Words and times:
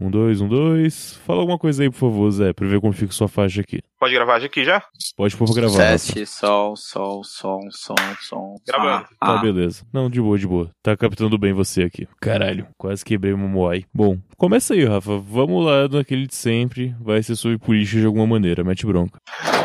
Um, 0.00 0.10
dois, 0.10 0.40
um, 0.40 0.48
dois. 0.48 1.20
Fala 1.26 1.40
alguma 1.40 1.58
coisa 1.58 1.82
aí, 1.82 1.90
por 1.90 1.98
favor, 1.98 2.30
Zé, 2.30 2.52
pra 2.54 2.66
ver 2.66 2.80
como 2.80 2.92
fica 2.92 3.12
sua 3.12 3.28
faixa 3.28 3.60
aqui. 3.60 3.80
Pode 3.98 4.14
gravar 4.14 4.36
aqui 4.42 4.64
já? 4.64 4.82
Pode 5.14 5.36
pôr 5.36 5.44
pra 5.44 5.54
gravar. 5.56 5.76
Teste, 5.76 6.24
sol, 6.24 6.74
sol, 6.74 7.22
som, 7.22 7.60
som, 7.70 7.94
som. 8.22 8.56
Gravando. 8.66 9.06
Ah, 9.20 9.34
Tá, 9.34 9.38
beleza. 9.42 9.84
Não, 9.92 10.08
de 10.08 10.18
boa, 10.20 10.38
de 10.38 10.46
boa. 10.46 10.70
Tá 10.82 10.96
captando 10.96 11.36
bem 11.36 11.52
você 11.52 11.82
aqui. 11.82 12.08
Caralho, 12.18 12.66
quase 12.78 13.04
quebrei 13.04 13.34
o 13.34 13.38
Momoai. 13.38 13.84
Bom, 13.92 14.16
começa 14.38 14.72
aí, 14.72 14.86
Rafa. 14.86 15.18
Vamos 15.18 15.66
lá 15.66 15.86
naquele 15.86 16.26
de 16.26 16.34
sempre. 16.34 16.94
Vai 16.98 17.22
ser 17.22 17.36
sobre 17.36 17.58
política 17.58 18.00
de 18.00 18.06
alguma 18.06 18.26
maneira. 18.26 18.64
Mete 18.64 18.86
bronca. 18.86 19.18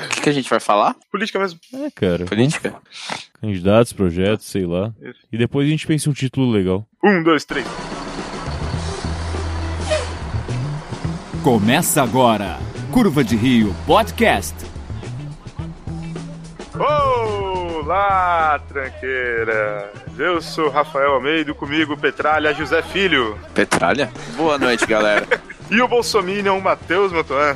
O 0.06 0.10
que, 0.10 0.22
que 0.22 0.30
a 0.30 0.34
gente 0.34 0.50
vai 0.50 0.60
falar? 0.60 0.98
Política 1.10 1.40
mesmo. 1.40 1.58
É, 1.74 1.90
cara. 1.92 2.26
Política? 2.26 2.76
Candidatos, 3.40 3.94
projetos, 3.94 4.48
sei 4.48 4.66
lá. 4.66 4.94
Isso. 5.02 5.20
E 5.32 5.38
depois 5.38 5.66
a 5.66 5.70
gente 5.70 5.88
pensa 5.88 6.10
em 6.10 6.12
um 6.12 6.14
título 6.14 6.52
legal. 6.52 6.86
Um, 7.02 7.24
dois, 7.24 7.46
três. 7.46 7.66
Começa 11.46 12.02
agora. 12.02 12.58
Curva 12.92 13.24
de 13.24 13.36
Rio 13.36 13.72
Podcast. 13.86 14.56
Olá, 16.74 18.60
tranqueira. 18.68 19.94
Eu 20.18 20.42
sou 20.42 20.72
Rafael 20.72 21.12
Almeida, 21.12 21.54
comigo 21.54 21.96
Petralha 21.96 22.52
José 22.52 22.82
Filho. 22.82 23.38
Petralha? 23.54 24.12
Boa 24.36 24.58
noite, 24.58 24.88
galera. 24.88 25.28
E 25.70 25.80
o 25.80 25.88
Bolsominion 25.88 26.60
Matheus 26.60 27.12
Motoan. 27.12 27.56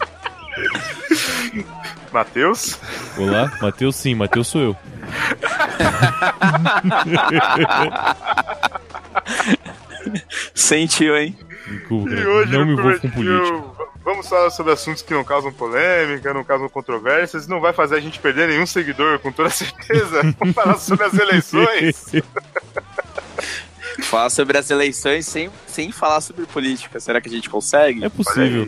Matheus? 2.12 2.78
Olá, 3.16 3.52
Matheus 3.60 3.96
sim, 3.96 4.14
Matheus 4.14 4.48
sou 4.48 4.60
eu. 4.60 4.76
Sentiu, 10.54 11.16
hein? 11.16 11.36
Desculpa, 11.66 12.10
E 12.10 12.26
hoje 12.26 12.52
não 12.52 12.66
me 12.66 12.72
envolvo 12.72 13.00
com 13.00 13.10
política. 13.10 13.62
Vamos 14.02 14.28
falar 14.28 14.50
sobre 14.50 14.72
assuntos 14.72 15.02
que 15.02 15.12
não 15.12 15.22
causam 15.22 15.52
polêmica, 15.52 16.32
não 16.32 16.42
causam 16.42 16.68
controvérsias, 16.68 17.46
não 17.46 17.60
vai 17.60 17.72
fazer 17.72 17.96
a 17.96 18.00
gente 18.00 18.18
perder 18.18 18.48
nenhum 18.48 18.66
seguidor, 18.66 19.18
com 19.18 19.30
toda 19.30 19.50
certeza. 19.50 20.34
Vamos 20.38 20.54
falar 20.54 20.78
sobre 20.78 21.04
as 21.04 21.14
eleições. 21.14 22.06
Falar 24.10 24.28
sobre 24.30 24.58
as 24.58 24.68
eleições 24.70 25.24
sem, 25.26 25.48
sem 25.68 25.92
falar 25.92 26.20
sobre 26.20 26.44
política. 26.46 26.98
Será 26.98 27.20
que 27.20 27.28
a 27.28 27.32
gente 27.32 27.48
consegue? 27.48 28.04
É 28.04 28.08
possível. 28.08 28.62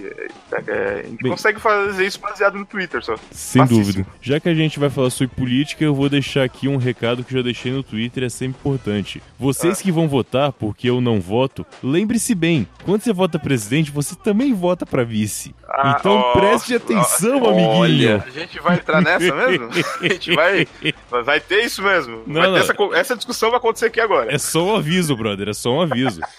Aí, 0.52 0.64
é, 0.68 1.00
a 1.04 1.08
gente 1.08 1.22
Bem- 1.22 1.32
consegue 1.32 1.58
fazer 1.60 2.06
isso 2.06 2.20
baseado 2.20 2.56
no 2.56 2.64
Twitter 2.64 3.02
só. 3.04 3.16
Sem 3.32 3.60
Facíssimo. 3.62 3.84
dúvida. 3.84 4.06
Já 4.20 4.38
que 4.38 4.48
a 4.48 4.54
gente 4.54 4.78
vai 4.78 4.88
falar 4.88 5.10
sobre 5.10 5.34
política, 5.34 5.82
eu 5.82 5.94
vou 5.94 6.08
deixar 6.08 6.44
aqui 6.44 6.68
um 6.68 6.76
recado 6.76 7.24
que 7.24 7.34
eu 7.34 7.38
já 7.38 7.42
deixei 7.42 7.72
no 7.72 7.82
Twitter, 7.82 8.22
é 8.22 8.28
sempre 8.28 8.56
importante. 8.60 9.20
Vocês 9.38 9.80
Ah. 9.80 9.82
que 9.82 9.90
vão 9.90 10.06
votar, 10.06 10.52
porque 10.52 10.88
eu 10.88 11.00
não 11.00 11.20
voto, 11.20 11.66
lembre-se 11.82 12.34
bem, 12.36 12.68
quando 12.84 13.02
você 13.02 13.12
vota 13.12 13.36
presidente, 13.38 13.90
você 13.90 14.14
também 14.14 14.54
vota 14.54 14.86
pra 14.86 15.02
vice. 15.02 15.52
Ah, 15.68 15.96
então 15.98 16.12
ó, 16.18 16.32
preste 16.34 16.74
atenção, 16.76 17.42
ó, 17.42 17.48
amiguinho. 17.50 17.68
olha. 17.78 18.24
A 18.26 18.30
gente 18.30 18.60
vai 18.60 18.76
entrar 18.76 19.00
nessa 19.00 19.34
mesmo? 19.34 19.68
A 20.00 20.06
gente 20.08 20.34
vai. 20.34 20.68
Vai 21.24 21.40
ter 21.40 21.64
isso 21.64 21.82
mesmo. 21.82 22.22
Não, 22.26 22.42
não. 22.42 22.56
Essa, 22.56 22.74
essa 22.94 23.16
discussão 23.16 23.50
vai 23.50 23.58
acontecer 23.58 23.86
aqui 23.86 24.00
agora. 24.00 24.32
É 24.34 24.38
só 24.38 24.64
um 24.64 24.76
aviso, 24.76 25.14
brother, 25.32 25.48
é 25.48 25.52
só 25.52 25.72
um 25.72 25.80
aviso. 25.82 26.20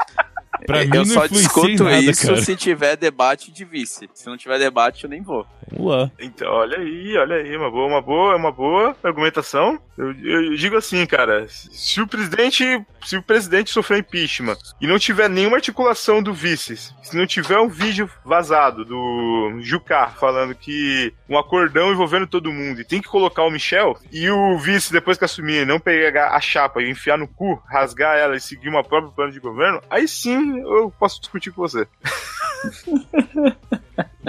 Pra 0.66 0.80
mim 0.86 0.92
eu 0.94 1.06
não 1.06 1.06
só 1.06 1.28
discuto 1.28 1.84
nada, 1.84 2.00
isso 2.00 2.28
cara. 2.28 2.42
se 2.42 2.56
tiver 2.56 2.96
debate 2.96 3.52
de 3.52 3.66
vice. 3.66 4.10
Se 4.14 4.28
não 4.28 4.38
tiver 4.38 4.58
debate, 4.60 5.04
eu 5.04 5.10
nem 5.10 5.22
vou. 5.22 5.46
Vamos 5.70 5.92
lá. 5.92 6.12
Então, 6.20 6.50
olha 6.50 6.78
aí, 6.78 7.18
olha 7.18 7.36
aí, 7.36 7.58
uma 7.58 7.70
boa, 7.70 7.88
uma 7.88 8.02
boa, 8.02 8.36
uma 8.38 8.52
boa 8.52 8.96
argumentação. 9.04 9.78
Eu, 9.98 10.14
eu 10.14 10.56
digo 10.56 10.78
assim, 10.78 11.06
cara, 11.06 11.46
se 11.50 12.00
o 12.02 12.08
presidente, 12.08 12.64
se 13.04 13.18
o 13.18 13.24
presidente 13.24 13.72
sofrer 13.72 14.00
impeachment 14.00 14.58
e 14.80 14.88
não 14.88 14.98
tiver 14.98 15.30
nenhuma 15.30 15.58
articulação 15.58 16.24
do 16.24 16.34
vice, 16.34 16.78
se 16.78 17.18
não 17.18 17.28
tiver 17.28 17.60
um 17.60 17.68
vídeo 17.68 18.10
vazado 18.24 18.86
do 18.86 19.58
Jucá 19.60 20.10
falando 20.10 20.56
que 20.56 21.14
um 21.34 21.38
acordão 21.38 21.92
envolvendo 21.92 22.28
todo 22.28 22.54
mundo 22.54 22.80
e 22.82 22.86
tem 22.86 23.02
que 23.02 23.08
colocar 23.08 23.44
o 23.44 23.50
Michel 23.50 23.98
e 24.12 24.30
o 24.30 24.58
vice 24.58 24.92
depois 24.92 25.18
que 25.18 25.26
assumir 25.26 25.66
não 25.66 25.80
pegar 25.80 26.30
a 26.30 26.40
chapa 26.40 26.82
e 26.82 26.90
enfiar 26.90 27.18
no 27.18 27.28
cu, 27.28 27.62
rasgar 27.66 28.18
ela 28.18 28.36
e 28.36 28.42
seguir 28.42 28.70
uma 28.70 28.84
própria 28.84 29.12
plano 29.12 29.32
de 29.32 29.40
governo, 29.40 29.82
aí 29.90 30.08
sim 30.08 30.60
eu 30.60 30.94
posso 31.00 31.20
discutir 31.20 31.52
com 31.52 31.62
você. 31.62 31.88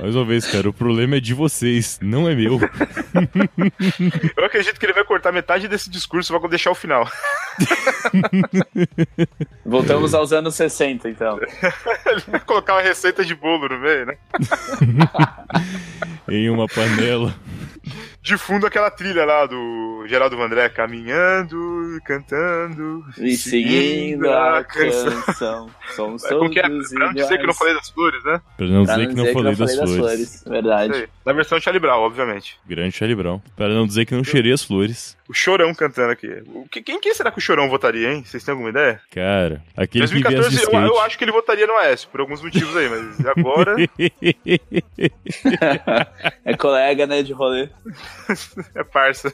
Mais 0.04 0.14
uma 0.14 0.24
vez, 0.26 0.44
cara, 0.44 0.68
o 0.68 0.72
problema 0.72 1.16
é 1.16 1.20
de 1.20 1.32
vocês, 1.32 1.98
não 2.02 2.28
é 2.28 2.34
meu. 2.34 2.60
Eu 4.36 4.44
acredito 4.44 4.78
que 4.78 4.84
ele 4.84 4.92
vai 4.92 5.02
cortar 5.02 5.32
metade 5.32 5.66
desse 5.66 5.88
discurso 5.88 6.30
e 6.30 6.38
vai 6.38 6.50
deixar 6.50 6.72
o 6.72 6.74
final. 6.74 7.10
Voltamos 9.64 10.12
aos 10.12 10.30
anos 10.30 10.56
60, 10.56 11.08
então. 11.08 11.40
Colocar 12.44 12.74
uma 12.74 12.82
receita 12.82 13.24
de 13.24 13.34
bolo 13.34 13.66
no 13.66 13.78
meio, 13.78 14.04
né? 14.04 14.18
em 16.28 16.50
uma 16.50 16.66
panela. 16.66 17.34
De 18.24 18.38
fundo 18.38 18.66
aquela 18.66 18.90
trilha 18.90 19.22
lá 19.26 19.44
do 19.44 20.06
Geraldo 20.06 20.34
Vandré, 20.34 20.66
caminhando, 20.70 22.00
cantando. 22.06 23.04
E 23.18 23.36
seguindo 23.36 24.30
a 24.30 24.64
canção. 24.64 25.68
Somos 25.94 26.26
Como 26.26 26.48
que 26.48 26.58
é? 26.58 26.62
todos 26.62 26.88
Pra 26.88 27.06
não 27.06 27.12
dizer 27.12 27.36
que 27.36 27.46
não 27.46 27.52
falei 27.52 27.74
das 27.74 27.90
flores, 27.90 28.24
né? 28.24 28.40
Pra 28.56 28.66
não 28.66 28.86
Pra 28.86 28.94
dizer 28.94 29.08
que 29.08 29.14
não 29.14 29.30
falei 29.30 29.54
das 29.54 29.74
flores. 29.74 30.42
Verdade. 30.46 31.06
Na 31.22 31.34
versão 31.34 31.60
Charlie 31.60 31.78
Brown, 31.78 32.00
obviamente. 32.00 32.58
Grande 32.66 32.96
Charlie 32.96 33.14
Brown. 33.14 33.42
Para 33.54 33.74
não 33.74 33.86
dizer 33.86 34.06
que 34.06 34.14
não 34.14 34.24
cheirei 34.24 34.54
as 34.54 34.64
flores. 34.64 35.18
O 35.28 35.34
Chorão 35.34 35.74
cantando 35.74 36.12
aqui. 36.12 36.42
O 36.46 36.66
que, 36.68 36.82
quem, 36.82 36.98
quem 37.00 37.14
será 37.14 37.30
que 37.30 37.38
o 37.38 37.42
Chorão 37.42 37.68
votaria, 37.68 38.10
hein? 38.10 38.24
Vocês 38.24 38.42
têm 38.42 38.52
alguma 38.52 38.70
ideia? 38.70 39.00
Cara, 39.10 39.62
aquele 39.76 40.06
que 40.06 40.12
2014 40.12 40.48
viesse 40.48 40.70
de 40.70 40.76
eu, 40.76 40.82
eu 40.82 40.98
acho 41.00 41.18
que 41.18 41.24
ele 41.24 41.32
votaria 41.32 41.66
no 41.66 41.76
Aécio, 41.76 42.08
por 42.10 42.20
alguns 42.20 42.42
motivos 42.42 42.74
aí, 42.76 42.88
mas 42.88 43.26
agora 43.26 43.76
é 46.44 46.56
colega, 46.56 47.06
né, 47.06 47.22
de 47.22 47.32
rolê. 47.32 47.68
é 48.74 48.84
parça. 48.84 49.32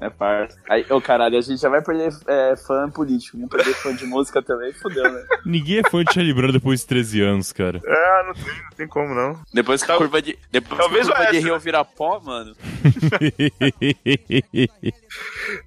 É 0.00 0.10
parça. 0.10 0.58
Aí, 0.68 0.84
ô 0.90 1.00
caralho, 1.00 1.38
a 1.38 1.40
gente 1.40 1.60
já 1.60 1.68
vai 1.68 1.82
perder 1.82 2.12
é, 2.26 2.56
fã 2.56 2.88
político. 2.90 3.36
Vamos 3.36 3.50
perder 3.50 3.74
fã 3.74 3.94
de 3.94 4.06
música 4.06 4.42
também, 4.42 4.72
fodeu, 4.72 5.10
né? 5.10 5.24
Ninguém 5.44 5.78
é 5.78 5.90
fã 5.90 6.02
de 6.04 6.12
Charlie 6.12 6.34
Brown 6.34 6.52
depois 6.52 6.80
de 6.80 6.86
13 6.86 7.20
anos, 7.22 7.52
cara. 7.52 7.80
É, 7.84 8.26
não 8.26 8.34
tem, 8.34 8.44
não 8.44 8.70
tem 8.76 8.88
como 8.88 9.14
não. 9.14 9.40
Depois 9.52 9.82
que 9.82 9.92
a 9.92 9.96
curva 9.96 10.22
de. 10.22 10.38
Depois 10.50 10.80
talvez 10.80 11.06
que 11.06 11.12
a 11.12 11.16
curva 11.16 11.30
o 11.30 11.32
de 11.32 11.40
Rio 11.40 11.58
virar 11.58 11.84
pó, 11.84 12.20
mano. 12.20 12.54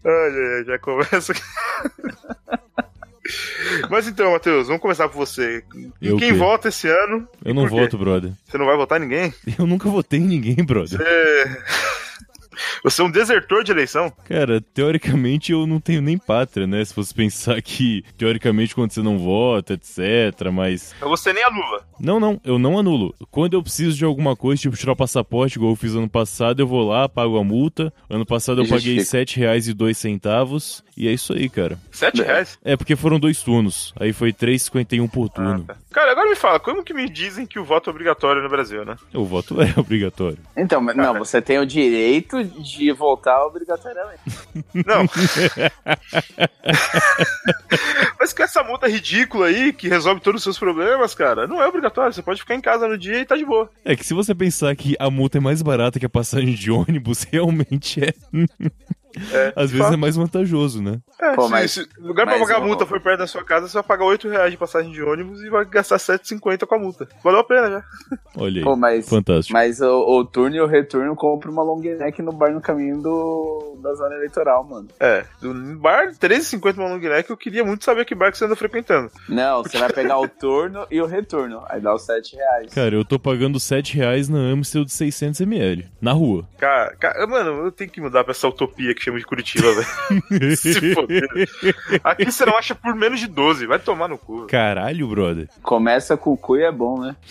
Ai, 0.05 0.63
já 0.65 0.79
começa. 0.79 1.33
Mas 3.89 4.07
então, 4.07 4.31
Matheus, 4.31 4.67
vamos 4.67 4.81
começar 4.81 5.07
por 5.07 5.17
você. 5.17 5.63
Eu 6.01 6.17
quem 6.17 6.31
quê? 6.31 6.37
vota 6.37 6.69
esse 6.69 6.87
ano? 6.87 7.27
Eu 7.43 7.53
não 7.53 7.67
voto, 7.67 7.97
brother. 7.97 8.31
Você 8.45 8.57
não 8.57 8.65
vai 8.65 8.75
votar 8.75 8.99
em 8.99 9.03
ninguém? 9.03 9.33
Eu 9.57 9.65
nunca 9.65 9.89
votei 9.89 10.19
em 10.19 10.27
ninguém, 10.27 10.55
brother. 10.55 10.99
Você... 10.99 11.61
Você 12.83 13.01
é 13.01 13.05
um 13.05 13.11
desertor 13.11 13.63
de 13.63 13.71
eleição? 13.71 14.11
Cara, 14.25 14.61
teoricamente 14.61 15.51
eu 15.51 15.65
não 15.67 15.79
tenho 15.79 16.01
nem 16.01 16.17
pátria, 16.17 16.65
né? 16.67 16.83
Se 16.83 16.95
você 16.95 17.13
pensar 17.13 17.61
que, 17.61 18.03
teoricamente, 18.17 18.75
quando 18.75 18.91
você 18.91 19.01
não 19.01 19.17
vota, 19.17 19.73
etc, 19.73 20.49
mas... 20.51 20.93
Então 20.97 21.09
você 21.09 21.31
nem 21.33 21.43
anula. 21.43 21.85
Não, 21.99 22.19
não, 22.19 22.39
eu 22.43 22.57
não 22.59 22.77
anulo. 22.79 23.13
Quando 23.29 23.53
eu 23.53 23.63
preciso 23.63 23.97
de 23.97 24.05
alguma 24.05 24.35
coisa, 24.35 24.61
tipo 24.61 24.75
tirar 24.77 24.93
o 24.93 24.95
passaporte, 24.95 25.57
igual 25.57 25.71
eu 25.71 25.75
fiz 25.75 25.93
ano 25.95 26.09
passado, 26.09 26.59
eu 26.61 26.67
vou 26.67 26.87
lá, 26.87 27.07
pago 27.07 27.37
a 27.37 27.43
multa. 27.43 27.93
Ano 28.09 28.25
passado 28.25 28.61
eu 28.63 28.67
paguei 28.67 29.03
sete 29.03 29.39
reais 29.39 29.67
e 29.67 29.73
dois 29.73 29.97
centavos. 29.97 30.83
E 30.97 31.07
é 31.07 31.11
isso 31.13 31.33
aí, 31.33 31.49
cara. 31.49 31.79
Sete 31.91 32.21
É. 32.21 32.25
reais? 32.25 32.59
É, 32.63 32.75
porque 32.75 32.95
foram 32.95 33.19
dois 33.19 33.41
turnos. 33.41 33.93
Aí 33.99 34.13
foi 34.13 34.31
3,51 34.33 35.09
por 35.09 35.29
turno. 35.29 35.65
Ah, 35.67 35.73
tá. 35.73 35.79
Cara, 35.91 36.11
agora 36.11 36.29
me 36.29 36.35
fala, 36.35 36.59
como 36.59 36.83
que 36.83 36.93
me 36.93 37.09
dizem 37.09 37.45
que 37.45 37.57
o 37.57 37.63
voto 37.63 37.89
é 37.89 37.91
obrigatório 37.91 38.41
no 38.43 38.49
Brasil, 38.49 38.83
né? 38.85 38.95
O 39.13 39.23
voto 39.25 39.59
é 39.61 39.73
obrigatório. 39.77 40.37
Então, 40.55 40.81
mas 40.81 40.95
não, 40.95 41.17
você 41.17 41.41
tem 41.41 41.57
o 41.59 41.65
direito 41.65 42.37
de 42.59 42.91
voltar 42.91 43.45
obrigatoriamente. 43.45 44.21
Não. 44.73 45.05
Mas 48.19 48.33
com 48.33 48.43
essa 48.43 48.63
multa 48.63 48.87
ridícula 48.87 49.47
aí, 49.47 49.73
que 49.73 49.87
resolve 49.87 50.21
todos 50.21 50.39
os 50.39 50.43
seus 50.43 50.59
problemas, 50.59 51.15
cara, 51.15 51.47
não 51.47 51.61
é 51.61 51.67
obrigatório. 51.67 52.13
Você 52.13 52.21
pode 52.21 52.41
ficar 52.41 52.55
em 52.55 52.61
casa 52.61 52.87
no 52.87 52.97
dia 52.97 53.19
e 53.19 53.25
tá 53.25 53.35
de 53.35 53.45
boa. 53.45 53.69
É 53.83 53.95
que 53.95 54.05
se 54.05 54.13
você 54.13 54.35
pensar 54.35 54.75
que 54.75 54.95
a 54.99 55.09
multa 55.09 55.37
é 55.37 55.41
mais 55.41 55.61
barata 55.61 55.99
que 55.99 56.05
a 56.05 56.09
passagem 56.09 56.53
de 56.53 56.71
ônibus, 56.71 57.23
realmente 57.31 58.03
é. 58.03 58.13
É, 59.33 59.53
Às 59.55 59.69
vezes 59.71 59.85
fato. 59.85 59.93
é 59.93 59.97
mais 59.97 60.15
vantajoso, 60.15 60.81
né? 60.81 60.99
É, 61.19 61.33
Pô, 61.35 61.43
se, 61.43 61.51
mas- 61.51 61.71
se 61.71 61.81
o 61.99 62.07
lugar 62.07 62.25
pra 62.25 62.39
pagar 62.39 62.57
a 62.57 62.61
multa 62.61 62.85
for 62.85 62.99
perto 62.99 63.19
da 63.19 63.27
sua 63.27 63.43
casa, 63.43 63.67
você 63.67 63.73
vai 63.73 63.83
pagar 63.83 64.05
8 64.05 64.27
reais 64.29 64.51
de 64.51 64.57
passagem 64.57 64.91
de 64.91 65.01
ônibus 65.01 65.41
e 65.41 65.49
vai 65.49 65.65
gastar 65.65 65.97
7,50 65.97 66.65
com 66.65 66.75
a 66.75 66.79
multa. 66.79 67.07
Valeu 67.23 67.39
a 67.39 67.43
pena 67.43 67.69
já. 67.69 67.83
Olha 68.37 68.59
aí. 68.59 68.63
Pô, 68.63 68.75
mas, 68.75 69.07
Fantástico. 69.07 69.53
mas 69.53 69.81
o, 69.81 70.19
o 70.19 70.25
turno 70.25 70.55
e 70.55 70.61
o 70.61 70.65
retorno 70.67 71.15
compra 71.15 71.49
uma 71.51 71.63
long 71.63 71.79
neck 71.81 72.21
no 72.21 72.31
bar 72.31 72.51
no 72.51 72.61
caminho 72.61 73.01
do, 73.01 73.77
da 73.81 73.93
zona 73.93 74.15
eleitoral, 74.15 74.63
mano. 74.63 74.87
É, 74.99 75.25
do 75.41 75.53
bar 75.79 76.11
13,50 76.13 76.77
uma 76.77 76.87
long 76.89 76.97
neck, 76.99 77.29
eu 77.29 77.37
queria 77.37 77.63
muito 77.63 77.83
saber 77.83 78.05
que 78.05 78.15
bar 78.15 78.31
que 78.31 78.37
você 78.37 78.45
anda 78.45 78.55
frequentando. 78.55 79.09
Não, 79.29 79.63
você 79.63 79.77
vai 79.77 79.91
pegar 79.91 80.19
o 80.19 80.27
turno 80.27 80.85
e 80.89 81.01
o 81.01 81.05
retorno. 81.05 81.61
Aí 81.69 81.79
dá 81.81 81.93
os 81.93 82.03
7 82.03 82.35
reais. 82.35 82.73
Cara, 82.73 82.95
eu 82.95 83.05
tô 83.05 83.19
pagando 83.19 83.59
7 83.59 83.95
reais 83.95 84.27
na 84.29 84.39
Amstel 84.39 84.85
de 84.85 84.91
600ml. 84.91 85.85
Na 86.01 86.11
rua. 86.13 86.47
Cara, 86.57 86.95
cara, 86.95 87.27
mano, 87.27 87.65
eu 87.65 87.71
tenho 87.71 87.89
que 87.89 88.01
mudar 88.01 88.23
pra 88.23 88.31
essa 88.31 88.47
utopia 88.47 88.93
que 89.01 89.05
chama 89.05 89.17
de 89.17 89.25
Curitiba, 89.25 89.67
velho. 89.73 90.55
Se 90.55 90.93
foder. 90.93 91.27
Aqui 92.03 92.31
você 92.31 92.45
não 92.45 92.55
acha 92.55 92.75
por 92.75 92.93
menos 92.95 93.19
de 93.19 93.27
12, 93.27 93.65
vai 93.65 93.79
tomar 93.79 94.07
no 94.07 94.17
cu. 94.17 94.45
Caralho, 94.45 95.07
brother. 95.07 95.49
Começa 95.63 96.15
com 96.15 96.33
o 96.33 96.37
cu 96.37 96.57
e 96.57 96.63
é 96.63 96.71
bom, 96.71 96.99
né? 96.99 97.15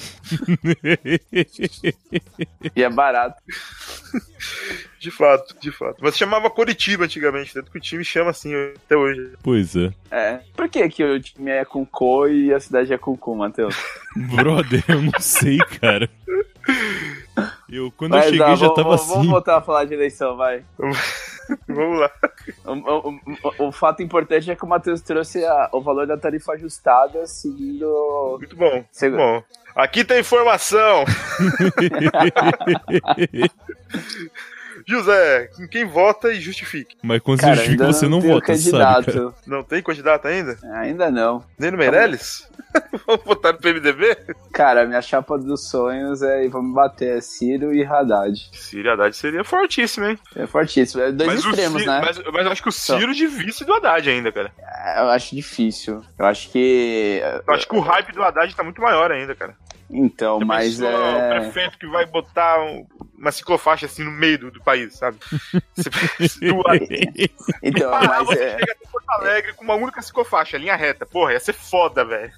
E 2.75 2.83
é 2.83 2.91
barato. 2.91 3.41
De 4.99 5.11
fato, 5.11 5.57
de 5.61 5.71
fato. 5.71 5.99
Mas 6.03 6.17
chamava 6.17 6.51
Curitiba 6.51 7.05
antigamente, 7.05 7.55
tanto 7.55 7.71
que 7.71 7.79
o 7.79 7.81
time 7.81 8.05
chama 8.05 8.31
assim 8.31 8.53
até 8.77 8.97
hoje. 8.97 9.33
pois 9.43 9.75
é. 9.77 9.93
É. 10.11 10.41
Por 10.55 10.69
que, 10.69 10.89
que 10.89 11.05
o 11.05 11.21
time 11.21 11.51
é 11.51 11.65
com 11.65 11.87
co 11.87 12.29
e 12.29 12.53
a 12.53 12.61
cidade 12.61 12.93
é 12.93 12.99
com 12.99 13.17
cu, 13.17 13.35
Matheus? 13.37 13.77
Brother, 14.35 14.85
eu 14.89 15.03
não 15.03 15.21
sei, 15.21 15.59
cara. 15.81 16.09
Eu, 17.69 17.91
quando 17.93 18.15
eu 18.15 18.19
Mas, 18.19 18.31
cheguei, 18.31 18.43
ah, 18.43 18.57
já 18.57 18.69
tava 18.69 18.83
vamos, 18.83 19.03
assim. 19.03 19.15
Vamos 19.15 19.29
voltar 19.29 19.59
a 19.59 19.63
falar 19.63 19.85
de 19.85 19.95
eleição, 19.95 20.37
vai. 20.37 20.65
Vamos 21.69 22.01
lá. 22.01 22.11
O, 22.65 22.73
o- 22.73 23.21
o- 23.61 23.69
o 23.69 23.73
fato 23.73 24.03
importante 24.03 24.51
é 24.51 24.57
que 24.57 24.65
o 24.65 24.69
Matheus 24.69 25.01
trouxe 25.01 25.45
a- 25.45 25.69
o 25.73 25.81
valor 25.81 26.07
da 26.07 26.17
tarifa 26.17 26.53
ajustada 26.53 27.27
seguindo. 27.27 28.37
Muito 28.39 28.57
bom. 28.57 28.71
Muito 28.73 28.87
Segu- 28.93 29.17
bom. 29.17 29.43
Aqui 29.77 30.05
tem 30.05 30.21
informação. 30.21 31.05
José, 34.87 35.51
em 35.61 35.69
quem 35.69 35.85
vota 35.85 36.33
e 36.33 36.41
justifique. 36.41 36.97
Mas 37.03 37.21
quando 37.21 37.41
Cara, 37.41 37.55
você 37.55 37.61
justifica, 37.63 37.87
você 37.93 38.09
não 38.09 38.21
tem 38.21 38.31
o 38.31 38.35
vota, 38.35 38.57
sabe, 38.57 38.71
cara? 38.73 38.95
candidato. 39.03 39.35
Não 39.47 39.63
tem 39.63 39.83
candidato 39.83 40.27
ainda? 40.27 40.59
Ainda 40.75 41.11
não. 41.11 41.45
Nem 41.59 41.71
no 41.71 41.79
Meirelles? 41.79 42.49
Vamos 43.07 43.25
votar 43.25 43.53
no 43.53 43.59
PMDB? 43.59 44.17
Cara, 44.61 44.85
minha 44.87 45.01
chapa 45.01 45.39
dos 45.39 45.71
sonhos 45.71 46.21
é 46.21 46.47
vamos 46.49 46.75
bater 46.75 47.17
é 47.17 47.21
Ciro 47.23 47.73
e 47.73 47.83
Haddad. 47.83 48.51
Ciro 48.53 48.91
Haddad 48.93 49.17
seria 49.17 49.43
fortíssimo, 49.43 50.05
hein? 50.05 50.19
É 50.37 50.47
fortíssimo. 50.47 51.03
É 51.03 51.11
dois 51.11 51.33
Mas, 51.33 51.45
extremos, 51.47 51.81
Ciro- 51.81 51.91
né? 51.95 52.03
mas, 52.05 52.19
mas 52.31 52.45
eu 52.45 52.53
acho 52.53 52.63
que 52.63 52.69
o 52.69 52.73
Ciro 52.73 53.15
de 53.15 53.27
vice 53.27 53.65
do 53.65 53.73
Haddad 53.73 54.11
ainda, 54.11 54.31
cara. 54.31 54.53
Eu 54.99 55.09
acho 55.09 55.35
difícil. 55.35 56.03
Eu 56.19 56.27
acho 56.27 56.51
que. 56.51 57.23
Eu 57.47 57.55
acho 57.55 57.67
que 57.67 57.75
o 57.75 57.81
hype 57.81 58.13
do 58.13 58.23
Haddad 58.23 58.55
tá 58.55 58.63
muito 58.63 58.83
maior 58.83 59.11
ainda, 59.11 59.35
cara. 59.35 59.57
Então, 59.93 60.39
Já 60.39 60.45
mas 60.47 60.77
pensou 60.77 60.89
O 60.89 61.17
é. 61.19 61.41
prefeito 61.41 61.79
que 61.79 61.87
vai 61.89 62.07
botar 62.07 62.61
um- 62.63 62.87
uma 63.19 63.33
ciclofaixa 63.33 63.87
assim 63.87 64.05
no 64.05 64.11
meio 64.11 64.39
do, 64.39 64.51
do 64.51 64.63
país, 64.63 64.95
sabe? 64.97 65.19
Você-. 65.77 66.39
Então, 67.63 67.93
Ah, 67.93 68.01
mas 68.07 68.27
você 68.27 68.39
é. 68.43 68.59
chega 68.59 68.73
até 68.73 68.87
Porto 68.91 69.11
Alegre 69.11 69.53
com 69.55 69.65
uma 69.65 69.75
única 69.75 70.01
ciclofaixa, 70.03 70.57
linha 70.59 70.77
reta. 70.77 71.05
Porra, 71.05 71.33
ia 71.33 71.41
ser 71.41 71.53
foda, 71.53 72.05
velho. 72.05 72.33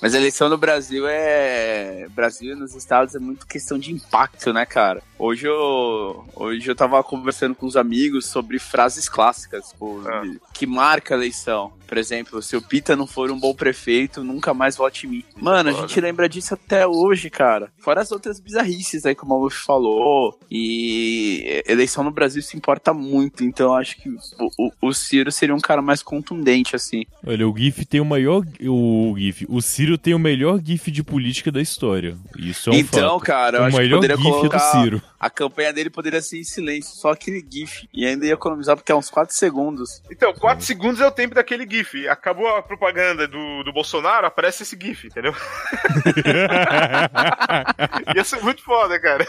Mas 0.00 0.14
a 0.14 0.18
eleição 0.18 0.48
no 0.48 0.58
Brasil 0.58 1.06
é. 1.08 2.06
Brasil 2.10 2.52
e 2.52 2.54
nos 2.54 2.74
estados 2.74 3.14
é 3.14 3.18
muito 3.18 3.46
questão 3.46 3.78
de 3.78 3.90
impacto, 3.92 4.52
né, 4.52 4.66
cara? 4.66 5.02
Hoje 5.18 5.46
eu. 5.46 6.24
Hoje 6.34 6.70
eu 6.70 6.74
tava 6.74 7.02
conversando 7.02 7.54
com 7.54 7.66
os 7.66 7.76
amigos 7.76 8.26
sobre 8.26 8.58
frases 8.58 9.08
clássicas, 9.08 9.70
tipo, 9.70 10.02
Ah. 10.06 10.22
que 10.52 10.66
marca 10.66 11.14
a 11.14 11.16
eleição. 11.16 11.72
Por 11.86 11.96
exemplo, 11.98 12.42
se 12.42 12.56
o 12.56 12.62
Pita 12.62 12.96
não 12.96 13.06
for 13.06 13.30
um 13.30 13.38
bom 13.38 13.54
prefeito, 13.54 14.22
nunca 14.24 14.52
mais 14.54 14.76
vote 14.76 15.06
em 15.06 15.10
mim. 15.10 15.24
Mano, 15.36 15.70
a 15.70 15.72
gente 15.72 16.00
lembra 16.00 16.28
disso 16.28 16.51
até 16.54 16.86
hoje, 16.86 17.30
cara. 17.30 17.70
Fora 17.78 18.00
as 18.00 18.12
outras 18.12 18.40
bizarrices 18.40 19.04
aí 19.06 19.14
que 19.14 19.24
o 19.24 19.28
Maluf 19.28 19.56
falou. 19.64 20.38
E 20.50 21.62
eleição 21.66 22.04
no 22.04 22.10
Brasil 22.10 22.42
se 22.42 22.56
importa 22.56 22.92
muito. 22.92 23.44
Então 23.44 23.74
acho 23.74 23.96
que 23.96 24.08
o, 24.08 24.18
o, 24.58 24.88
o 24.88 24.92
Ciro 24.92 25.30
seria 25.30 25.54
um 25.54 25.60
cara 25.60 25.82
mais 25.82 26.02
contundente, 26.02 26.76
assim. 26.76 27.04
Olha, 27.26 27.48
o 27.48 27.56
GIF 27.56 27.84
tem 27.84 28.00
o 28.00 28.04
maior. 28.04 28.44
O 28.62 29.14
GIF. 29.16 29.46
O 29.48 29.60
Ciro 29.60 29.98
tem 29.98 30.14
o 30.14 30.18
melhor 30.18 30.60
GIF 30.62 30.90
de 30.90 31.02
política 31.02 31.50
da 31.50 31.60
história. 31.60 32.16
Isso 32.38 32.70
é 32.70 32.72
um 32.72 32.76
então, 32.76 33.18
fato. 33.18 33.26
cara, 33.26 33.58
eu 33.58 33.62
o 33.62 33.64
acho 33.66 33.76
que 33.76 33.82
melhor 33.82 33.96
poderia 33.96 34.16
GIF 34.16 34.28
é 34.28 34.30
do 34.30 34.36
colocar 34.38 34.58
Ciro. 34.58 35.02
A 35.18 35.30
campanha 35.30 35.72
dele 35.72 35.88
poderia 35.88 36.20
ser 36.20 36.40
em 36.40 36.44
silêncio, 36.44 36.96
só 36.96 37.12
aquele 37.12 37.44
GIF. 37.48 37.88
E 37.92 38.04
ainda 38.04 38.26
ia 38.26 38.32
economizar 38.32 38.76
porque 38.76 38.90
é 38.90 38.94
uns 38.94 39.08
4 39.08 39.34
segundos. 39.34 40.02
Então, 40.10 40.32
4 40.32 40.64
segundos 40.64 41.00
é 41.00 41.06
o 41.06 41.12
tempo 41.12 41.34
daquele 41.34 41.68
GIF. 41.68 42.08
Acabou 42.08 42.48
a 42.48 42.62
propaganda 42.62 43.28
do, 43.28 43.62
do 43.62 43.72
Bolsonaro, 43.72 44.26
aparece 44.26 44.64
esse 44.64 44.76
GIF, 44.80 45.06
entendeu? 45.06 45.32
Ia 48.16 48.24
ser 48.24 48.42
muito 48.42 48.62
foda, 48.62 49.00
cara. 49.00 49.26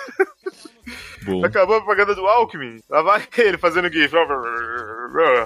Bom, 1.23 1.45
Acabou 1.45 1.77
a 1.77 1.81
propaganda 1.81 2.15
do 2.15 2.27
Alckmin. 2.27 2.81
Lá 2.89 3.01
vai 3.01 3.27
ele 3.37 3.57
fazendo 3.57 3.91
GIF. 3.91 4.13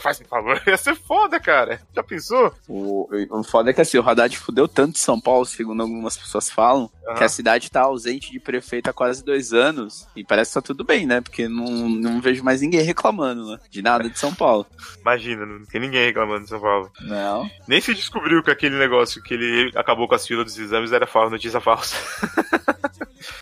Faz 0.02 0.22
um 0.22 0.25
favor. 0.25 0.62
Ia 0.68 0.78
ser 0.78 0.96
foda, 0.96 1.40
cara. 1.40 1.81
Já 1.96 2.04
pensou? 2.04 2.54
O, 2.68 3.08
o 3.30 3.44
foda 3.44 3.69
é 3.69 3.74
que 3.74 3.81
assim, 3.81 3.98
o 3.98 4.08
Haddad 4.08 4.38
fudeu 4.38 4.68
tanto 4.68 4.98
São 4.98 5.19
Paulo, 5.19 5.46
segundo 5.46 5.81
algumas 5.81 6.18
pessoas 6.18 6.50
falam, 6.50 6.90
Aham. 7.08 7.18
que 7.18 7.24
a 7.24 7.30
cidade 7.30 7.69
tá 7.72 7.81
ausente 7.81 8.31
de 8.31 8.40
prefeito 8.40 8.90
há 8.90 8.94
quase 8.94 9.24
dois 9.24 9.54
anos. 9.54 10.08
E 10.16 10.24
parece 10.24 10.52
que 10.52 10.56
tá 10.56 10.62
tudo 10.62 10.84
bem, 10.84 11.06
né? 11.06 11.22
Porque 11.22 11.48
não, 11.48 11.90
não 11.90 12.22
vejo 12.22 12.44
mais 12.44 12.62
ninguém 12.62 12.81
reclamando, 12.81 13.52
né? 13.52 13.60
De 13.69 13.81
nada 13.81 14.10
de 14.10 14.18
São 14.18 14.34
Paulo. 14.34 14.66
Imagina, 15.02 15.46
não 15.46 15.66
tem 15.66 15.81
ninguém 15.81 16.06
reclamando 16.06 16.44
de 16.44 16.50
São 16.50 16.60
Paulo. 16.60 16.92
Não. 17.02 17.50
Nem 17.68 17.81
se 17.81 17.94
descobriu 17.94 18.44
que 18.44 18.52
aquele 18.52 18.78
negócio 18.78 19.22
que 19.22 19.34
ele 19.34 19.72
acabou 19.75 20.08
com 20.08 20.16
as 20.16 20.25
filas 20.25 20.46
dos 20.46 20.58
exames 20.58 20.92
era 20.92 21.08
falsa, 21.08 21.31
notícia 21.31 21.60
falsa. 21.60 21.96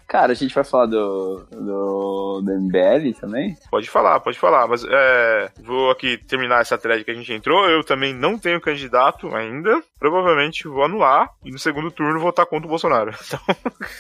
Cara, 0.07 0.31
a 0.31 0.36
gente 0.36 0.54
vai 0.54 0.63
falar 0.63 0.86
do, 0.88 1.45
do, 1.51 2.42
do 2.42 2.62
MBL 2.62 3.13
também? 3.19 3.56
Pode 3.69 3.89
falar, 3.89 4.19
pode 4.19 4.38
falar, 4.39 4.68
mas 4.68 4.83
é, 4.88 5.50
vou 5.63 5.92
aqui 5.92 6.18
terminar 6.18 6.62
essa 6.62 6.77
thread 6.77 7.04
que 7.04 7.12
a 7.12 7.16
gente 7.16 7.31
entrou. 7.33 7.66
Eu 7.69 7.83
também 7.83 8.13
não 8.13 8.38
tenho 8.38 8.62
candidato 8.62 9.33
ainda. 9.36 9.81
Provavelmente 10.00 10.68
vou 10.68 10.83
anular 10.83 11.30
e 11.44 11.51
no 11.51 11.57
segundo 11.57 11.89
turno 11.89 12.19
votar 12.19 12.45
contra 12.45 12.66
o 12.66 12.69
Bolsonaro. 12.69 13.12
Então, 13.25 13.39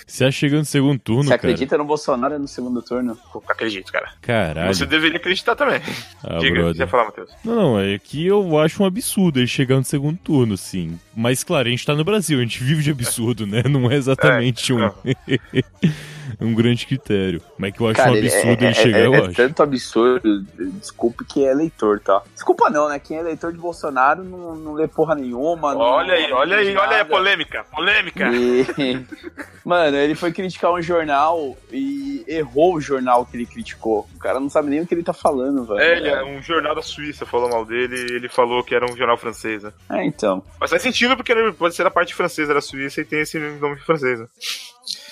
você 0.05 0.23
acha 0.25 0.37
chegando 0.37 0.59
no 0.59 0.65
segundo 0.65 0.99
turno, 0.99 1.23
Você 1.23 1.29
cara? 1.29 1.39
acredita 1.41 1.77
no 1.77 1.85
Bolsonaro 1.85 2.37
no 2.37 2.47
segundo 2.47 2.81
turno? 2.81 3.17
acredito, 3.49 3.91
cara. 3.91 4.11
Caralho. 4.21 4.73
Você 4.73 4.85
deveria 4.85 5.17
acreditar 5.17 5.55
também. 5.55 5.81
Ah, 6.23 6.37
Diga, 6.37 6.55
brother. 6.55 6.75
você 6.75 6.81
ia 6.83 6.87
falar, 6.87 7.05
Matheus. 7.05 7.31
Não, 7.43 7.55
não, 7.55 7.79
é 7.79 7.97
que 7.97 8.25
eu 8.27 8.57
acho 8.59 8.83
um 8.83 8.85
absurdo 8.85 9.39
ele 9.39 9.47
chegar 9.47 9.75
no 9.77 9.83
segundo 9.83 10.17
turno, 10.17 10.55
sim. 10.57 10.99
Mas, 11.15 11.43
claro, 11.43 11.67
a 11.67 11.71
gente 11.71 11.85
tá 11.85 11.95
no 11.95 12.03
Brasil, 12.03 12.37
a 12.39 12.41
gente 12.41 12.63
vive 12.63 12.83
de 12.83 12.91
absurdo, 12.91 13.47
né? 13.47 13.63
Não 13.69 13.89
é 13.89 13.95
exatamente 13.95 14.73
um, 14.73 14.91
um 16.41 16.53
grande 16.53 16.85
critério. 16.85 17.41
Mas 17.57 17.73
que 17.73 17.81
eu 17.81 17.87
acho 17.87 18.01
um 18.01 18.15
ele- 18.15 18.27
absurdo 18.27 18.63
é, 18.63 18.67
ele 18.67 18.73
chegar, 18.73 18.99
é, 18.99 19.05
eu 19.07 19.13
é 19.13 19.19
acho. 19.19 19.33
tanto 19.33 19.63
absurdo, 19.63 20.41
desculpe 20.79 21.23
quem 21.25 21.47
é 21.47 21.51
eleitor, 21.51 21.99
tá? 21.99 22.21
Desculpa 22.33 22.69
não, 22.69 22.89
né? 22.89 22.99
Quem 22.99 23.17
é 23.17 23.19
eleitor 23.21 23.51
de 23.51 23.57
Bolsonaro 23.59 24.23
não, 24.23 24.55
não 24.55 24.73
lê 24.73 24.87
porra 24.87 25.15
nenhuma. 25.15 25.73
não- 25.73 25.81
Olha 25.81 26.13
aí, 26.15 26.29
não 26.29 26.37
olha 26.37 26.57
aí, 26.57 26.75
olha 26.75 26.95
aí 26.95 27.01
a 27.01 27.05
polêmica. 27.05 27.63
Polêmica. 27.71 28.27
E- 28.33 29.05
Mano, 29.65 29.97
ele 29.97 30.13
foi 30.15 30.31
criticar 30.31 30.71
um 30.71 30.81
jornal 30.81 31.57
e 31.71 32.23
errou 32.27 32.75
o 32.75 32.81
jornal 32.81 33.25
que 33.25 33.35
ele 33.35 33.45
criticou. 33.47 34.07
O 34.15 34.19
cara 34.19 34.39
não 34.39 34.49
sabe 34.49 34.69
nem 34.69 34.81
o 34.81 34.85
que 34.87 34.93
ele 34.93 35.01
tá 35.03 35.13
falando, 35.13 35.65
velho. 35.65 35.79
É, 35.79 35.97
ele 35.97 36.07
é 36.09 36.23
um 36.23 36.41
jornal 36.41 36.75
da 36.75 36.81
Suíça 36.83 37.25
falou 37.25 37.49
mal 37.49 37.65
dele 37.65 37.95
e 37.95 38.13
ele 38.15 38.29
falou 38.29 38.63
que 38.63 38.75
era 38.75 38.85
um 38.85 38.95
jornal 38.95 39.17
francês. 39.17 39.63
Né? 39.63 39.71
É, 39.89 40.05
então. 40.05 40.43
Mas 40.59 40.69
faz 40.69 40.81
sentido 40.83 41.15
porque 41.17 41.33
pode 41.53 41.73
ser 41.75 41.83
da 41.83 41.89
parte 41.91 42.13
francesa 42.13 42.53
da 42.53 42.61
Suíça 42.61 43.01
e 43.01 43.05
tem 43.05 43.21
esse 43.21 43.39
nome 43.39 43.77
francês. 43.77 44.19
Né? 44.19 44.27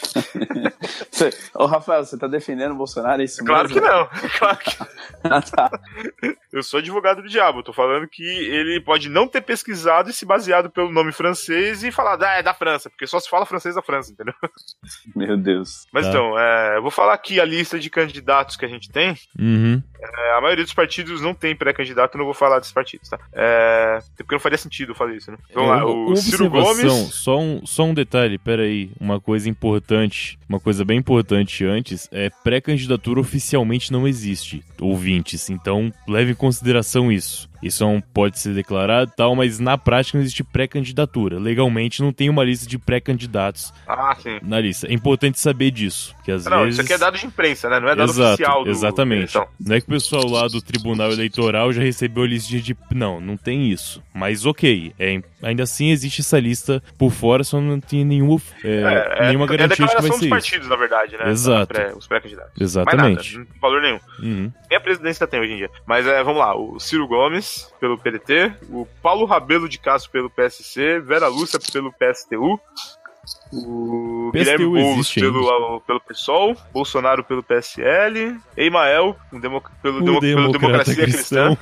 Cê- 1.11 1.29
Ô, 1.55 1.65
Rafael, 1.65 2.03
você 2.03 2.17
tá 2.17 2.27
defendendo 2.27 2.71
o 2.71 2.75
Bolsonaro? 2.75 3.21
É 3.21 3.25
isso 3.25 3.43
Claro 3.43 3.67
que 3.67 3.75
mesmo? 3.75 3.87
não. 3.87 4.07
Claro 4.37 4.57
que 4.57 4.77
Ah, 5.23 5.41
tá. 5.41 5.71
Eu 6.51 6.61
sou 6.63 6.79
advogado 6.79 7.21
do 7.21 7.29
diabo, 7.29 7.59
eu 7.59 7.63
tô 7.63 7.73
falando 7.73 8.07
que 8.07 8.23
ele 8.23 8.79
pode 8.81 9.09
não 9.09 9.27
ter 9.27 9.41
pesquisado 9.41 10.09
e 10.09 10.13
se 10.13 10.25
baseado 10.25 10.69
pelo 10.69 10.91
nome 10.91 11.11
francês 11.11 11.83
e 11.83 11.91
falar, 11.91 12.17
ah, 12.21 12.37
é 12.39 12.43
da 12.43 12.53
França, 12.53 12.89
porque 12.89 13.07
só 13.07 13.19
se 13.19 13.29
fala 13.29 13.45
francês 13.45 13.75
da 13.75 13.81
França, 13.81 14.11
entendeu? 14.11 14.33
Meu 15.15 15.37
Deus. 15.37 15.87
Mas 15.91 16.03
Tá. 16.03 16.09
então, 16.09 16.37
é, 16.37 16.77
eu 16.77 16.81
vou 16.81 16.91
falar 16.91 17.13
aqui 17.13 17.39
a 17.39 17.45
lista 17.45 17.79
de 17.79 17.89
candidatos 17.89 18.55
que 18.57 18.65
a 18.65 18.67
gente 18.67 18.89
tem. 18.91 19.15
Uhum. 19.39 19.81
É, 20.01 20.37
a 20.37 20.41
maioria 20.41 20.63
dos 20.65 20.73
partidos 20.73 21.21
não 21.21 21.33
tem 21.33 21.55
pré-candidato, 21.55 22.15
eu 22.15 22.19
não 22.19 22.25
vou 22.25 22.33
falar 22.33 22.57
desses 22.59 22.73
partidos, 22.73 23.07
tá? 23.09 23.17
É, 23.31 23.99
porque 24.17 24.35
não 24.35 24.39
faria 24.39 24.57
sentido 24.57 24.91
eu 24.91 24.95
fazer 24.95 25.15
isso, 25.15 25.31
né? 25.31 25.37
Vamos 25.53 25.69
lá, 25.69 25.85
Uma 25.85 26.11
o 26.11 26.15
Ciro 26.17 26.49
Gomes. 26.49 26.91
Só 27.13 27.39
um, 27.39 27.65
só 27.65 27.83
um 27.83 27.93
detalhe, 27.93 28.37
peraí. 28.37 28.91
Uma 28.99 29.21
coisa 29.21 29.47
importante, 29.49 29.92
uma 30.49 30.59
coisa 30.59 30.83
bem 30.85 30.99
importante 30.99 31.65
antes, 31.65 32.07
é 32.11 32.29
pré-candidatura 32.43 33.19
oficialmente 33.19 33.91
não 33.91 34.07
existe, 34.07 34.63
ouvintes. 34.79 35.49
Então, 35.49 35.91
leve 36.07 36.31
em 36.31 36.35
consideração 36.35 37.11
isso. 37.11 37.49
Isso 37.61 37.81
não 37.85 38.01
pode 38.01 38.37
ser 38.39 38.53
declarado 38.53 39.11
tal, 39.15 39.35
mas 39.37 39.57
na 39.57 39.77
prática 39.77 40.17
não 40.17 40.23
existe 40.23 40.43
pré-candidatura. 40.43 41.39
Legalmente 41.39 42.01
não 42.01 42.11
tem 42.11 42.29
uma 42.29 42.43
lista 42.43 42.67
de 42.67 42.77
pré-candidatos 42.77 43.73
Ah, 43.87 44.17
na 44.41 44.59
lista. 44.59 44.87
É 44.87 44.93
importante 44.93 45.39
saber 45.39 45.71
disso. 45.71 46.13
Que 46.25 46.31
às 46.31 46.43
Não, 46.45 46.59
vezes... 46.63 46.73
isso 46.73 46.81
aqui 46.81 46.93
é 46.93 46.97
dado 46.97 47.17
de 47.17 47.25
imprensa, 47.25 47.69
né? 47.69 47.79
Não 47.79 47.87
é 47.87 47.95
dado 47.95 48.09
Exato, 48.11 48.33
oficial 48.33 48.63
do 48.65 48.69
exatamente. 48.69 49.17
eleição. 49.19 49.47
Não 49.59 49.75
é 49.75 49.79
que 49.79 49.87
o 49.87 49.89
pessoal 49.91 50.27
lá 50.27 50.47
do 50.49 50.61
Tribunal 50.61 51.11
Eleitoral 51.13 51.71
já 51.71 51.81
recebeu 51.81 52.23
a 52.23 52.27
lista 52.27 52.59
de. 52.59 52.75
Não, 52.91 53.21
não 53.21 53.37
tem 53.37 53.71
isso. 53.71 54.03
Mas 54.13 54.45
ok, 54.45 54.93
é, 54.99 55.21
ainda 55.43 55.63
assim 55.63 55.89
existe 55.91 56.21
essa 56.21 56.39
lista 56.39 56.81
por 56.97 57.11
fora, 57.11 57.43
só 57.43 57.59
não 57.61 57.79
tem 57.79 58.03
nenhuma, 58.05 58.39
é, 58.63 59.25
nenhuma 59.27 59.45
é 59.45 59.49
a 59.49 59.51
garantia 59.57 59.85
de 59.85 59.95
que 59.95 60.01
vai 60.01 60.09
dos 60.09 60.19
ser 60.19 60.25
isso. 60.25 60.29
partidos, 60.29 60.67
na 60.67 60.75
verdade, 60.75 61.17
né? 61.17 61.29
Exato. 61.29 61.73
Pré- 61.73 61.93
os 61.95 62.07
pré-candidatos. 62.07 62.59
Exatamente. 62.59 63.33
Nada, 63.33 63.39
não 63.39 63.45
tem 63.51 63.59
valor 63.61 63.81
nenhum. 63.81 63.99
Uhum. 64.19 64.51
Nem 64.69 64.77
a 64.77 64.81
presidência 64.81 65.27
tem 65.27 65.39
hoje 65.39 65.53
em 65.53 65.57
dia. 65.57 65.69
Mas 65.85 66.07
é, 66.07 66.23
vamos 66.23 66.39
lá, 66.39 66.55
o 66.55 66.79
Ciro 66.79 67.07
Gomes 67.07 67.71
pelo 67.79 67.97
PDT, 67.97 68.53
o 68.69 68.87
Paulo 69.01 69.25
Rabelo 69.25 69.67
de 69.69 69.77
Castro 69.77 70.11
pelo 70.11 70.29
PSC, 70.29 70.99
Vera 71.01 71.27
Lúcia 71.27 71.59
pelo 71.71 71.91
PSTU, 71.93 72.59
o 73.53 74.31
PSTU 74.31 74.39
Guilherme 74.39 74.65
Boulos 74.65 75.13
pelo, 75.13 75.81
pelo 75.81 75.99
PSOL, 76.01 76.55
Bolsonaro 76.73 77.23
pelo 77.23 77.43
PSL, 77.43 78.37
Emael 78.57 79.15
um 79.31 79.39
demo- 79.39 79.61
pelo, 79.81 79.97
O 79.97 80.03
demo- 80.03 80.19
pelo 80.21 80.51
Democracia 80.51 80.95
Cristã, 80.95 81.55
cristão. 81.55 81.57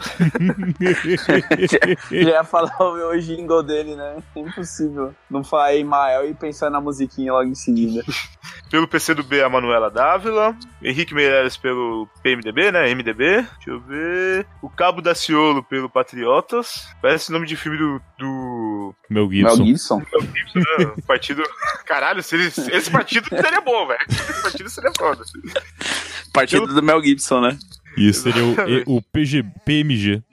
Já 2.11 2.29
ia 2.29 2.43
falar 2.43 2.75
o 2.79 2.93
meu 2.95 3.19
jingle 3.19 3.63
dele, 3.63 3.95
né? 3.95 4.17
Impossível. 4.35 5.13
Não 5.29 5.43
falar 5.43 5.75
Emael 5.75 6.29
e 6.29 6.33
pensar 6.33 6.69
na 6.69 6.79
musiquinha 6.81 7.33
logo 7.33 7.49
em 7.49 7.55
seguida. 7.55 8.03
pelo 8.69 8.87
PCdoB 8.87 9.41
a 9.43 9.49
Manuela 9.49 9.89
Dávila, 9.91 10.55
Henrique 10.81 11.13
Meirelles 11.13 11.57
pelo 11.57 12.07
PMDB, 12.23 12.71
né? 12.71 12.89
MDB. 12.93 13.41
Deixa 13.41 13.69
eu 13.69 13.79
ver. 13.81 14.47
O 14.61 14.69
Cabo 14.69 15.01
Daciolo 15.01 15.61
pelo 15.61 15.89
Patriotas. 15.89 16.87
Parece 17.01 17.31
nome 17.31 17.45
de 17.47 17.55
filme 17.57 17.77
do. 17.77 18.01
do... 18.17 18.95
Mel 19.09 19.27
Mel 19.27 19.55
Gibson. 19.55 19.65
Gibson? 19.65 19.97
né? 19.97 20.93
partido. 21.05 21.43
Caralho, 21.85 22.21
se 22.23 22.35
eles- 22.35 22.57
esse 22.57 22.89
partido 22.89 23.27
seria 23.29 23.61
bom, 23.61 23.87
velho. 23.87 23.99
Esse 24.09 24.41
partido 24.41 24.69
seria 24.69 24.91
foda. 24.97 25.23
Partido 26.33 26.67
do 26.67 26.81
Mel 26.83 27.03
Gibson, 27.03 27.41
né? 27.41 27.57
Isso 27.97 28.21
seria 28.23 28.41
o, 28.87 28.95
o 28.97 29.01
PG, 29.01 29.43
PMG. 29.65 30.23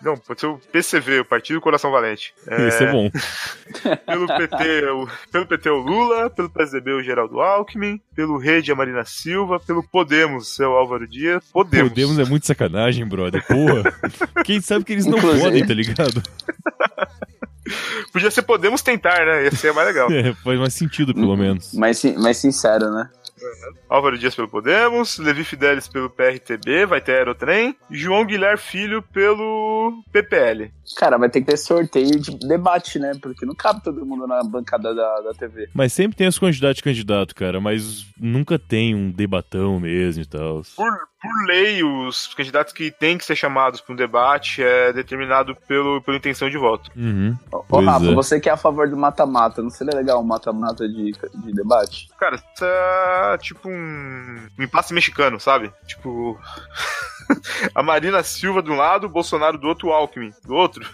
Não, 0.00 0.16
pode 0.16 0.40
ser 0.40 0.46
o 0.46 0.58
PCV, 0.72 1.20
o 1.20 1.24
Partido 1.26 1.60
Coração 1.60 1.90
Valente. 1.90 2.32
É, 2.48 2.68
Esse 2.68 2.84
é 2.84 2.90
bom. 2.90 3.10
Pelo 4.06 4.26
PT, 4.26 4.84
o, 4.86 5.08
pelo 5.30 5.46
PT 5.46 5.68
o 5.70 5.76
Lula, 5.76 6.30
pelo 6.30 6.48
PSDB 6.48 6.92
o 6.92 7.02
Geraldo 7.02 7.38
Alckmin, 7.40 8.00
pelo 8.14 8.38
Rede 8.38 8.72
a 8.72 8.74
Marina 8.74 9.04
Silva, 9.04 9.60
pelo 9.60 9.82
Podemos, 9.82 10.54
seu 10.56 10.72
Álvaro 10.72 11.06
Dias. 11.06 11.44
Podemos. 11.52 11.90
Podemos 11.90 12.18
é 12.18 12.24
muito 12.24 12.46
sacanagem, 12.46 13.06
brother. 13.06 13.46
Porra. 13.46 13.92
Quem 14.42 14.62
sabe 14.62 14.82
que 14.86 14.94
eles 14.94 15.04
não 15.04 15.18
Inclusive. 15.18 15.42
podem, 15.42 15.66
tá 15.66 15.74
ligado? 15.74 16.22
Podia 18.12 18.30
ser 18.30 18.42
Podemos 18.42 18.82
tentar, 18.82 19.24
né? 19.24 19.44
Ia 19.44 19.50
ser 19.50 19.72
mais 19.72 19.86
legal. 19.88 20.08
É, 20.16 20.32
faz 20.32 20.58
mais 20.58 20.74
sentido, 20.74 21.12
pelo 21.12 21.36
menos. 21.36 21.72
Mais, 21.74 22.02
mais 22.16 22.38
sincero, 22.38 22.90
né? 22.90 23.10
Álvaro 23.88 24.18
Dias 24.18 24.34
pelo 24.34 24.48
Podemos, 24.48 25.18
Levi 25.18 25.44
Fidelis 25.44 25.88
pelo 25.88 26.10
PRTB, 26.10 26.86
vai 26.86 27.00
ter 27.00 27.12
Aerotrem, 27.12 27.76
João 27.90 28.24
Guilherme 28.24 28.58
Filho 28.58 29.02
pelo 29.02 30.02
PPL. 30.12 30.72
Cara, 30.96 31.18
vai 31.18 31.28
ter 31.28 31.40
que 31.40 31.46
ter 31.46 31.56
sorteio 31.56 32.20
de 32.20 32.38
debate, 32.38 32.98
né? 32.98 33.12
Porque 33.20 33.44
não 33.44 33.54
cabe 33.54 33.82
todo 33.82 34.06
mundo 34.06 34.26
na 34.26 34.42
bancada 34.44 34.94
da, 34.94 35.20
da 35.20 35.34
TV. 35.34 35.68
Mas 35.74 35.92
sempre 35.92 36.16
tem 36.16 36.26
as 36.26 36.38
quantidades 36.38 36.76
de 36.76 36.82
candidato, 36.82 37.34
cara. 37.34 37.60
Mas 37.60 38.06
nunca 38.18 38.58
tem 38.58 38.94
um 38.94 39.10
debatão 39.10 39.80
mesmo 39.80 40.22
e 40.22 40.26
tal. 40.26 40.62
Por, 40.76 40.92
por 41.20 41.46
lei, 41.46 41.82
os 41.82 42.28
candidatos 42.34 42.72
que 42.72 42.90
têm 42.90 43.18
que 43.18 43.24
ser 43.24 43.34
chamados 43.34 43.80
para 43.80 43.92
um 43.92 43.96
debate 43.96 44.62
é 44.62 44.92
determinado 44.92 45.56
pelo, 45.66 46.00
pela 46.02 46.16
intenção 46.16 46.48
de 46.48 46.56
voto. 46.56 46.90
Uhum. 46.96 47.36
Ô, 47.68 47.80
Rafa, 47.80 48.06
é. 48.06 48.14
você 48.14 48.38
que 48.38 48.48
é 48.48 48.52
a 48.52 48.56
favor 48.56 48.88
do 48.88 48.96
mata-mata, 48.96 49.62
não 49.62 49.70
seria 49.70 49.96
legal 49.96 50.20
um 50.20 50.26
mata-mata 50.26 50.88
de, 50.88 51.12
de 51.12 51.52
debate? 51.52 52.08
Cara, 52.18 52.36
isso 52.36 52.64
é 52.64 53.38
tipo 53.38 53.68
um, 53.68 53.75
um 53.76 54.62
impasse 54.62 54.92
mexicano, 54.92 55.38
sabe? 55.38 55.72
Tipo. 55.86 56.38
a 57.74 57.82
Marina 57.82 58.22
Silva 58.22 58.62
de 58.62 58.70
um 58.70 58.76
lado, 58.76 59.06
o 59.06 59.10
Bolsonaro 59.10 59.58
do 59.58 59.66
outro, 59.66 59.88
o 59.88 59.92
Alckmin 59.92 60.32
do 60.44 60.54
outro. 60.54 60.88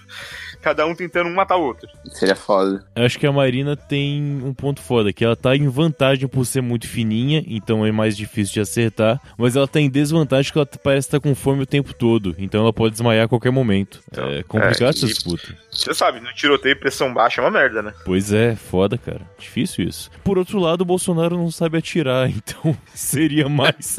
Cada 0.62 0.87
um 0.87 0.95
tentando 0.95 1.28
um 1.28 1.35
matar 1.35 1.57
o 1.57 1.62
outro. 1.62 1.88
Seria 2.12 2.37
foda. 2.37 2.85
Acho 2.95 3.19
que 3.19 3.26
a 3.26 3.33
Marina 3.33 3.76
tem 3.76 4.23
um 4.45 4.54
ponto 4.54 4.81
foda, 4.81 5.12
que 5.12 5.25
ela 5.25 5.37
tá 5.37 5.57
em 5.57 5.69
vantagem 5.69 6.28
por 6.28 6.47
ser 6.47 6.61
muito 6.61 6.88
fininha, 6.88 7.42
então 7.47 7.85
é 7.85 7.90
mais 7.90 8.16
difícil 8.16 8.54
de 8.54 8.61
acertar, 8.61 9.21
mas 9.37 9.57
ela 9.57 9.66
tá 9.66 9.81
em 9.81 9.90
desvantagem 9.90 10.52
porque 10.52 10.59
ela 10.59 10.81
parece 10.83 11.09
estar 11.09 11.21
com 11.21 11.35
fome 11.35 11.62
o 11.62 11.66
tempo 11.66 11.92
todo, 11.92 12.35
então 12.38 12.62
ela 12.62 12.73
pode 12.73 12.92
desmaiar 12.92 13.25
a 13.25 13.28
qualquer 13.28 13.50
momento. 13.50 14.00
Então, 14.11 14.31
é 14.31 14.42
complicado 14.42 14.87
é, 14.87 14.90
essa 14.90 15.07
disputa. 15.07 15.57
Você 15.71 15.92
sabe, 15.92 16.21
no 16.21 16.33
tiroteio 16.33 16.78
pressão 16.78 17.12
baixa 17.12 17.40
é 17.40 17.45
uma 17.45 17.50
merda, 17.50 17.83
né? 17.83 17.92
Pois 18.04 18.33
é, 18.33 18.54
foda, 18.54 18.97
cara. 18.97 19.23
Difícil 19.38 19.88
isso. 19.88 20.11
Por 20.23 20.38
outro 20.38 20.59
lado, 20.59 20.83
o 20.83 20.85
Bolsonaro 20.85 21.37
não 21.37 21.50
sabe 21.50 21.78
atirar, 21.78 22.28
então 22.31 22.76
seria 22.95 23.49
mais. 23.49 23.97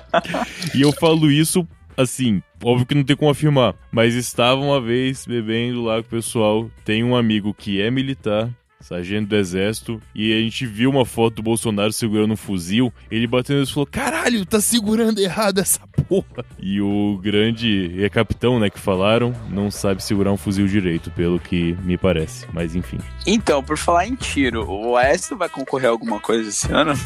e 0.74 0.80
eu 0.80 0.92
falo 0.92 1.30
isso 1.30 1.66
assim, 1.96 2.42
óbvio 2.62 2.86
que 2.86 2.94
não 2.94 3.04
tem 3.04 3.16
como 3.16 3.30
afirmar, 3.30 3.74
mas 3.90 4.14
estava 4.14 4.60
uma 4.60 4.80
vez 4.80 5.26
bebendo 5.26 5.82
lá 5.82 5.94
com 5.96 6.06
o 6.06 6.10
pessoal. 6.10 6.70
Tem 6.84 7.02
um 7.04 7.16
amigo 7.16 7.54
que 7.54 7.80
é 7.80 7.90
militar. 7.90 8.50
Sargento 8.84 9.28
do 9.28 9.36
exército, 9.36 9.98
e 10.14 10.34
a 10.34 10.38
gente 10.40 10.66
viu 10.66 10.90
uma 10.90 11.06
foto 11.06 11.36
do 11.36 11.42
Bolsonaro 11.42 11.90
segurando 11.90 12.34
um 12.34 12.36
fuzil. 12.36 12.92
Ele 13.10 13.26
batendo 13.26 13.62
e 13.62 13.66
falou: 13.66 13.86
Caralho, 13.86 14.44
tá 14.44 14.60
segurando 14.60 15.20
errado 15.20 15.58
essa 15.58 15.80
porra. 16.06 16.44
E 16.58 16.82
o 16.82 17.18
grande 17.22 18.04
é 18.04 18.10
capitão, 18.10 18.60
né, 18.60 18.68
que 18.68 18.78
falaram, 18.78 19.34
não 19.48 19.70
sabe 19.70 20.02
segurar 20.02 20.32
um 20.32 20.36
fuzil 20.36 20.66
direito, 20.66 21.10
pelo 21.12 21.40
que 21.40 21.74
me 21.82 21.96
parece. 21.96 22.46
Mas 22.52 22.76
enfim. 22.76 22.98
Então, 23.26 23.62
por 23.62 23.78
falar 23.78 24.06
em 24.06 24.14
tiro, 24.14 24.70
o 24.70 24.98
Aécio 24.98 25.34
vai 25.34 25.48
concorrer 25.48 25.88
a 25.88 25.92
alguma 25.92 26.20
coisa 26.20 26.50
esse 26.50 26.70
ano? 26.70 26.92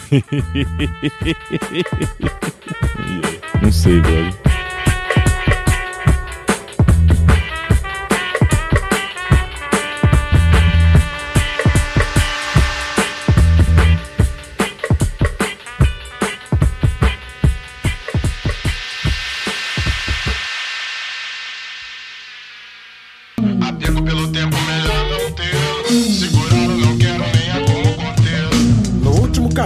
Não 3.63 3.73
sei, 3.73 4.01
velho. 4.01 4.58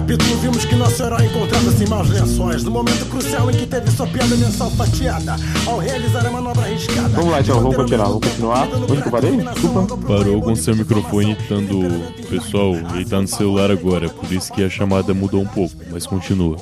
Capítulo 0.02 0.36
vimos 0.38 0.64
que 0.64 0.74
nosso 0.74 1.00
herói 1.00 1.26
encontrava-se 1.26 1.84
em 1.84 1.86
maus 1.86 2.10
lençóis 2.10 2.64
No 2.64 2.72
momento 2.72 3.08
crucial 3.08 3.48
em 3.50 3.54
que 3.54 3.66
teve 3.66 3.88
sua 3.92 4.06
piada 4.06 4.34
mensal 4.34 4.68
fatiada 4.72 5.36
Ao 5.64 5.78
realizar 5.78 6.26
a 6.26 6.30
manobra 6.30 6.64
arriscada 6.64 7.08
Vamos 7.10 7.30
lá, 7.30 7.40
então, 7.40 7.60
vamos 7.60 7.76
continuar, 7.76 8.06
vamos 8.06 8.28
continuar. 8.28 8.68
Onde 8.90 9.02
que 9.02 9.08
eu 9.08 9.12
parei? 9.12 9.36
Desculpa. 9.36 9.96
Parou 9.96 10.42
com 10.42 10.56
seu 10.56 10.74
microfone 10.74 11.32
estando. 11.32 11.80
Pessoal, 12.28 12.74
ele 12.94 13.04
tá 13.04 13.20
no 13.20 13.28
celular 13.28 13.70
agora, 13.70 14.08
por 14.08 14.32
isso 14.32 14.52
que 14.52 14.64
a 14.64 14.70
chamada 14.70 15.14
mudou 15.14 15.42
um 15.42 15.46
pouco, 15.46 15.74
mas 15.90 16.06
continua. 16.06 16.56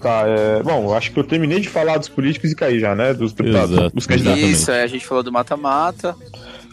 Tá, 0.00 0.22
é, 0.26 0.62
bom, 0.62 0.94
acho 0.94 1.12
que 1.12 1.18
eu 1.18 1.24
terminei 1.24 1.60
de 1.60 1.68
falar 1.68 1.98
dos 1.98 2.08
políticos 2.08 2.50
e 2.50 2.54
caí 2.54 2.80
já, 2.80 2.94
né? 2.94 3.12
Dos 3.12 3.32
deputados, 3.32 3.72
Exato. 3.72 3.94
dos 3.94 4.06
candidatos. 4.06 4.42
Isso, 4.42 4.70
aí 4.70 4.82
a 4.82 4.86
gente 4.86 5.06
falou 5.06 5.22
do 5.22 5.32
mata-mata. 5.32 6.16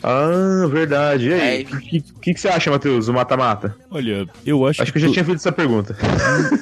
Ah, 0.04 0.68
verdade. 0.70 1.30
E 1.30 1.34
aí, 1.34 1.64
É. 1.70 1.76
o 1.76 1.80
que, 1.80 2.02
que, 2.02 2.34
que 2.34 2.40
você 2.40 2.48
acha, 2.48 2.70
Matheus, 2.70 3.08
o 3.08 3.14
mata-mata? 3.14 3.76
Olha, 3.90 4.28
eu 4.46 4.66
acho, 4.68 4.82
Acho 4.82 4.92
que 4.92 4.98
eu 5.00 5.02
já 5.04 5.12
tinha 5.12 5.26
feito 5.26 5.38
essa 5.40 5.52
pergunta. 5.52 5.96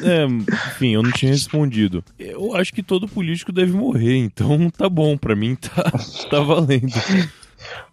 É, 0.04 0.26
enfim, 0.26 0.94
eu 0.94 1.02
não 1.04 1.12
tinha 1.12 1.32
respondido. 1.32 2.04
Eu 2.20 2.56
acho 2.56 2.72
que 2.74 2.84
todo 2.84 3.08
político 3.08 3.52
deve 3.52 3.72
morrer, 3.72 4.18
então 4.18 4.70
tá 4.70 4.88
bom, 4.88 5.18
pra 5.18 5.36
mim 5.36 5.56
tá, 5.56 5.92
tá 6.30 6.40
valendo. 6.42 6.94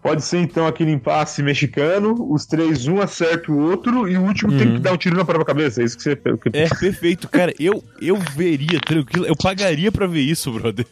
Pode 0.02 0.22
ser 0.22 0.38
então 0.38 0.66
aquele 0.66 0.90
impasse 0.90 1.42
mexicano, 1.44 2.14
os 2.32 2.44
três, 2.44 2.88
um 2.88 3.00
acerta 3.00 3.52
o 3.52 3.70
outro 3.70 4.08
e 4.08 4.16
o 4.16 4.22
último 4.22 4.50
tem 4.58 4.66
Uhum. 4.66 4.74
que 4.74 4.80
dar 4.80 4.92
um 4.92 4.96
tiro 4.96 5.16
na 5.16 5.24
própria 5.24 5.46
cabeça. 5.46 5.80
É 5.80 5.84
isso 5.84 5.96
que 5.96 6.02
você. 6.02 6.16
que- 6.16 6.50
É 6.52 6.68
perfeito, 6.74 7.28
cara. 7.28 7.54
Eu, 7.58 7.82
eu 8.00 8.16
veria, 8.16 8.80
tranquilo. 8.80 9.26
Eu 9.26 9.36
pagaria 9.36 9.92
pra 9.92 10.06
ver 10.08 10.20
isso, 10.22 10.50
brother. 10.50 10.84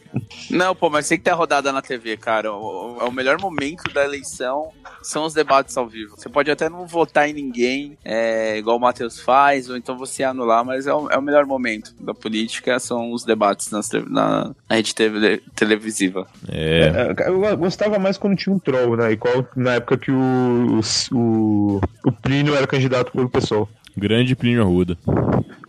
Não, 0.49 0.73
pô, 0.73 0.89
mas 0.89 1.09
tem 1.09 1.17
que 1.17 1.25
ter 1.25 1.31
a 1.31 1.35
rodada 1.35 1.71
na 1.73 1.81
TV, 1.81 2.15
cara. 2.15 2.53
O, 2.53 2.99
o- 3.01 3.07
o 3.07 3.11
melhor 3.11 3.37
momento 3.39 3.83
da 3.93 4.03
eleição 4.05 4.69
são 5.03 5.25
os 5.25 5.33
debates 5.33 5.75
ao 5.75 5.87
vivo. 5.87 6.15
Você 6.15 6.29
pode 6.29 6.49
até 6.49 6.69
não 6.69 6.87
votar 6.87 7.27
em 7.29 7.33
ninguém, 7.33 7.97
é, 8.05 8.57
igual 8.57 8.77
o 8.77 8.79
Matheus 8.79 9.19
faz, 9.19 9.69
ou 9.69 9.75
então 9.75 9.97
você 9.97 10.23
anular, 10.23 10.63
mas 10.63 10.87
é 10.87 10.93
o, 10.93 11.09
é 11.09 11.17
o 11.17 11.21
melhor 11.21 11.45
momento 11.45 11.93
da 11.99 12.13
política, 12.13 12.79
são 12.79 13.11
os 13.11 13.25
debates 13.25 13.71
nas 13.71 13.89
na, 14.09 14.51
na 14.69 14.75
rede 14.75 14.95
TV 14.95 15.41
televisiva. 15.55 16.25
É. 16.47 17.13
É, 17.19 17.27
Eu 17.29 17.57
gostava 17.57 17.99
mais 17.99 18.17
quando 18.17 18.37
tinha 18.37 18.55
um 18.55 18.59
troll, 18.59 18.95
né? 18.95 19.00
Igual 19.09 19.47
na 19.55 19.75
época 19.75 19.97
que 19.97 20.11
o, 20.11 20.81
o, 21.13 21.81
o 22.05 22.11
Plínio 22.21 22.53
era 22.55 22.67
candidato 22.67 23.11
pelo 23.13 23.29
pessoal. 23.29 23.69
Grande 23.95 24.35
Plínio 24.35 24.61
Arruda. 24.61 24.97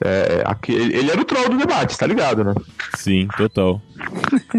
É, 0.04 0.42
aquele- 0.44 0.96
ele 0.96 1.10
era 1.10 1.20
o 1.20 1.24
troll 1.24 1.48
do 1.48 1.56
debate, 1.58 1.96
tá 1.96 2.06
ligado, 2.06 2.42
né? 2.42 2.52
Sim, 2.96 3.28
total. 3.36 3.80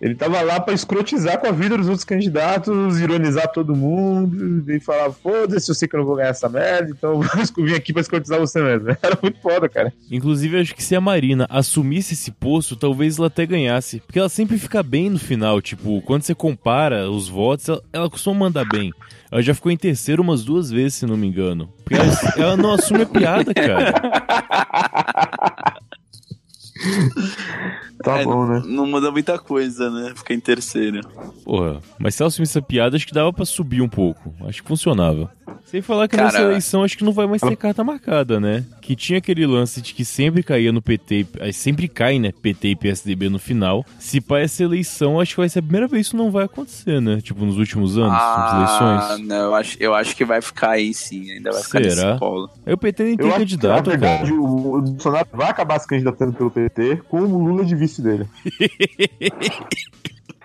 Ele 0.00 0.14
tava 0.14 0.40
lá 0.42 0.60
pra 0.60 0.74
escrotizar 0.74 1.38
com 1.38 1.48
a 1.48 1.52
vida 1.52 1.76
dos 1.76 1.88
outros 1.88 2.04
candidatos, 2.04 3.00
ironizar 3.00 3.50
todo 3.50 3.74
mundo 3.74 4.70
e 4.70 4.78
falar: 4.78 5.10
foda-se, 5.12 5.68
eu 5.68 5.74
sei 5.74 5.88
que 5.88 5.96
eu 5.96 6.00
não 6.00 6.06
vou 6.06 6.16
ganhar 6.16 6.30
essa 6.30 6.48
merda, 6.48 6.90
então 6.90 7.20
eu 7.56 7.64
vim 7.64 7.74
aqui 7.74 7.92
pra 7.92 8.02
escrotizar 8.02 8.38
você 8.38 8.62
mesmo. 8.62 8.88
Era 9.02 9.18
muito 9.20 9.40
foda, 9.40 9.68
cara. 9.68 9.92
Inclusive, 10.10 10.60
acho 10.60 10.74
que 10.74 10.82
se 10.82 10.94
a 10.94 11.00
Marina 11.00 11.46
assumisse 11.50 12.14
esse 12.14 12.30
posto, 12.30 12.76
talvez 12.76 13.18
ela 13.18 13.26
até 13.26 13.44
ganhasse. 13.44 14.00
Porque 14.00 14.18
ela 14.18 14.28
sempre 14.28 14.56
fica 14.58 14.82
bem 14.82 15.10
no 15.10 15.18
final. 15.18 15.60
Tipo, 15.60 16.00
quando 16.02 16.22
você 16.22 16.34
compara 16.34 17.10
os 17.10 17.28
votos, 17.28 17.68
ela, 17.68 17.82
ela 17.92 18.10
costuma 18.10 18.38
mandar 18.38 18.64
bem. 18.64 18.92
Ela 19.30 19.42
já 19.42 19.54
ficou 19.54 19.70
em 19.70 19.76
terceiro 19.76 20.22
umas 20.22 20.44
duas 20.44 20.70
vezes, 20.70 20.94
se 20.94 21.06
não 21.06 21.16
me 21.16 21.26
engano. 21.26 21.68
Porque 21.84 22.00
ela, 22.00 22.12
ela 22.36 22.56
não 22.56 22.72
assume 22.72 23.02
a 23.02 23.06
piada, 23.06 23.52
cara. 23.52 23.94
Tá 28.02 28.18
É, 28.20 28.24
bom, 28.24 28.46
né? 28.46 28.62
não 28.64 28.86
muda 28.86 29.10
muita 29.10 29.38
coisa, 29.38 29.90
né? 29.90 30.12
Fica 30.14 30.32
em 30.32 30.40
terceiro. 30.40 31.00
Porra, 31.44 31.80
mas 31.98 32.14
se 32.14 32.22
ela 32.22 32.28
assumisse 32.28 32.56
a 32.58 32.62
piada, 32.62 32.96
acho 32.96 33.06
que 33.06 33.12
dava 33.12 33.32
pra 33.32 33.44
subir 33.44 33.82
um 33.82 33.88
pouco. 33.88 34.32
Acho 34.46 34.62
que 34.62 34.68
funcionava. 34.68 35.30
Sem 35.64 35.82
falar 35.82 36.08
que 36.08 36.16
Cara, 36.16 36.28
nessa 36.30 36.42
eleição 36.42 36.82
acho 36.82 36.96
que 36.96 37.04
não 37.04 37.12
vai 37.12 37.26
mais 37.26 37.42
ter 37.42 37.56
carta 37.56 37.82
marcada, 37.84 38.38
né? 38.40 38.64
Que 38.80 38.94
tinha 38.96 39.18
aquele 39.18 39.46
lance 39.46 39.82
de 39.82 39.92
que 39.92 40.02
sempre 40.04 40.42
caía 40.42 40.72
no 40.72 40.80
PT, 40.80 41.26
aí 41.40 41.52
sempre 41.52 41.88
cai, 41.88 42.18
né? 42.18 42.32
PT 42.32 42.68
e 42.68 42.76
PSDB 42.76 43.28
no 43.28 43.38
final. 43.38 43.84
Se 43.98 44.20
para 44.20 44.40
essa 44.40 44.62
eleição, 44.62 45.20
acho 45.20 45.34
que 45.34 45.40
vai 45.40 45.48
ser 45.48 45.58
a 45.58 45.62
primeira 45.62 45.86
vez 45.86 46.06
que 46.08 46.14
isso 46.14 46.16
não 46.16 46.30
vai 46.30 46.44
acontecer, 46.44 47.00
né? 47.00 47.20
Tipo, 47.20 47.44
nos 47.44 47.58
últimos 47.58 47.98
anos, 47.98 48.12
nas 48.12 48.22
Ah, 48.22 48.56
eleições. 49.08 49.28
não, 49.28 49.36
eu 49.36 49.54
acho, 49.54 49.76
eu 49.80 49.94
acho 49.94 50.16
que 50.16 50.24
vai 50.24 50.40
ficar 50.40 50.70
aí 50.70 50.94
sim, 50.94 51.30
ainda 51.32 51.50
vai 51.50 51.62
ficar 51.62 51.82
Será? 51.84 52.06
nesse 52.10 52.18
polo. 52.20 52.48
Aí 52.64 52.72
o 52.72 52.78
PT 52.78 53.02
nem 53.04 53.16
tem 53.16 53.26
Eu 53.26 53.32
acho 53.34 53.38
que, 53.44 53.50
candidato, 53.50 53.86
na 53.90 53.96
verdade, 53.96 54.30
cara. 54.30 54.34
o, 54.40 54.76
o 54.78 54.82
Bolsonaro 54.82 55.28
vai 55.32 55.50
acabar 55.50 55.78
se 55.80 55.86
candidatando 55.88 56.32
pelo 56.32 56.50
PT 56.50 57.02
com 57.08 57.20
o 57.20 57.26
Lula 57.46 57.64
de 57.64 57.74
vice 57.74 57.87
dele. 57.96 58.28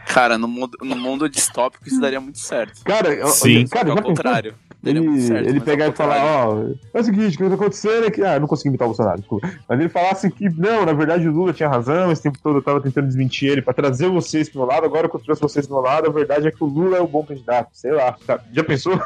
Cara, 0.06 0.38
no 0.38 0.48
mundo, 0.48 0.78
no 0.82 0.96
mundo 0.96 1.30
distópico 1.30 1.88
isso 1.88 2.00
daria 2.00 2.20
muito 2.20 2.38
certo. 2.38 2.84
Cara, 2.84 3.26
Sim. 3.28 3.66
cara, 3.68 3.92
ao 3.92 4.16
já 4.16 4.54
contrário. 4.84 5.00
Ele, 5.00 5.10
muito 5.10 5.22
certo, 5.24 5.48
ele 5.48 5.54
mas 5.60 5.64
pegar 5.64 5.88
e 5.88 5.92
falar, 5.94 6.24
ó, 6.26 6.66
é 6.94 7.00
o 7.00 7.04
seguinte, 7.04 7.36
o 7.36 7.38
que 7.38 7.50
tá 7.50 7.56
acontecendo 7.56 8.06
é 8.06 8.12
que. 8.12 8.22
Ah, 8.22 8.36
eu 8.36 8.40
não 8.42 8.48
consegui 8.48 8.70
imitar 8.70 8.86
o 8.86 8.90
Bolsonaro, 8.90 9.20
desculpa. 9.20 9.50
Mas 9.68 9.80
ele 9.80 9.90
falasse 9.90 10.30
que, 10.30 10.50
não, 10.50 10.86
na 10.86 10.94
verdade 10.94 11.28
o 11.28 11.32
Lula 11.32 11.54
tinha 11.54 11.70
razão, 11.70 12.12
esse 12.12 12.22
tempo 12.22 12.38
todo 12.42 12.58
eu 12.58 12.62
tava 12.62 12.82
tentando 12.82 13.08
desmentir 13.08 13.50
ele 13.50 13.62
pra 13.62 13.74
trazer 13.74 14.10
vocês 14.10 14.50
pro 14.50 14.60
meu 14.60 14.68
lado, 14.68 14.86
agora 14.86 15.10
que 15.10 15.16
eu 15.16 15.20
trouxe 15.20 15.42
vocês 15.42 15.66
pro 15.66 15.78
meu 15.78 15.84
lado, 15.84 16.08
a 16.08 16.12
verdade 16.12 16.48
é 16.48 16.52
que 16.52 16.64
o 16.64 16.68
Lula 16.68 16.98
é 16.98 17.02
o 17.02 17.08
bom 17.08 17.24
candidato, 17.24 17.70
sei 17.74 17.92
lá. 17.92 18.16
Tá, 18.26 18.40
Já 18.52 18.64
pensou? 18.64 19.00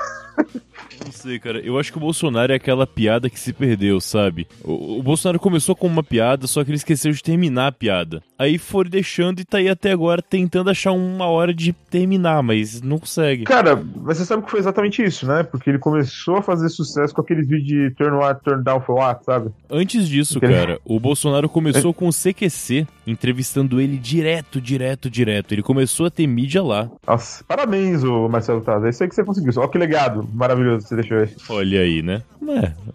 Não 1.03 1.11
sei, 1.11 1.39
cara. 1.39 1.59
Eu 1.59 1.79
acho 1.79 1.91
que 1.91 1.97
o 1.97 2.01
Bolsonaro 2.01 2.51
é 2.51 2.55
aquela 2.55 2.85
piada 2.85 3.29
que 3.29 3.39
se 3.39 3.53
perdeu, 3.53 3.99
sabe? 3.99 4.47
O, 4.63 4.99
o 4.99 5.03
Bolsonaro 5.03 5.39
começou 5.39 5.75
com 5.75 5.87
uma 5.87 6.03
piada, 6.03 6.47
só 6.47 6.63
que 6.63 6.69
ele 6.69 6.77
esqueceu 6.77 7.11
de 7.11 7.21
terminar 7.21 7.67
a 7.67 7.71
piada. 7.71 8.21
Aí 8.37 8.57
foram 8.57 8.89
deixando 8.89 9.39
e 9.39 9.45
tá 9.45 9.57
aí 9.57 9.69
até 9.69 9.91
agora 9.91 10.21
tentando 10.21 10.69
achar 10.69 10.91
uma 10.91 11.25
hora 11.27 11.53
de 11.53 11.73
terminar, 11.73 12.41
mas 12.43 12.81
não 12.81 12.99
consegue. 12.99 13.45
Cara, 13.45 13.75
mas 13.75 14.17
você 14.17 14.25
sabe 14.25 14.43
que 14.43 14.51
foi 14.51 14.59
exatamente 14.59 15.03
isso, 15.03 15.25
né? 15.25 15.43
Porque 15.43 15.66
ele 15.69 15.79
começou 15.79 16.37
a 16.37 16.41
fazer 16.41 16.69
sucesso 16.69 17.13
com 17.13 17.21
aqueles 17.21 17.47
vídeos 17.47 17.67
de 17.67 17.95
turn 17.95 18.17
what, 18.17 18.41
turn 18.43 18.63
down 18.63 18.81
for 18.81 18.95
what, 18.99 19.23
sabe? 19.23 19.51
Antes 19.69 20.07
disso, 20.07 20.37
Entendeu? 20.37 20.57
cara, 20.57 20.79
o 20.85 20.99
Bolsonaro 20.99 21.49
começou 21.49 21.93
com 21.93 22.07
o 22.07 22.11
CQC, 22.11 22.87
entrevistando 23.05 23.79
ele 23.79 23.97
direto, 23.97 24.61
direto, 24.61 25.09
direto. 25.09 25.53
Ele 25.53 25.63
começou 25.63 26.05
a 26.05 26.09
ter 26.09 26.27
mídia 26.27 26.63
lá. 26.63 26.89
Nossa, 27.05 27.43
parabéns, 27.43 28.03
ô 28.03 28.27
Marcelo 28.27 28.61
Taz. 28.61 28.83
É 28.83 28.89
isso 28.89 29.03
aí 29.03 29.09
que 29.09 29.15
você 29.15 29.23
conseguiu. 29.23 29.51
Olha 29.57 29.69
que 29.69 29.77
legado 29.77 30.27
maravilhoso 30.33 30.83
que 30.83 30.89
você 30.89 30.95
deixou 30.95 31.17
aí. 31.17 31.29
Olha 31.49 31.81
aí, 31.81 32.01
né? 32.01 32.21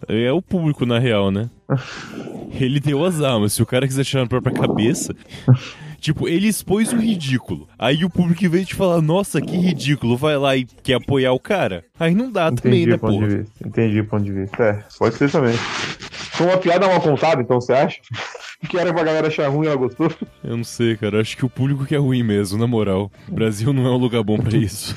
É, 0.07 0.25
é 0.25 0.31
o 0.31 0.41
público, 0.41 0.85
na 0.85 0.99
real, 0.99 1.31
né? 1.31 1.49
Ele 2.59 2.79
deu 2.79 3.03
azar, 3.03 3.39
mas 3.39 3.53
se 3.53 3.61
o 3.61 3.65
cara 3.65 3.87
quiser 3.87 4.03
tirar 4.03 4.23
na 4.23 4.29
própria 4.29 4.53
cabeça. 4.53 5.15
Tipo, 6.03 6.27
ele 6.27 6.49
expôs 6.49 6.91
o 6.91 6.97
ridículo. 6.97 7.65
Aí 7.79 8.03
o 8.03 8.09
público, 8.09 8.49
vez 8.49 8.67
de 8.67 8.75
falar, 8.75 9.01
nossa, 9.01 9.39
que 9.39 9.55
ridículo, 9.55 10.17
vai 10.17 10.35
lá 10.35 10.53
e 10.53 10.65
quer 10.65 10.95
apoiar 10.95 11.31
o 11.31 11.39
cara. 11.39 11.85
Aí 11.97 12.13
não 12.13 12.29
dá 12.29 12.51
também, 12.51 12.81
Entendi 12.83 12.89
né, 12.89 12.95
o 12.95 12.99
ponto 12.99 13.13
porra? 13.13 13.27
de 13.29 13.35
vista. 13.37 13.67
Entendi 13.67 13.99
o 14.01 14.05
ponto 14.05 14.23
de 14.25 14.31
vista. 14.33 14.63
É, 14.63 14.83
pode 14.99 15.15
ser 15.15 15.31
também. 15.31 15.53
Foi 15.55 16.47
uma 16.47 16.57
piada 16.57 16.89
mal 16.89 16.99
contada, 16.99 17.41
então 17.41 17.61
você 17.61 17.71
acha? 17.71 18.01
Que 18.69 18.77
era 18.79 18.93
pra 18.93 19.03
galera 19.03 19.27
achar 19.27 19.49
ruim 19.49 19.65
e 19.65 19.67
ela 19.67 19.75
gostou? 19.75 20.09
Eu 20.41 20.55
não 20.55 20.63
sei, 20.63 20.95
cara. 20.95 21.19
Acho 21.19 21.35
que 21.35 21.45
o 21.45 21.49
público 21.49 21.85
que 21.85 21.93
é 21.95 21.97
ruim 21.97 22.23
mesmo, 22.23 22.57
na 22.57 22.65
moral. 22.65 23.11
O 23.27 23.33
Brasil 23.33 23.73
não 23.73 23.85
é 23.85 23.89
um 23.89 23.97
lugar 23.97 24.23
bom 24.23 24.37
pra 24.37 24.55
isso. 24.55 24.95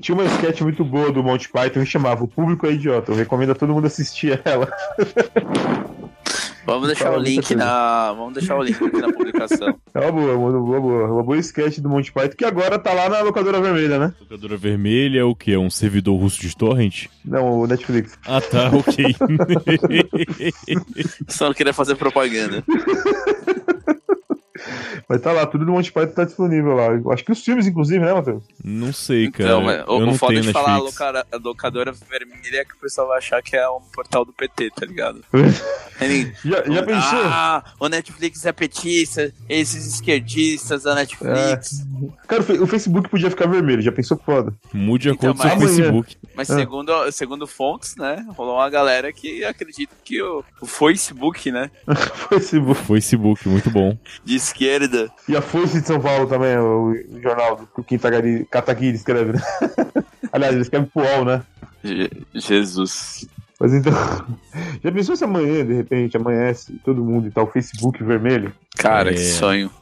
Tinha 0.00 0.16
uma 0.16 0.24
sketch 0.24 0.62
muito 0.62 0.84
boa 0.84 1.12
do 1.12 1.22
Monty 1.22 1.48
Python 1.48 1.80
que 1.80 1.86
chamava 1.86 2.24
O 2.24 2.28
Público 2.28 2.66
é 2.66 2.72
Idiota. 2.72 3.12
Eu 3.12 3.16
recomendo 3.16 3.52
a 3.52 3.54
todo 3.54 3.72
mundo 3.72 3.86
assistir 3.86 4.40
ela. 4.44 4.68
Vamos 6.66 6.88
deixar 6.88 7.04
Fala 7.04 7.18
o 7.18 7.22
link 7.22 7.54
na. 7.54 8.12
Vamos 8.12 8.34
deixar 8.34 8.56
o 8.56 8.62
link 8.62 8.84
aqui 8.84 9.00
na 9.00 9.12
publicação. 9.12 9.78
É 9.94 10.00
uma 10.00 10.12
boa, 10.12 10.36
uma 10.36 10.50
boa, 10.50 10.80
boa. 10.80 11.12
Uma 11.12 11.22
boa 11.22 11.38
sketch 11.38 11.78
do 11.78 11.88
Monty 11.88 12.10
Python 12.10 12.36
que 12.36 12.44
agora 12.44 12.76
tá 12.76 12.92
lá 12.92 13.08
na 13.08 13.20
locadora 13.20 13.60
vermelha, 13.60 14.00
né? 14.00 14.12
Locadora 14.20 14.56
vermelha 14.56 15.20
é 15.20 15.24
o 15.24 15.34
quê? 15.34 15.52
É 15.52 15.58
um 15.58 15.70
servidor 15.70 16.18
russo 16.18 16.40
de 16.40 16.56
torrent? 16.56 17.06
Não, 17.24 17.60
o 17.60 17.66
Netflix. 17.68 18.18
Ah, 18.26 18.40
tá, 18.40 18.72
ok. 18.74 19.14
Só 21.28 21.46
não 21.46 21.54
queria 21.54 21.72
fazer 21.72 21.94
propaganda. 21.94 22.64
Mas 25.08 25.20
tá 25.20 25.32
lá, 25.32 25.46
tudo 25.46 25.64
do 25.64 25.72
Monty 25.72 25.92
Python 25.92 26.12
tá 26.14 26.24
disponível 26.24 26.74
lá. 26.74 26.86
Eu 26.86 27.10
acho 27.12 27.24
que 27.24 27.32
os 27.32 27.42
filmes, 27.42 27.66
inclusive, 27.66 28.04
né, 28.04 28.12
Matheus? 28.12 28.42
não 28.64 28.92
sei, 28.92 29.30
cara. 29.30 29.48
Então, 29.50 29.62
mas 29.62 29.76
o, 29.86 29.90
eu 29.92 29.96
o 29.96 30.06
não 30.06 30.14
foda 30.14 30.32
tenho 30.34 30.44
de 30.44 30.52
falar 30.52 30.78
locara- 30.78 31.26
locadora 31.42 31.92
vermelha 31.92 32.60
é 32.60 32.64
que 32.64 32.74
o 32.74 32.78
pessoal 32.78 33.08
vai 33.08 33.18
achar 33.18 33.42
que 33.42 33.56
é 33.56 33.68
um 33.68 33.80
portal 33.94 34.24
do 34.24 34.32
PT, 34.32 34.70
tá 34.70 34.84
ligado? 34.86 35.24
Ele- 36.00 36.32
Já, 36.44 36.62
já 36.64 36.82
pensou? 36.82 37.18
Ah, 37.24 37.64
o 37.80 37.88
Netflix 37.88 38.44
é 38.44 38.52
petista, 38.52 39.32
esses 39.48 39.86
esquerdistas 39.94 40.82
da 40.82 40.94
Netflix. 40.94 41.86
Cara, 42.28 42.42
o 42.42 42.64
o 42.64 42.66
Facebook 42.66 43.08
podia 43.08 43.30
ficar 43.30 43.46
vermelho, 43.46 43.80
já 43.80 43.92
pensou 43.92 44.16
foda? 44.18 44.52
Mude 44.72 45.08
a 45.08 45.12
Então, 45.12 45.32
cor 45.32 45.36
do 45.36 45.48
seu 45.48 45.56
mas- 45.58 45.76
Facebook. 45.76 46.16
Mas 46.34 46.50
Ah. 46.50 46.56
segundo, 46.56 47.12
segundo 47.12 47.46
fontes, 47.46 47.96
né, 47.96 48.26
rolou 48.36 48.56
uma 48.56 48.68
galera 48.68 49.10
que 49.12 49.42
acredita 49.44 49.94
que 50.04 50.20
o, 50.22 50.44
o 50.60 50.66
Facebook, 50.66 51.50
né, 51.50 51.70
Facebook. 52.28 52.82
Facebook, 52.84 53.48
muito 53.48 53.70
bom. 53.70 53.96
de 54.24 54.34
esquerda, 54.46 55.10
E 55.28 55.36
a 55.36 55.42
Foice 55.42 55.80
de 55.80 55.86
São 55.86 56.00
Paulo 56.00 56.26
também, 56.26 56.56
o, 56.58 56.90
o 56.90 57.20
jornal 57.22 57.56
do 57.56 57.66
que 57.66 57.80
o 57.80 57.84
Kintagari- 57.84 58.46
Kataguiri 58.50 58.96
escreve, 58.96 59.32
né? 59.32 59.42
Aliás, 60.32 60.52
ele 60.54 60.62
escreve 60.62 60.86
pro 60.86 61.02
UOL, 61.02 61.24
né? 61.24 61.42
Je- 61.84 62.10
Jesus. 62.34 63.26
Mas 63.58 63.72
então. 63.72 63.92
Já 64.84 64.92
pensou 64.92 65.16
se 65.16 65.24
amanhã, 65.24 65.64
de 65.64 65.72
repente, 65.74 66.16
amanhece 66.16 66.72
todo 66.84 67.02
mundo 67.04 67.28
e 67.28 67.30
tá 67.30 67.42
o 67.42 67.46
Facebook 67.46 68.02
vermelho? 68.04 68.52
Cara, 68.76 69.10
É. 69.10 69.14
que 69.14 69.20
sonho. 69.20 69.70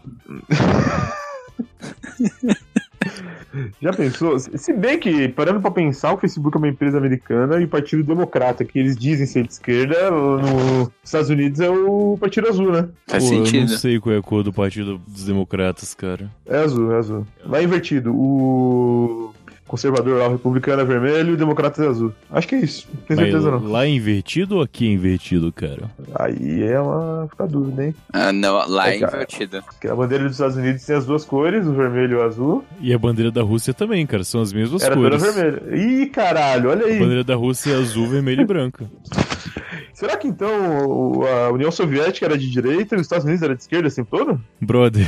Já 3.81 3.93
pensou? 3.93 4.39
Se 4.39 4.73
bem 4.73 4.99
que, 4.99 5.29
parando 5.29 5.61
pra 5.61 5.71
pensar, 5.71 6.13
o 6.13 6.19
Facebook 6.19 6.57
é 6.57 6.59
uma 6.59 6.69
empresa 6.69 6.99
americana 6.99 7.61
e 7.61 7.65
o 7.65 7.69
Partido 7.69 8.03
Democrata, 8.03 8.65
que 8.65 8.79
eles 8.79 8.97
dizem 8.97 9.27
ser 9.27 9.47
de 9.47 9.53
esquerda, 9.53 10.11
nos 10.11 10.91
Estados 11.03 11.31
Unidos 11.31 11.61
é 11.61 11.71
o 11.71 12.17
Partido 12.21 12.49
Azul, 12.49 12.73
né? 12.73 12.89
Faz 13.07 13.25
Pô, 13.29 13.35
Eu 13.35 13.47
sentido. 13.47 13.71
não 13.71 13.79
sei 13.79 14.01
qual 14.01 14.15
é 14.15 14.19
a 14.19 14.23
cor 14.23 14.43
do 14.43 14.53
Partido 14.53 15.01
dos 15.07 15.25
Democratas, 15.25 15.95
cara. 15.95 16.31
É 16.47 16.59
azul, 16.59 16.93
é 16.93 16.97
azul. 16.99 17.27
Lá 17.45 17.61
é 17.61 17.65
invertido. 17.65 18.13
O 18.15 19.33
conservador 19.75 20.19
lá, 20.19 20.29
o 20.29 20.33
republicano 20.33 20.83
é 20.83 20.85
vermelho 20.85 21.31
e 21.31 21.33
o 21.33 21.37
democrata 21.37 21.83
é 21.85 21.89
azul. 21.89 22.13
Acho 22.31 22.49
que 22.49 22.55
é 22.55 22.61
isso. 22.61 22.87
Não 22.93 23.01
tenho 23.03 23.21
Mas 23.21 23.31
certeza 23.31 23.51
não. 23.51 23.71
lá 23.71 23.85
é 23.85 23.89
invertido 23.89 24.57
ou 24.57 24.63
aqui 24.63 24.87
é 24.89 24.93
invertido, 24.93 25.53
cara? 25.53 25.91
Aí 26.15 26.63
é 26.63 26.81
uma. 26.81 27.27
fica 27.31 27.47
dúvida, 27.47 27.87
hein? 27.87 27.95
Ah, 28.13 28.33
não, 28.33 28.55
lá 28.69 28.89
é 28.91 28.97
É, 28.97 29.01
cara. 29.01 29.15
invertida. 29.17 29.63
Porque 29.63 29.89
a 29.89 29.95
bandeira 29.95 30.25
dos 30.25 30.33
Estados 30.35 30.57
Unidos 30.57 30.85
tem 30.85 30.97
as 30.97 31.05
duas 31.07 31.25
cores, 31.25 31.67
o 31.67 31.73
vermelho 31.73 32.13
e 32.13 32.17
o 32.17 32.23
azul. 32.23 32.65
E 32.81 32.93
a 32.95 32.99
bandeira 32.99 33.31
da 33.31 33.43
Rússia 33.43 33.75
também, 33.75 34.07
cara. 34.07 34.25
São 34.25 34.41
as 34.41 34.53
mesmas 34.53 34.83
Era 34.83 34.95
cores. 34.97 35.21
toda 35.23 35.33
vermelha. 35.33 35.77
Ih, 35.77 36.07
caralho, 36.07 36.71
olha 36.71 36.85
A 36.87 36.89
aí. 36.89 36.99
bandeira 36.99 37.25
da 37.25 37.35
Rússia 37.35 37.73
é 37.73 37.77
azul, 37.77 38.07
vermelha 38.09 38.43
e 38.43 38.47
branca. 38.47 38.85
Será 39.93 40.17
que 40.17 40.27
então 40.27 40.49
o- 40.89 41.25
a 41.27 41.51
União 41.53 41.71
Soviética 41.71 42.27
era 42.27 42.37
de 42.37 42.51
direita 42.51 42.95
e 42.95 42.99
os 42.99 43.03
Estados 43.03 43.25
Unidos 43.25 43.43
era 43.43 43.55
de 43.55 43.63
esquerda 43.63 43.87
assim 43.87 44.03
todo? 44.05 44.41
Brother, 44.61 45.07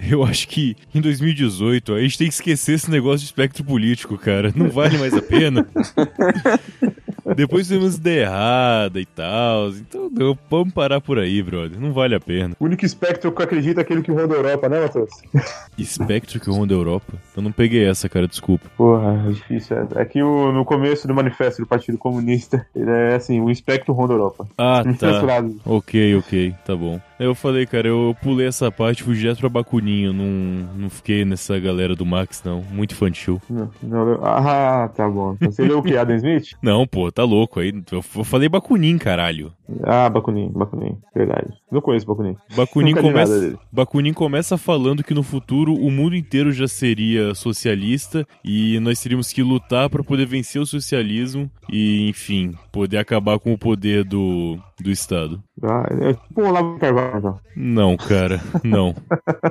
eu 0.10 0.22
acho 0.24 0.48
que 0.48 0.76
em 0.94 1.00
2018 1.00 1.94
a 1.94 2.00
gente 2.00 2.16
tem 2.18 2.28
que 2.28 2.34
esquecer 2.34 2.74
esse 2.74 2.90
negócio 2.90 3.18
de 3.20 3.24
espectro 3.26 3.64
político, 3.64 4.16
cara. 4.16 4.52
Não 4.54 4.70
vale 4.70 4.96
mais 4.98 5.14
a 5.14 5.22
pena. 5.22 5.66
Depois 7.36 7.68
temos 7.68 7.96
ideia 7.96 8.22
errada 8.22 9.00
e 9.00 9.06
tal. 9.06 9.68
Então 9.70 10.10
não, 10.10 10.36
vamos 10.50 10.72
parar 10.74 11.00
por 11.00 11.18
aí, 11.18 11.42
brother. 11.42 11.78
Não 11.78 11.92
vale 11.92 12.14
a 12.14 12.20
pena. 12.20 12.56
O 12.58 12.64
único 12.64 12.84
espectro 12.84 13.30
que 13.30 13.40
eu 13.40 13.44
acredito 13.44 13.78
é 13.78 13.82
aquele 13.82 14.02
que 14.02 14.10
ronda 14.10 14.34
a 14.34 14.38
Europa, 14.38 14.68
né, 14.68 14.80
Matheus? 14.80 15.10
Espectro 15.78 16.40
que 16.40 16.50
ronda 16.50 16.74
a 16.74 16.76
Europa? 16.76 17.12
Eu 17.36 17.42
não 17.42 17.52
peguei 17.52 17.84
essa, 17.86 18.08
cara, 18.08 18.26
desculpa. 18.26 18.68
Porra, 18.76 19.24
é 19.28 19.32
difícil. 19.32 19.76
É, 19.76 20.02
é 20.02 20.04
que 20.04 20.22
o- 20.22 20.52
no 20.52 20.64
começo 20.64 21.06
do 21.06 21.14
manifesto 21.14 21.62
do 21.62 21.68
Partido 21.68 21.96
Comunista, 21.98 22.66
ele 22.74 22.90
é 22.90 23.14
assim, 23.14 23.40
o 23.40 23.50
espectro 23.50 23.94
ronda 23.94 24.12
a 24.12 24.16
Europa. 24.16 24.46
Ah, 24.58 24.82
tá. 24.98 25.44
Ok, 25.64 26.16
ok, 26.16 26.54
tá 26.66 26.74
bom. 26.76 27.00
Eu 27.18 27.34
falei, 27.34 27.66
cara, 27.66 27.86
eu 27.88 28.16
pulei 28.22 28.46
essa 28.46 28.70
parte, 28.72 29.02
fui 29.02 29.14
direto 29.14 29.40
pra 29.40 29.50
Bakuninho. 29.90 30.12
Não, 30.12 30.68
não 30.76 30.90
fiquei 30.90 31.24
nessa 31.24 31.58
galera 31.58 31.96
do 31.96 32.06
Max, 32.06 32.42
não. 32.44 32.62
Muito 32.62 32.92
infantil. 32.92 33.40
Não, 33.50 33.70
não, 33.82 34.24
ah, 34.24 34.88
tá 34.88 35.08
bom. 35.08 35.36
Você 35.40 35.62
leu 35.62 35.78
o 35.78 35.82
que? 35.82 35.96
Adam 35.96 36.16
Smith? 36.16 36.52
Não, 36.62 36.86
pô, 36.86 37.10
tá 37.10 37.24
louco 37.24 37.60
aí. 37.60 37.72
Eu, 37.90 38.04
eu 38.16 38.24
falei 38.24 38.48
Bakunin, 38.48 38.98
caralho. 38.98 39.52
Ah, 39.84 40.08
Bakunin, 40.08 40.50
Bakunin, 40.52 40.98
verdade. 41.14 41.52
Não 41.70 41.80
conheço 41.80 42.06
Bakunin. 42.06 42.36
Bakunin 42.56 42.94
começa. 42.94 43.58
Bakunin 43.72 44.12
começa 44.12 44.58
falando 44.58 45.04
que 45.04 45.14
no 45.14 45.22
futuro 45.22 45.74
o 45.74 45.90
mundo 45.90 46.16
inteiro 46.16 46.52
já 46.52 46.66
seria 46.66 47.34
socialista 47.34 48.26
e 48.44 48.78
nós 48.80 49.00
teríamos 49.00 49.32
que 49.32 49.42
lutar 49.42 49.88
para 49.88 50.04
poder 50.04 50.26
vencer 50.26 50.60
o 50.60 50.66
socialismo 50.66 51.50
e, 51.70 52.08
enfim, 52.08 52.54
poder 52.72 52.98
acabar 52.98 53.38
com 53.38 53.52
o 53.52 53.58
poder 53.58 54.04
do, 54.04 54.58
do 54.80 54.90
Estado. 54.90 55.42
Ah, 55.62 55.86
é 55.90 56.14
tipo 56.14 56.40
o 56.40 56.48
Olavo 56.48 56.74
de 56.74 56.80
Carvalho, 56.80 57.18
então. 57.18 57.40
Não, 57.54 57.96
cara, 57.96 58.40
não. 58.64 58.94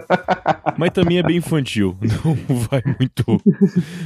Mas 0.78 0.92
também 0.92 1.20
é 1.20 1.24
bem 1.24 1.38
infantil, 1.38 1.96
não 2.02 2.58
vai 2.58 2.82
muito, 3.00 3.42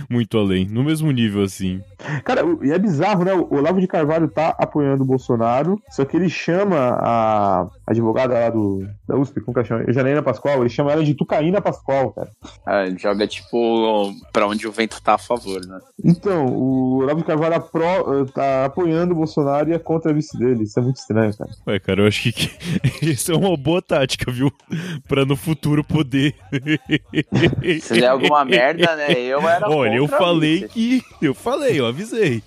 muito 0.10 0.38
além. 0.38 0.66
No 0.66 0.84
mesmo 0.84 1.10
nível, 1.12 1.44
assim. 1.44 1.82
Cara, 2.24 2.42
e 2.62 2.72
é 2.72 2.80
bizarro, 2.80 3.24
né? 3.24 3.34
O 3.34 3.56
Olavo 3.56 3.80
de 3.80 3.88
Carvalho 3.88 4.28
tá 4.28 4.56
apoiando 4.60 5.04
o 5.04 5.08
Bolsonaro, 5.08 5.80
só 5.90 6.03
que 6.06 6.16
ele 6.18 6.30
chama 6.30 6.78
a 7.00 7.68
advogada 7.88 8.34
lá 8.34 8.50
do, 8.50 8.88
da 9.08 9.16
USP, 9.18 9.42
como 9.42 9.54
que 9.54 9.60
ela 9.60 9.68
chama? 9.68 9.92
Janaína 9.94 10.22
Pascoal, 10.24 10.62
ele 10.62 10.70
chama 10.70 10.92
ela 10.92 11.04
de 11.04 11.14
Tucaína 11.14 11.62
Pascoal, 11.62 12.12
cara. 12.12 12.30
Ah, 12.66 12.86
ele 12.86 12.98
joga, 12.98 13.28
tipo, 13.28 14.14
pra 14.32 14.48
onde 14.48 14.68
o 14.68 14.72
vento 14.72 15.02
tá 15.02 15.16
a 15.16 15.18
favor, 15.18 15.66
né? 15.66 15.80
Então, 16.04 16.46
o 16.48 16.98
Olavo 17.00 17.20
de 17.20 17.26
Carvalho 17.26 17.56
apro- 17.56 18.26
tá 18.34 18.66
apoiando 18.66 19.14
o 19.14 19.18
Bolsonaro 19.18 19.70
e 19.70 19.74
é 19.74 19.80
contra 19.80 20.12
a 20.12 20.14
vice 20.14 20.38
dele. 20.38 20.64
Isso 20.64 20.80
é 20.80 20.82
muito 20.82 20.98
estranho, 20.98 21.36
cara. 21.38 21.50
Ué, 21.68 21.80
cara, 21.80 22.02
eu 22.02 22.08
acho 22.08 22.24
que, 22.24 22.32
que 22.32 22.50
isso 23.12 23.32
é 23.32 23.36
uma 23.36 23.56
boa 23.58 23.82
tática, 23.82 24.32
viu? 24.32 24.52
Pra 25.08 25.26
no 25.26 25.36
futuro 25.36 25.84
poder. 25.84 26.36
Se 27.82 27.94
der 28.00 28.08
alguma 28.08 28.44
merda, 28.46 28.96
né? 28.96 29.12
Eu 29.14 29.48
era 29.48 29.70
Olha, 29.70 29.96
eu 29.96 30.08
falei 30.08 30.68
que. 30.68 31.02
Eu 31.22 31.34
falei, 31.34 31.80
eu 31.80 31.86
avisei. 31.86 32.44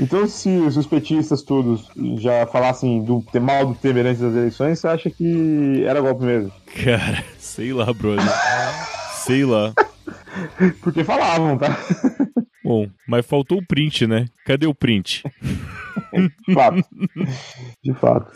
Então, 0.00 0.26
se 0.28 0.48
os 0.48 0.86
petistas 0.86 1.42
todos 1.42 1.90
já 2.18 2.46
falassem 2.46 3.02
do 3.02 3.24
mal 3.40 3.66
do 3.66 3.74
Temer 3.74 4.06
antes 4.06 4.20
das 4.20 4.34
eleições, 4.34 4.78
você 4.78 4.86
acha 4.88 5.10
que 5.10 5.82
era 5.84 6.00
golpe 6.00 6.24
mesmo? 6.24 6.52
Cara, 6.84 7.24
sei 7.38 7.72
lá, 7.72 7.92
brother. 7.92 8.24
Sei 9.24 9.44
lá. 9.44 9.72
Porque 10.80 11.02
falavam, 11.02 11.58
tá? 11.58 11.76
Bom, 12.62 12.88
mas 13.06 13.26
faltou 13.26 13.58
o 13.58 13.66
print, 13.66 14.06
né? 14.06 14.26
Cadê 14.44 14.66
o 14.66 14.74
print? 14.74 15.22
Fato. 16.54 16.84
De 17.88 17.94
fato. 17.94 18.30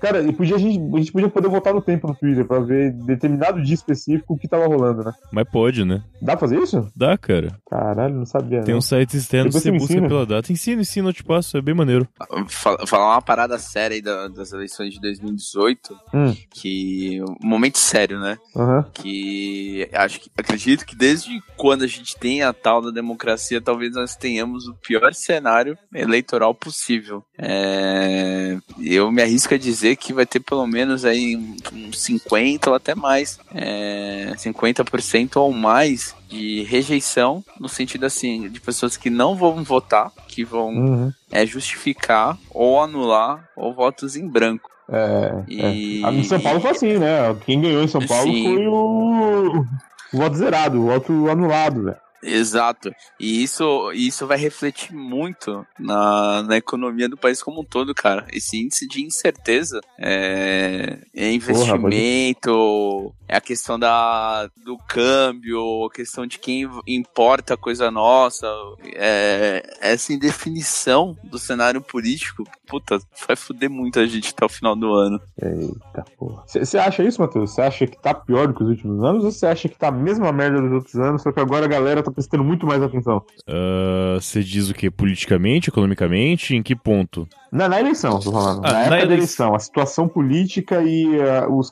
Cara, 0.00 0.20
e 0.22 0.30
podia, 0.32 0.56
a, 0.56 0.58
gente, 0.58 0.78
a 0.94 0.98
gente 0.98 1.10
podia 1.12 1.28
poder 1.30 1.48
voltar 1.48 1.72
no 1.72 1.80
tempo 1.80 2.06
no 2.06 2.14
Twitter 2.14 2.46
pra 2.46 2.58
ver 2.60 2.92
determinado 2.92 3.62
dia 3.62 3.74
específico 3.74 4.34
o 4.34 4.36
que 4.38 4.46
tava 4.46 4.66
rolando, 4.66 5.02
né? 5.02 5.12
Mas 5.32 5.48
pode, 5.50 5.84
né? 5.86 6.02
Dá 6.20 6.32
pra 6.36 6.40
fazer 6.40 6.58
isso? 6.62 6.86
Dá, 6.94 7.16
cara. 7.16 7.58
Caralho, 7.70 8.14
não 8.16 8.26
sabia. 8.26 8.62
Tem 8.62 8.72
não. 8.74 8.78
uns 8.80 8.84
sites 8.86 9.14
externos 9.14 9.54
que 9.54 9.62
Depois 9.62 9.62
você 9.62 9.78
busca 9.86 9.92
ensina. 9.94 10.08
pela 10.08 10.26
data. 10.26 10.52
Ensina, 10.52 10.82
ensina, 10.82 11.08
eu 11.08 11.12
te 11.14 11.24
passo, 11.24 11.56
é 11.56 11.62
bem 11.62 11.74
maneiro. 11.74 12.06
Fa- 12.48 12.86
Falar 12.86 13.14
uma 13.14 13.22
parada 13.22 13.58
séria 13.58 13.94
aí 13.94 14.02
da- 14.02 14.28
das 14.28 14.52
eleições 14.52 14.92
de 14.92 15.00
2018, 15.00 15.94
Hum. 16.12 16.34
que. 16.50 17.22
Um 17.42 17.48
momento 17.48 17.78
sério, 17.78 18.20
né? 18.20 18.36
Aham. 18.54 18.84
que 18.92 19.88
acho 19.94 20.20
que 20.20 20.30
acredito 20.36 20.84
que 20.84 20.94
desde 20.96 21.40
quando 21.56 21.82
a 21.84 21.86
gente 21.86 22.16
tem 22.18 22.42
a 22.42 22.52
tal 22.52 22.82
da 22.82 22.90
democracia, 22.90 23.60
talvez 23.60 23.94
nós 23.94 24.14
tenhamos 24.16 24.66
o 24.68 24.74
pior 24.74 25.14
cenário 25.14 25.76
eleitoral 25.94 26.54
possível. 26.54 27.22
É, 27.38 28.56
eu 28.78 29.10
me 29.12 29.22
arrisco 29.22 29.54
a 29.54 29.58
dizer 29.58 29.96
que 29.96 30.12
vai 30.12 30.26
ter 30.26 30.40
pelo 30.40 30.66
menos 30.66 31.04
aí 31.04 31.36
uns 31.72 31.98
50 32.00 32.70
ou 32.70 32.76
até 32.76 32.94
mais, 32.94 33.38
é, 33.54 34.32
50% 34.36 35.36
ou 35.36 35.52
mais 35.52 36.14
de 36.28 36.62
rejeição 36.64 37.44
no 37.60 37.68
sentido 37.68 38.04
assim 38.06 38.48
de 38.48 38.60
pessoas 38.60 38.96
que 38.96 39.10
não 39.10 39.36
vão 39.36 39.62
votar, 39.62 40.10
que 40.28 40.44
vão 40.44 40.70
Uhum. 40.74 41.12
é, 41.30 41.46
justificar 41.46 42.36
ou 42.50 42.80
anular 42.82 43.44
ou 43.56 43.72
votos 43.74 44.16
em 44.16 44.26
branco. 44.28 44.70
É, 44.88 45.44
E- 45.48 46.02
é. 46.02 46.06
Ah, 46.06 46.12
Em 46.12 46.24
São 46.24 46.40
Paulo 46.40 46.60
foi 46.60 46.70
assim, 46.72 46.98
né? 46.98 47.34
Quem 47.46 47.60
ganhou 47.60 47.82
em 47.82 47.88
São 47.88 48.04
Paulo 48.06 48.30
Sim. 48.32 48.42
foi 48.44 48.66
o... 48.66 49.64
o 50.12 50.18
voto 50.18 50.36
zerado, 50.36 50.80
o 50.80 50.86
voto 50.86 51.30
anulado, 51.30 51.84
velho. 51.84 51.96
Exato. 52.24 52.90
E 53.20 53.42
isso, 53.42 53.92
isso 53.92 54.26
vai 54.26 54.38
refletir 54.38 54.94
muito 54.94 55.66
na, 55.78 56.42
na 56.42 56.56
economia 56.56 57.08
do 57.08 57.16
país 57.16 57.42
como 57.42 57.60
um 57.60 57.64
todo, 57.64 57.94
cara. 57.94 58.26
Esse 58.32 58.56
índice 58.56 58.88
de 58.88 59.04
incerteza 59.04 59.80
é, 59.98 60.98
é 61.14 61.32
investimento, 61.32 63.14
é 63.28 63.36
a 63.36 63.40
questão 63.40 63.78
da, 63.78 64.48
do 64.64 64.78
câmbio, 64.78 65.86
a 65.86 65.90
questão 65.90 66.26
de 66.26 66.38
quem 66.38 66.68
importa 66.86 67.56
coisa 67.56 67.90
nossa, 67.90 68.46
é, 68.94 69.62
essa 69.80 70.12
indefinição 70.12 71.16
do 71.22 71.38
cenário 71.38 71.80
político, 71.80 72.44
puta, 72.66 72.98
vai 73.26 73.36
foder 73.36 73.70
muita 73.70 74.06
gente 74.06 74.30
até 74.30 74.44
o 74.44 74.48
final 74.48 74.74
do 74.74 74.92
ano. 74.92 75.20
Eita 75.40 76.04
porra. 76.16 76.42
Você 76.46 76.78
acha 76.78 77.02
isso, 77.02 77.20
Matheus? 77.20 77.50
Você 77.50 77.62
acha 77.62 77.86
que 77.86 78.00
tá 78.00 78.14
pior 78.14 78.48
do 78.48 78.54
que 78.54 78.62
os 78.62 78.70
últimos 78.70 79.02
anos 79.04 79.24
ou 79.24 79.30
você 79.30 79.46
acha 79.46 79.68
que 79.68 79.76
tá 79.76 79.88
a 79.88 79.92
mesma 79.92 80.32
merda 80.32 80.60
dos 80.60 80.72
outros 80.72 80.96
anos, 80.96 81.22
só 81.22 81.32
que 81.32 81.40
agora 81.40 81.64
a 81.64 81.68
galera 81.68 82.02
tá 82.02 82.10
prestando 82.14 82.44
muito 82.44 82.66
mais 82.66 82.82
atenção? 82.82 83.22
Ah, 83.46 84.16
Você 84.20 84.42
diz 84.42 84.70
o 84.70 84.74
que? 84.74 84.90
Politicamente, 84.90 85.68
economicamente? 85.68 86.54
Em 86.54 86.62
que 86.62 86.74
ponto? 86.76 87.28
Na, 87.54 87.68
na 87.68 87.78
eleição, 87.78 88.18
tô 88.18 88.32
falando. 88.32 88.60
Ah, 88.64 88.72
na 88.72 88.72
na 88.72 88.80
época 88.96 89.06
da 89.06 89.14
eleição. 89.14 89.54
a 89.54 89.58
situação 89.60 90.08
política 90.08 90.82
e 90.82 91.06
ah, 91.20 91.46
os, 91.48 91.70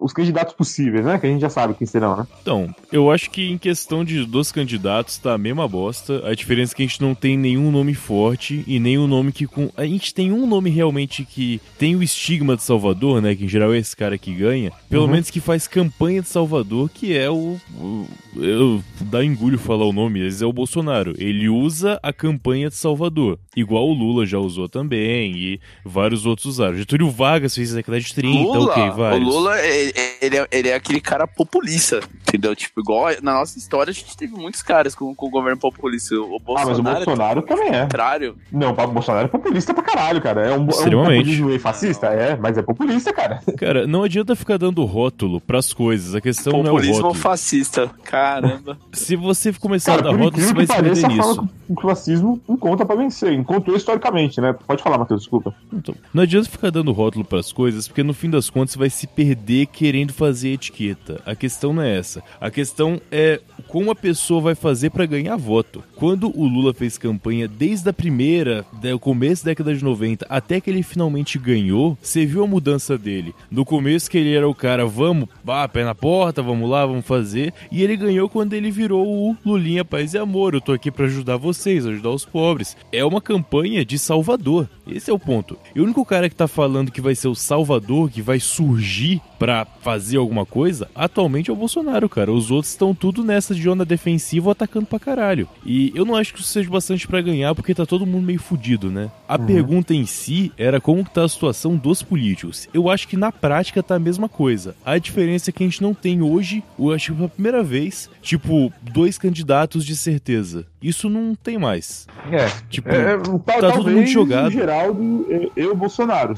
os 0.00 0.12
candidatos 0.12 0.54
possíveis, 0.54 1.04
né? 1.04 1.18
Que 1.20 1.26
a 1.26 1.30
gente 1.30 1.40
já 1.40 1.48
sabe 1.48 1.74
quem 1.74 1.86
serão, 1.86 2.16
né? 2.16 2.26
Então, 2.42 2.68
eu 2.90 3.10
acho 3.12 3.30
que 3.30 3.48
em 3.48 3.56
questão 3.56 4.04
de 4.04 4.26
dos 4.26 4.50
candidatos 4.50 5.18
tá 5.18 5.34
a 5.34 5.38
mesma 5.38 5.68
bosta. 5.68 6.26
A 6.28 6.34
diferença 6.34 6.72
é 6.72 6.76
que 6.76 6.82
a 6.82 6.86
gente 6.86 7.00
não 7.00 7.14
tem 7.14 7.36
nenhum 7.38 7.70
nome 7.70 7.94
forte 7.94 8.64
e 8.66 8.80
nenhum 8.80 9.06
nome 9.06 9.30
que 9.30 9.46
com. 9.46 9.70
A 9.76 9.84
gente 9.84 10.12
tem 10.12 10.32
um 10.32 10.48
nome 10.48 10.68
realmente 10.68 11.24
que 11.24 11.60
tem 11.78 11.94
o 11.94 12.02
estigma 12.02 12.56
de 12.56 12.64
Salvador, 12.64 13.22
né? 13.22 13.34
Que 13.36 13.44
em 13.44 13.48
geral 13.48 13.72
é 13.72 13.78
esse 13.78 13.94
cara 13.96 14.18
que 14.18 14.34
ganha. 14.34 14.72
Pelo 14.88 15.04
Uhum. 15.04 15.10
menos 15.12 15.30
que 15.30 15.38
faz 15.38 15.68
campanha 15.68 16.22
de 16.22 16.28
Salvador, 16.28 16.90
que 16.92 17.16
é 17.16 17.30
o. 17.30 17.56
o 17.78 18.06
eu 18.36 18.82
dá 19.02 19.24
engulho 19.24 19.58
falar 19.58 19.84
o 19.84 19.92
nome, 19.92 20.22
mas 20.24 20.42
é 20.42 20.46
o 20.46 20.52
Bolsonaro. 20.52 21.14
Ele 21.18 21.48
usa 21.48 22.00
a 22.02 22.12
campanha 22.12 22.68
de 22.68 22.74
Salvador. 22.74 23.38
Igual 23.56 23.88
o 23.88 23.92
Lula 23.92 24.26
já 24.26 24.38
usou 24.38 24.68
também 24.68 25.19
e 25.26 25.60
vários 25.84 26.26
outros 26.26 26.46
usaram. 26.46 26.76
Getúlio 26.76 27.10
Vargas 27.10 27.54
fez 27.54 27.72
a 27.72 27.76
década 27.76 28.00
de 28.00 28.14
30, 28.14 28.38
Lula, 28.38 28.72
ok, 28.72 28.82
o 28.82 28.92
vários. 28.94 29.28
Lula, 29.28 29.60
ele, 29.60 29.92
ele 30.20 30.36
é, 30.38 30.48
ele 30.50 30.68
é 30.68 30.74
aquele 30.74 31.00
cara 31.00 31.26
populista, 31.26 32.00
entendeu? 32.30 32.54
Tipo, 32.56 32.80
igual 32.80 33.08
na 33.22 33.34
nossa 33.34 33.58
história 33.58 33.90
a 33.90 33.94
gente 33.94 34.16
teve 34.16 34.34
muitos 34.34 34.62
caras 34.62 34.94
com, 34.94 35.14
com 35.14 35.26
o 35.26 35.30
governo 35.30 35.58
populista. 35.60 36.14
O 36.14 36.36
Ah, 36.36 36.38
Bolsonaro, 36.44 36.68
mas 36.68 36.78
o 36.78 36.82
Bolsonaro 36.82 37.42
também 37.42 37.68
é 37.68 37.74
é. 37.74 37.78
o 37.78 37.82
contrário. 37.82 38.36
Não, 38.52 38.70
o 38.70 38.86
Bolsonaro 38.88 39.24
é 39.26 39.28
populista 39.28 39.74
pra 39.74 39.82
caralho, 39.82 40.20
cara. 40.20 40.46
É 40.46 40.50
um, 40.52 40.54
é 40.54 40.58
um 40.58 40.68
Extremamente. 40.68 41.16
populismo 41.18 41.46
meio 41.48 41.60
fascista? 41.60 42.06
É, 42.08 42.36
mas 42.36 42.56
é 42.56 42.62
populista, 42.62 43.12
cara. 43.12 43.40
Cara, 43.58 43.86
não 43.86 44.02
adianta 44.04 44.34
ficar 44.36 44.56
dando 44.58 44.84
rótulo 44.84 45.40
pras 45.40 45.72
coisas. 45.72 46.14
A 46.14 46.20
questão 46.20 46.52
não 46.52 46.58
é 46.60 46.62
o 46.62 46.66
Populismo 46.74 46.94
rótulo. 47.02 47.14
fascista. 47.14 47.90
Caramba. 48.04 48.78
Se 48.92 49.16
você 49.16 49.52
começar 49.52 49.96
Cara, 49.96 50.08
a 50.08 50.12
dar 50.12 50.18
rótulo, 50.18 50.42
você 50.42 50.54
vai 50.54 50.66
se 50.66 50.72
perder 50.74 51.08
nisso. 51.08 51.48
o 51.68 51.80
fascismo 51.80 52.40
encontra 52.48 52.86
pra 52.86 52.96
vencer. 52.96 53.32
Encontrou 53.32 53.76
historicamente, 53.76 54.40
né? 54.40 54.52
Pode 54.66 54.82
falar, 54.82 54.98
Matheus, 54.98 55.22
desculpa. 55.22 55.54
Então, 55.72 55.94
não 56.12 56.22
adianta 56.22 56.48
ficar 56.48 56.70
dando 56.70 56.92
rótulo 56.92 57.24
pras 57.24 57.52
coisas, 57.52 57.86
porque 57.88 58.02
no 58.02 58.12
fim 58.14 58.30
das 58.30 58.50
contas 58.50 58.72
você 58.72 58.78
vai 58.78 58.90
se 58.90 59.06
perder 59.06 59.66
querendo 59.66 60.12
fazer 60.12 60.50
etiqueta. 60.50 61.20
A 61.26 61.34
questão 61.34 61.72
não 61.72 61.82
é 61.82 61.96
essa. 61.98 62.19
A 62.40 62.50
questão 62.50 63.00
é 63.10 63.40
como 63.68 63.90
a 63.90 63.94
pessoa 63.94 64.40
vai 64.40 64.54
fazer 64.54 64.90
pra 64.90 65.06
ganhar 65.06 65.36
voto. 65.36 65.82
Quando 65.96 66.32
o 66.36 66.46
Lula 66.46 66.74
fez 66.74 66.98
campanha 66.98 67.46
desde 67.46 67.88
a 67.88 67.92
primeira, 67.92 68.64
do 68.72 68.98
começo 68.98 69.44
da 69.44 69.50
década 69.50 69.74
de 69.74 69.84
90, 69.84 70.26
até 70.28 70.60
que 70.60 70.70
ele 70.70 70.82
finalmente 70.82 71.38
ganhou, 71.38 71.96
você 72.00 72.24
viu 72.26 72.42
a 72.42 72.46
mudança 72.46 72.96
dele. 72.96 73.34
No 73.50 73.64
começo 73.64 74.10
que 74.10 74.18
ele 74.18 74.34
era 74.34 74.48
o 74.48 74.54
cara, 74.54 74.86
vamos, 74.86 75.28
pá, 75.44 75.66
pé 75.68 75.84
na 75.84 75.94
porta, 75.94 76.42
vamos 76.42 76.68
lá, 76.68 76.86
vamos 76.86 77.06
fazer. 77.06 77.52
E 77.70 77.82
ele 77.82 77.96
ganhou 77.96 78.28
quando 78.28 78.54
ele 78.54 78.70
virou 78.70 79.06
o 79.06 79.36
Lulinha 79.44 79.84
Paz 79.84 80.14
e 80.14 80.18
Amor. 80.18 80.54
Eu 80.54 80.60
tô 80.60 80.72
aqui 80.72 80.90
pra 80.90 81.06
ajudar 81.06 81.36
vocês, 81.36 81.86
ajudar 81.86 82.10
os 82.10 82.24
pobres. 82.24 82.76
É 82.92 83.04
uma 83.04 83.20
campanha 83.20 83.84
de 83.84 83.98
Salvador. 83.98 84.68
Esse 84.94 85.10
é 85.10 85.14
o 85.14 85.18
ponto. 85.18 85.58
E 85.74 85.80
o 85.80 85.84
único 85.84 86.04
cara 86.04 86.28
que 86.28 86.34
tá 86.34 86.48
falando 86.48 86.90
que 86.90 87.00
vai 87.00 87.14
ser 87.14 87.28
o 87.28 87.34
Salvador, 87.34 88.10
que 88.10 88.22
vai 88.22 88.40
surgir 88.40 89.20
pra 89.38 89.66
fazer 89.80 90.18
alguma 90.18 90.44
coisa, 90.44 90.88
atualmente 90.94 91.50
é 91.50 91.52
o 91.52 91.56
Bolsonaro, 91.56 92.08
cara. 92.08 92.32
Os 92.32 92.50
outros 92.50 92.72
estão 92.72 92.94
tudo 92.94 93.24
nessa 93.24 93.54
de 93.54 93.68
onda 93.68 93.84
defensiva 93.84 94.52
atacando 94.52 94.86
pra 94.86 94.98
caralho. 94.98 95.48
E 95.64 95.92
eu 95.94 96.04
não 96.04 96.14
acho 96.14 96.34
que 96.34 96.40
isso 96.40 96.48
seja 96.48 96.68
bastante 96.68 97.08
pra 97.08 97.22
ganhar, 97.22 97.54
porque 97.54 97.74
tá 97.74 97.86
todo 97.86 98.06
mundo 98.06 98.26
meio 98.26 98.38
fudido, 98.38 98.90
né? 98.90 99.10
A 99.26 99.38
pergunta 99.38 99.94
em 99.94 100.04
si 100.04 100.52
era 100.58 100.80
como 100.80 101.04
que 101.04 101.14
tá 101.14 101.24
a 101.24 101.28
situação 101.28 101.76
dos 101.76 102.02
políticos. 102.02 102.68
Eu 102.74 102.90
acho 102.90 103.08
que 103.08 103.16
na 103.16 103.32
prática 103.32 103.82
tá 103.82 103.94
a 103.94 103.98
mesma 103.98 104.28
coisa. 104.28 104.74
A 104.84 104.98
diferença 104.98 105.50
é 105.50 105.52
que 105.52 105.62
a 105.62 105.66
gente 105.66 105.82
não 105.82 105.94
tem 105.94 106.20
hoje, 106.20 106.62
eu 106.78 106.92
acho 106.92 107.12
que 107.12 107.16
pela 107.16 107.28
primeira 107.28 107.62
vez, 107.62 108.10
tipo, 108.20 108.72
dois 108.82 109.16
candidatos 109.16 109.84
de 109.84 109.96
certeza. 109.96 110.66
Isso 110.82 111.08
não 111.10 111.34
tem 111.34 111.58
mais. 111.58 112.06
É. 112.30 112.46
Tipo, 112.68 112.88
É, 112.88 113.18
tal- 113.18 113.38
tá 113.60 113.72
todo 113.72 113.90
mundo 113.90 114.06
jogado. 114.06 114.50
Geraldo 114.50 115.26
e 115.28 115.50
e 115.60 115.66
o 115.66 115.74
Bolsonaro. 115.74 116.34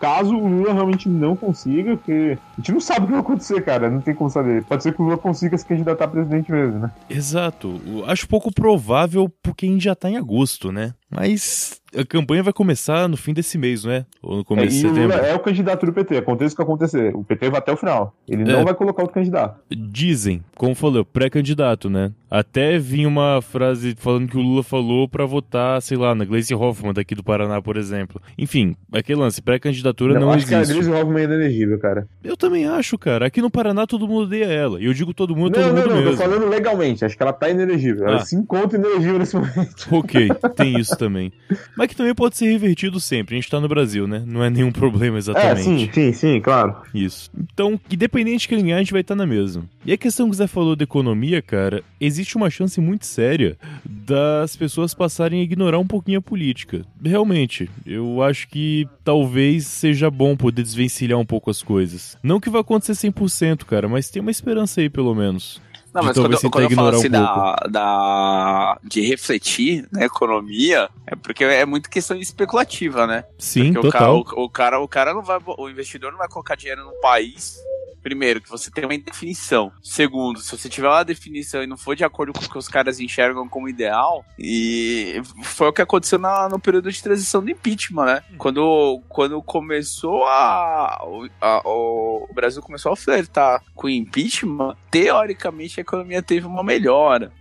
Caso 0.00 0.34
o 0.36 0.46
Lula 0.48 0.72
realmente 0.72 1.08
não 1.08 1.36
consiga, 1.36 1.96
porque 1.96 2.36
a 2.52 2.56
gente 2.60 2.72
não 2.72 2.80
sabe 2.80 3.00
o 3.00 3.06
que 3.06 3.12
vai 3.12 3.20
acontecer, 3.20 3.62
cara. 3.62 3.88
Não 3.90 4.00
tem 4.00 4.14
como 4.14 4.28
saber. 4.30 4.64
Pode 4.64 4.82
ser 4.82 4.92
que 4.92 5.00
o 5.00 5.04
Lula 5.04 5.16
consiga 5.18 5.56
se 5.56 5.64
candidatar 5.64 6.04
a 6.04 6.08
presidente 6.08 6.50
mesmo, 6.50 6.78
né? 6.80 6.90
Exato. 7.08 7.80
Eu 7.86 8.04
Acho 8.06 8.28
pouco 8.28 8.52
provável 8.52 9.28
porque 9.42 9.66
a 9.66 9.68
gente 9.68 9.84
já 9.84 9.94
tá 9.94 10.10
em 10.10 10.16
agosto, 10.16 10.70
né? 10.72 10.94
Mas 11.10 11.80
a 11.96 12.04
campanha 12.04 12.42
vai 12.42 12.52
começar 12.52 13.08
no 13.08 13.16
fim 13.16 13.32
desse 13.32 13.56
mês, 13.56 13.84
não 13.84 13.92
é? 13.92 14.04
Ou 14.22 14.34
no 14.36 14.40
É, 14.40 14.44
começo 14.44 14.76
de 14.76 14.84
e 14.84 14.86
o 14.86 14.92
Lula 14.92 15.02
setembro? 15.12 15.26
é 15.26 15.34
o 15.34 15.38
candidato 15.38 15.86
do 15.86 15.92
PT, 15.92 16.16
aconteça 16.18 16.52
o 16.52 16.56
que 16.56 16.62
acontecer. 16.62 17.14
O 17.14 17.24
PT 17.24 17.48
vai 17.48 17.58
até 17.58 17.72
o 17.72 17.76
final. 17.76 18.14
Ele 18.28 18.42
É. 18.42 18.44
não 18.44 18.64
vai 18.64 18.74
colocar 18.74 19.02
outro 19.02 19.14
candidato. 19.14 19.60
Dizem, 19.70 20.42
como 20.56 20.74
falou, 20.74 21.04
pré-candidato, 21.04 21.88
né? 21.88 22.12
Até 22.28 22.76
vinha 22.76 23.06
uma 23.08 23.40
frase 23.40 23.94
falando 23.96 24.28
que 24.28 24.36
o 24.36 24.40
Lula 24.40 24.62
falou 24.64 25.08
pra 25.08 25.24
votar, 25.24 25.80
sei 25.80 25.96
lá, 25.96 26.12
na 26.14 26.24
Gleisi 26.24 26.54
Hoffmann 26.54 26.92
daqui 26.92 27.14
do 27.14 27.22
Paraná, 27.22 27.62
por 27.62 27.76
exemplo. 27.76 28.20
Enfim, 28.36 28.74
aquele 28.92 29.20
lance, 29.20 29.40
pré-candidatura 29.40 30.18
não, 30.18 30.32
acho 30.32 30.44
que 30.46 30.54
a 30.54 30.60
existe. 30.60 30.80
Gleisi 30.82 31.00
Hoffmann 31.00 31.22
é 31.22 31.24
inelegível, 31.24 31.78
cara. 31.78 32.08
Eu 32.22 32.36
também 32.36 32.66
acho, 32.66 32.98
cara. 32.98 33.26
Aqui 33.26 33.40
no 33.40 33.48
Paraná 33.50 33.86
todo 33.86 34.08
mundo 34.08 34.22
odeia 34.24 34.46
ela. 34.46 34.80
E 34.82 34.86
eu 34.86 34.92
digo 34.92 35.14
todo 35.14 35.36
mundo, 35.36 35.54
todo 35.54 35.62
não, 35.62 35.68
não, 35.72 35.76
mundo 35.82 35.88
não, 35.90 35.96
tô 35.98 36.02
mesmo. 36.10 36.16
falando 36.16 36.48
legalmente. 36.48 37.04
Acho 37.04 37.16
que 37.16 37.22
ela 37.22 37.32
tá 37.32 37.48
inelegível. 37.48 38.06
Ela 38.08 38.16
Ah. 38.16 38.24
se 38.24 38.34
encontra 38.34 38.76
inelegível 38.76 39.18
nesse 39.20 39.36
momento. 39.36 39.86
Ok, 39.92 40.28
tem 40.56 40.78
isso 40.80 40.95
também. 40.96 41.32
Mas 41.76 41.88
que 41.88 41.96
também 41.96 42.14
pode 42.14 42.36
ser 42.36 42.50
revertido 42.50 42.98
sempre. 43.00 43.34
A 43.34 43.38
gente 43.40 43.50
tá 43.50 43.60
no 43.60 43.68
Brasil, 43.68 44.06
né? 44.06 44.22
Não 44.26 44.42
é 44.42 44.50
nenhum 44.50 44.72
problema 44.72 45.16
É, 45.16 45.18
exatamente. 45.18 45.62
sim, 45.62 45.90
sim, 45.92 46.12
sim, 46.12 46.40
claro. 46.40 46.76
Isso. 46.94 47.30
Então, 47.36 47.78
independente 47.90 48.42
de 48.42 48.48
quem 48.48 48.62
ganhar, 48.62 48.76
a 48.76 48.80
gente 48.80 48.92
vai 48.92 49.00
estar 49.00 49.14
na 49.14 49.26
mesma. 49.26 49.64
E 49.84 49.92
a 49.92 49.96
questão 49.96 50.26
que 50.26 50.32
o 50.32 50.34
Zé 50.36 50.46
falou 50.46 50.74
da 50.74 50.84
economia, 50.84 51.40
cara, 51.40 51.82
existe 52.00 52.36
uma 52.36 52.50
chance 52.50 52.80
muito 52.80 53.06
séria 53.06 53.56
das 53.84 54.56
pessoas 54.56 54.94
passarem 54.94 55.40
a 55.40 55.44
ignorar 55.44 55.78
um 55.78 55.86
pouquinho 55.86 56.18
a 56.18 56.22
política. 56.22 56.82
Realmente, 57.02 57.68
eu 57.84 58.22
acho 58.22 58.48
que 58.48 58.86
talvez 59.04 59.66
seja 59.66 60.10
bom 60.10 60.36
poder 60.36 60.62
desvencilhar 60.62 61.18
um 61.18 61.24
pouco 61.26 61.50
as 61.50 61.62
coisas. 61.62 62.16
Não 62.22 62.40
que 62.40 62.50
vai 62.50 62.60
acontecer 62.60 62.92
100%, 62.92 63.64
cara, 63.64 63.88
mas 63.88 64.10
tem 64.10 64.20
uma 64.20 64.30
esperança 64.30 64.80
aí, 64.80 64.88
pelo 64.88 65.14
menos. 65.14 65.60
Não, 65.96 66.02
mas 66.04 66.16
quando, 66.16 66.50
quando 66.50 66.64
eu 66.64 66.70
falo 66.70 66.88
assim 66.88 67.08
um 67.08 67.10
da, 67.10 67.54
da- 67.70 68.78
de 68.84 69.00
refletir 69.00 69.86
na 69.90 70.04
economia, 70.04 70.88
é 71.06 71.16
porque 71.16 71.44
é 71.44 71.64
muito 71.64 71.88
questão 71.90 72.16
especulativa, 72.16 73.06
né? 73.06 73.24
Sim, 73.38 73.72
Porque 73.72 73.88
total. 73.90 74.18
O 74.18 74.24
cara, 74.24 74.40
o, 74.40 74.44
o 74.44 74.50
cara, 74.50 74.80
o 74.80 74.88
cara 74.88 75.14
não 75.14 75.22
vai, 75.22 75.38
o 75.58 75.68
investidor 75.68 76.12
não 76.12 76.18
vai 76.18 76.28
colocar 76.28 76.54
dinheiro 76.54 76.84
num 76.84 77.00
país. 77.00 77.58
Primeiro, 78.06 78.40
que 78.40 78.48
você 78.48 78.70
tem 78.70 78.84
uma 78.84 78.96
definição. 78.96 79.72
Segundo, 79.82 80.38
se 80.38 80.56
você 80.56 80.68
tiver 80.68 80.86
uma 80.88 81.04
definição 81.04 81.60
e 81.60 81.66
não 81.66 81.76
for 81.76 81.96
de 81.96 82.04
acordo 82.04 82.32
com 82.32 82.38
o 82.38 82.48
que 82.48 82.56
os 82.56 82.68
caras 82.68 83.00
enxergam 83.00 83.48
como 83.48 83.68
ideal, 83.68 84.24
e 84.38 85.20
foi 85.42 85.66
o 85.66 85.72
que 85.72 85.82
aconteceu 85.82 86.16
na- 86.16 86.48
no 86.48 86.60
período 86.60 86.88
de 86.92 87.02
transição 87.02 87.42
do 87.42 87.50
impeachment, 87.50 88.04
né? 88.06 88.22
Quando, 88.38 89.02
quando 89.08 89.42
começou 89.42 90.24
a, 90.24 91.02
o- 91.04 91.28
a- 91.40 91.62
o, 91.64 92.28
Brasil 92.32 92.62
começou 92.62 92.92
a 92.92 92.96
flertar 92.96 93.60
com 93.74 93.88
o 93.88 93.90
impeachment, 93.90 94.76
teoricamente 94.88 95.80
a 95.80 95.82
economia 95.82 96.22
teve 96.22 96.46
uma 96.46 96.62
melhora, 96.62 97.32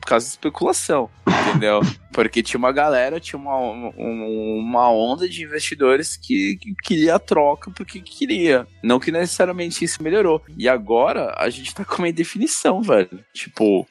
por 0.00 0.08
causa 0.08 0.26
da 0.26 0.30
especulação, 0.30 1.08
entendeu? 1.48 1.78
Porque 2.10 2.42
tinha 2.42 2.58
uma 2.58 2.72
galera, 2.72 3.20
tinha 3.20 3.38
uma, 3.38 3.56
um- 3.56 4.58
uma 4.58 4.90
onda 4.90 5.28
de 5.28 5.44
investidores 5.44 6.16
que, 6.16 6.56
que 6.56 6.74
queria 6.82 7.14
a 7.14 7.18
troca 7.20 7.70
porque 7.70 8.00
queria. 8.00 8.66
Não 8.82 8.98
que 8.98 9.12
necessariamente 9.12 9.84
isso 9.84 10.02
melhorou. 10.08 10.42
E 10.56 10.68
agora 10.68 11.34
a 11.38 11.48
gente 11.50 11.74
tá 11.74 11.84
com 11.84 11.98
uma 11.98 12.08
indefinição, 12.08 12.80
velho. 12.82 13.24
Tipo, 13.34 13.86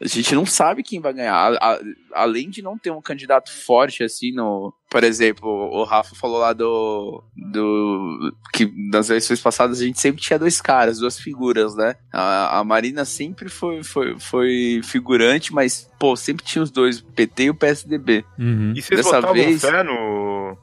a 0.00 0.06
gente 0.06 0.34
não 0.34 0.44
sabe 0.46 0.82
quem 0.82 1.00
vai 1.00 1.12
ganhar. 1.12 1.34
A- 1.34 1.74
a- 1.74 1.80
além 2.14 2.48
de 2.50 2.62
não 2.62 2.78
ter 2.78 2.90
um 2.90 3.00
candidato 3.02 3.50
forte 3.50 4.02
assim 4.02 4.32
no. 4.32 4.72
Por 4.88 5.02
exemplo, 5.02 5.48
o 5.50 5.84
Rafa 5.84 6.14
falou 6.14 6.38
lá 6.38 6.52
do. 6.52 7.22
do 7.34 8.32
que 8.52 8.70
nas 8.90 9.10
eleições 9.10 9.40
passadas 9.40 9.80
a 9.80 9.84
gente 9.84 9.98
sempre 10.00 10.22
tinha 10.22 10.38
dois 10.38 10.60
caras, 10.60 10.98
duas 11.00 11.18
figuras, 11.18 11.74
né? 11.74 11.96
A, 12.12 12.58
a 12.60 12.64
Marina 12.64 13.04
sempre 13.04 13.48
foi, 13.48 13.82
foi, 13.82 14.16
foi 14.18 14.80
figurante, 14.84 15.52
mas, 15.52 15.90
pô, 15.98 16.14
sempre 16.16 16.44
tinha 16.46 16.62
os 16.62 16.70
dois, 16.70 17.00
o 17.00 17.04
PT 17.06 17.44
e 17.44 17.50
o 17.50 17.54
PSDB. 17.54 18.24
Uhum. 18.38 18.72
E 18.76 18.80
vocês 18.80 18.98
Dessa 19.00 19.16
botavam 19.16 19.34
vez- 19.34 19.60
fé 19.60 19.82
no 19.82 19.92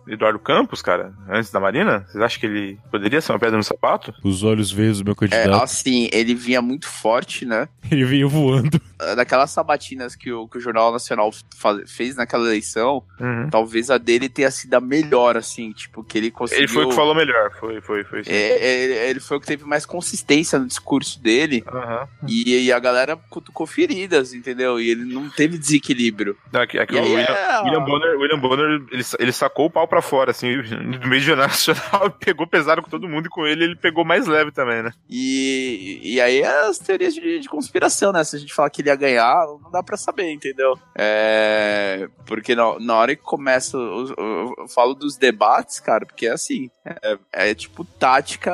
Eduardo 0.08 0.40
Campos, 0.40 0.82
cara, 0.82 1.14
antes 1.30 1.52
da 1.52 1.60
Marina? 1.60 2.06
Vocês 2.08 2.24
acham 2.24 2.40
que 2.40 2.46
ele 2.46 2.78
poderia 2.92 3.22
ser 3.22 3.32
uma 3.32 3.40
pedra 3.40 3.58
no 3.58 3.64
sapato? 3.64 4.14
Os 4.24 4.44
olhos 4.44 4.72
verdes 4.72 5.00
do 5.00 5.06
meu 5.06 5.14
É, 5.14 5.16
candidato. 5.16 5.64
assim, 5.64 6.10
ele 6.12 6.36
vinha 6.36 6.62
muito 6.62 6.88
forte, 6.88 7.46
né? 7.46 7.68
Ele 7.92 8.06
veio 8.06 8.28
voando. 8.30 8.82
Daquelas 9.16 9.52
sabatinas 9.52 10.16
que 10.16 10.32
o, 10.32 10.48
que 10.48 10.58
o 10.58 10.62
Jornal 10.62 10.92
Nacional 10.92 11.32
fa- 11.56 11.82
fez 11.88 12.16
naquela 12.16 12.46
eleição, 12.46 13.04
Uhum. 13.20 13.50
talvez 13.50 13.90
a 13.90 13.98
dele 13.98 14.28
tenha 14.30 14.50
sido 14.52 14.74
a 14.76 14.82
melhor, 14.82 15.38
assim, 15.38 15.72
tipo, 15.72 16.04
que 16.04 16.18
ele 16.18 16.32
conseguiu. 16.32 16.64
Ele 16.64 16.68
foi 16.72 16.86
o 16.86 16.90
que 16.90 16.96
falou 16.96 17.16
melhor, 17.16 17.52
foi, 17.60 17.82
foi, 17.82 18.04
foi. 18.04 18.24
sim. 18.24 18.32
É, 18.32 18.84
ele, 18.84 18.94
ele 18.94 19.20
foi 19.20 19.38
o 19.38 19.40
que 19.40 19.48
teve 19.48 19.64
mais 19.66 19.86
consistência 19.86 20.58
no 20.60 20.66
discurso 20.68 21.22
dele. 21.22 21.64
Aham. 21.68 22.08
E, 22.28 22.66
e 22.66 22.72
a 22.72 22.80
galera 22.80 23.16
cutucou 23.30 23.66
feridas, 23.68 24.34
entendeu? 24.34 24.80
E 24.80 24.90
ele 24.90 25.06
não 25.14 25.30
teve 25.30 25.58
desequilíbrio. 25.58 26.38
Não, 26.52 26.62
Aqui, 26.62 26.78
aqui 26.80 26.96
E 26.96 26.98
o 26.98 27.04
aí 27.04 27.10
William, 27.16 27.34
é- 27.34 27.62
William 27.64 27.84
Bonner, 27.84 28.18
William 28.20 28.40
Bonner 28.40 28.82
ele, 28.92 29.04
ele 29.20 29.32
sacou 29.32 29.66
o 29.66 29.70
pau 29.70 29.88
pra 29.88 30.02
fora, 30.02 30.32
assim, 30.32 30.62
do 30.62 31.08
meio 31.08 31.22
do 31.22 31.26
jornal 31.26 31.48
nacional, 31.48 32.10
pegou 32.20 32.48
pesado 32.48 32.82
com 32.82 32.90
todo 32.90 33.08
mundo 33.10 33.26
e 33.28 33.30
com 33.30 33.46
ele 33.46 33.64
ele 33.64 33.76
pegou 33.76 34.04
mais 34.06 34.28
leve 34.28 34.52
também, 34.52 34.82
né? 34.84 34.92
E, 35.10 36.00
e 36.04 36.22
aí 36.22 36.42
é 36.42 36.68
as 36.68 36.78
teorias 36.80 37.14
de, 37.14 37.40
de 37.40 37.50
conspiração, 37.50 38.12
né? 38.12 38.24
Se 38.24 38.36
a 38.36 38.40
gente 38.40 38.54
falar 38.54 38.70
que 38.70 38.82
ele 38.82 38.90
ia 38.94 38.98
ganhar, 38.98 39.46
não 39.62 39.72
dá 39.72 39.82
pra 39.84 39.98
saber, 39.98 40.32
entendeu? 40.32 40.78
É, 40.96 42.08
porque 42.26 42.56
na, 42.56 42.80
na 42.80 42.96
hora 42.96 43.16
que 43.16 43.22
começa, 43.22 43.76
eu, 43.78 44.14
eu- 44.18 44.54
eu 44.60 44.68
falo 44.68 44.94
dos 44.94 45.18
debates, 45.18 45.80
cara, 45.80 46.06
porque 46.06 46.28
é 46.28 46.32
assim, 46.32 46.70
é, 46.86 47.18
é 47.50 47.54
tipo 47.56 47.84
tática 47.86 48.52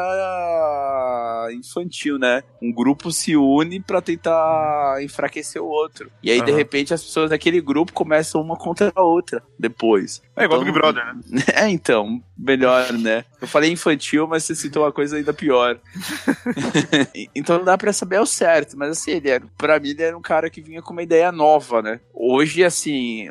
infantil, 1.52 2.18
né? 2.18 2.44
Um 2.62 2.72
grupo 2.72 3.12
se 3.12 3.36
une 3.36 3.80
pra 3.82 4.02
tentar 4.02 4.98
enfraquecer 5.02 5.62
o 5.62 5.68
outro. 5.68 6.12
E 6.22 6.32
aí, 6.32 6.42
de 6.42 6.52
Aham. 6.52 6.58
repente, 6.58 6.94
as 6.94 7.04
pessoas 7.04 7.30
daquele 7.30 7.62
grupo 7.62 7.94
começam 7.94 8.42
uma 8.42 8.56
contra 8.58 8.92
a 8.96 9.02
outra 9.02 9.42
depois. 9.58 10.22
É 10.36 10.44
igual 10.46 10.62
Então, 10.62 10.72
Big 10.72 10.80
Brother, 10.80 11.06
né? 11.06 11.22
É, 11.54 11.68
então, 11.70 12.22
melhor, 12.38 12.94
né? 12.94 13.26
Eu 13.42 13.48
falei 13.48 13.72
infantil, 13.72 14.28
mas 14.28 14.44
você 14.44 14.56
citou 14.56 14.84
uma 14.84 14.92
coisa 14.92 15.18
ainda 15.18 15.34
pior. 15.34 15.78
então 17.36 17.58
não 17.58 17.66
dá 17.66 17.78
pra 17.78 17.92
saber 17.94 18.18
ao 18.18 18.26
certo, 18.26 18.78
mas 18.78 18.90
assim, 18.92 19.12
ele 19.12 19.30
era, 19.30 19.46
pra 19.58 19.80
mim 19.80 19.90
ele 19.90 20.04
era 20.04 20.18
um 20.18 20.22
cara 20.30 20.48
que 20.48 20.62
vinha 20.62 20.80
com 20.80 20.94
uma 20.94 21.02
ideia 21.02 21.32
nova, 21.32 21.82
né? 21.82 22.00
Hoje, 22.14 22.64
assim, 22.64 23.28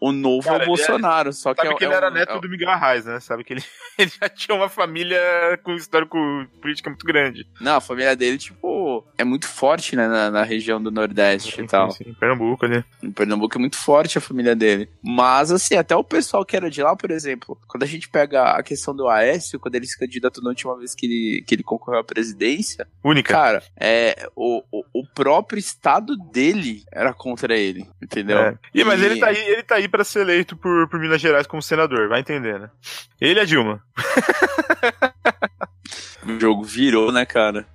o, 0.00 0.12
novo 0.12 0.44
Cara, 0.44 0.56
é 0.58 0.62
ele 0.62 0.64
o 0.64 0.76
Bolsonaro, 0.76 1.32
só 1.32 1.54
que 1.54 1.62
Sabe 1.62 1.74
é, 1.74 1.78
que 1.78 1.84
é 1.84 1.86
ele 1.88 1.94
era 1.96 2.10
um- 2.10 2.12
neto 2.14 2.32
é 2.32 2.40
do 2.40 2.48
Miguel 2.48 2.70
Arraes, 2.70 3.04
né? 3.04 3.18
Sabe 3.20 3.44
que 3.44 3.52
ele, 3.54 3.64
ele 3.98 4.10
já 4.20 4.28
tinha 4.28 4.54
uma 4.56 4.68
família 4.68 5.18
com 5.62 5.74
histórico 5.74 6.18
política 6.60 6.90
muito 6.90 7.06
grande. 7.06 7.46
Não, 7.60 7.76
a 7.76 7.80
família 7.80 8.14
dele, 8.16 8.38
tipo, 8.38 9.04
é 9.18 9.24
muito 9.24 9.46
forte, 9.48 9.96
né, 9.96 10.06
na, 10.08 10.30
na 10.30 10.42
região 10.42 10.82
do 10.82 10.90
Nordeste 10.90 11.60
e 11.60 11.66
tal. 11.66 11.90
Sim, 11.90 12.04
sim, 12.04 12.14
Pernambuco 12.14 12.64
ali. 12.66 12.84
Em 13.02 13.10
Pernambuco 13.10 13.56
é 13.56 13.60
muito 13.60 13.76
forte 13.76 14.18
a 14.18 14.20
família 14.20 14.54
dele. 14.54 14.88
Mas, 15.02 15.50
assim, 15.50 15.74
até 15.76 15.94
o 15.96 16.04
pessoal 16.04 16.44
que 16.44 16.56
era 16.56 16.70
de 16.70 16.82
lá, 16.82 16.94
por 16.96 17.10
exemplo, 17.10 17.58
quando 17.66 17.82
a 17.82 17.86
gente 17.86 18.08
pega 18.08 18.50
a 18.52 18.62
questão 18.62 18.94
do 18.94 19.08
Aécio, 19.08 19.58
quando 19.58 19.74
ele 19.76 19.86
se 19.86 19.98
candidatou 19.98 20.42
na 20.42 20.50
última 20.50 20.76
vez 20.78 20.94
que 20.94 21.06
ele, 21.06 21.44
que 21.46 21.54
ele 21.54 21.62
concorreu 21.62 22.00
à 22.00 22.04
presidência, 22.04 22.86
Única. 23.04 23.32
cara, 23.32 23.62
é, 23.78 24.28
o, 24.36 24.62
o, 24.70 24.84
o 25.00 25.06
próprio 25.14 25.58
estado 25.58 26.16
dele 26.32 26.82
era 26.92 27.12
contra 27.14 27.56
ele, 27.56 27.86
entendeu? 28.02 28.38
É. 28.38 28.58
E, 28.74 28.84
mas 28.84 29.00
E- 29.00 29.04
ele 29.04 29.20
tá 29.20 29.26
aí, 29.28 29.38
ele 29.38 29.62
tá 29.62 29.74
aí 29.76 29.85
pra 29.88 30.04
ser 30.04 30.20
eleito 30.20 30.56
por, 30.56 30.88
por 30.88 31.00
Minas 31.00 31.20
Gerais 31.20 31.46
como 31.46 31.62
senador, 31.62 32.08
vai 32.08 32.20
entender, 32.20 32.58
né? 32.58 32.70
Ele 33.20 33.40
a 33.40 33.44
Dilma. 33.44 33.82
O 36.26 36.40
jogo 36.40 36.64
virou, 36.64 37.12
né, 37.12 37.24
cara? 37.24 37.66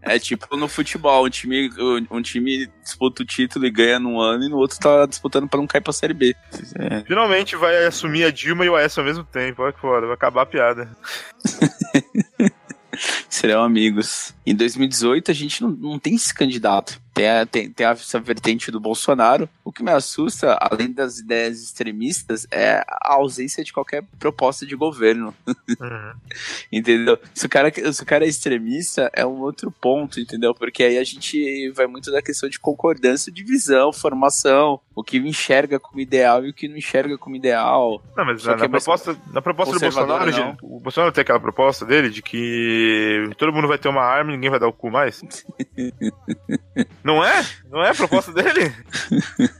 É 0.00 0.18
tipo 0.18 0.56
no 0.56 0.66
futebol, 0.68 1.26
um 1.26 1.28
time, 1.28 1.70
um 2.10 2.22
time 2.22 2.66
disputa 2.82 3.22
o 3.22 3.26
título 3.26 3.66
e 3.66 3.70
ganha 3.70 3.98
num 3.98 4.18
ano 4.18 4.44
e 4.44 4.48
no 4.48 4.56
outro 4.56 4.78
tá 4.78 5.04
disputando 5.04 5.46
pra 5.46 5.60
não 5.60 5.66
cair 5.66 5.82
pra 5.82 5.92
Série 5.92 6.14
B. 6.14 6.34
É. 6.76 7.02
Finalmente 7.04 7.56
vai 7.56 7.84
assumir 7.84 8.24
a 8.24 8.30
Dilma 8.30 8.64
e 8.64 8.70
o 8.70 8.76
Aécio 8.76 9.00
ao 9.00 9.06
mesmo 9.06 9.24
tempo. 9.24 9.62
Olha 9.62 9.72
que 9.72 9.80
foda, 9.80 10.06
vai 10.06 10.14
acabar 10.14 10.42
a 10.42 10.46
piada. 10.46 10.96
Serão 13.28 13.62
amigos. 13.62 14.34
Em 14.46 14.54
2018 14.54 15.30
a 15.30 15.34
gente 15.34 15.62
não, 15.62 15.70
não 15.70 15.98
tem 15.98 16.14
esse 16.14 16.32
candidato. 16.32 16.98
Tem, 17.12 17.28
a, 17.28 17.44
tem, 17.44 17.70
tem 17.70 17.86
essa 17.86 18.18
vertente 18.18 18.70
do 18.70 18.80
Bolsonaro. 18.80 19.48
O 19.68 19.72
que 19.72 19.82
me 19.82 19.90
assusta, 19.90 20.56
além 20.58 20.90
das 20.90 21.18
ideias 21.18 21.60
extremistas, 21.62 22.46
é 22.50 22.82
a 22.88 23.12
ausência 23.16 23.62
de 23.62 23.70
qualquer 23.70 24.02
proposta 24.18 24.64
de 24.64 24.74
governo. 24.74 25.34
Uhum. 25.46 26.12
Entendeu? 26.72 27.18
Se 27.34 27.44
o, 27.44 27.50
cara, 27.50 27.70
se 27.92 28.02
o 28.02 28.06
cara 28.06 28.24
é 28.24 28.28
extremista, 28.28 29.10
é 29.12 29.26
um 29.26 29.42
outro 29.42 29.70
ponto, 29.70 30.20
entendeu? 30.20 30.54
Porque 30.54 30.82
aí 30.82 30.96
a 30.96 31.04
gente 31.04 31.70
vai 31.72 31.86
muito 31.86 32.10
da 32.10 32.22
questão 32.22 32.48
de 32.48 32.58
concordância 32.58 33.30
de 33.30 33.44
visão, 33.44 33.92
formação, 33.92 34.80
o 34.96 35.04
que 35.04 35.18
enxerga 35.18 35.78
como 35.78 36.00
ideal 36.00 36.46
e 36.46 36.50
o 36.50 36.54
que 36.54 36.66
não 36.66 36.76
enxerga 36.76 37.18
como 37.18 37.36
ideal. 37.36 38.02
Não, 38.16 38.24
mas 38.24 38.42
na, 38.44 38.52
é 38.52 38.68
proposta, 38.68 39.16
na 39.32 39.42
proposta 39.42 39.74
do 39.74 39.80
Bolsonaro, 39.80 40.30
não. 40.30 40.56
o 40.62 40.80
Bolsonaro 40.80 41.12
tem 41.12 41.22
aquela 41.22 41.40
proposta 41.40 41.84
dele 41.84 42.08
de 42.08 42.22
que 42.22 43.30
todo 43.36 43.52
mundo 43.52 43.68
vai 43.68 43.76
ter 43.76 43.88
uma 43.88 44.02
arma 44.02 44.32
e 44.32 44.34
ninguém 44.34 44.50
vai 44.50 44.58
dar 44.58 44.68
o 44.68 44.72
cu 44.72 44.90
mais. 44.90 45.22
não 47.02 47.24
é? 47.24 47.44
Não 47.70 47.82
é 47.82 47.90
a 47.90 47.94
proposta 47.94 48.32
dele? 48.32 48.72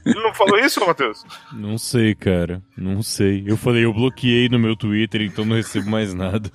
Ele 0.05 0.21
não 0.21 0.33
falou 0.33 0.59
isso, 0.59 0.85
Matheus? 0.85 1.23
Não 1.53 1.77
sei, 1.77 2.15
cara. 2.15 2.61
Não 2.77 3.01
sei. 3.01 3.43
Eu 3.45 3.57
falei, 3.57 3.85
eu 3.85 3.93
bloqueei 3.93 4.49
no 4.49 4.59
meu 4.59 4.75
Twitter, 4.75 5.21
então 5.21 5.45
não 5.45 5.55
recebo 5.55 5.89
mais 5.89 6.13
nada. 6.13 6.51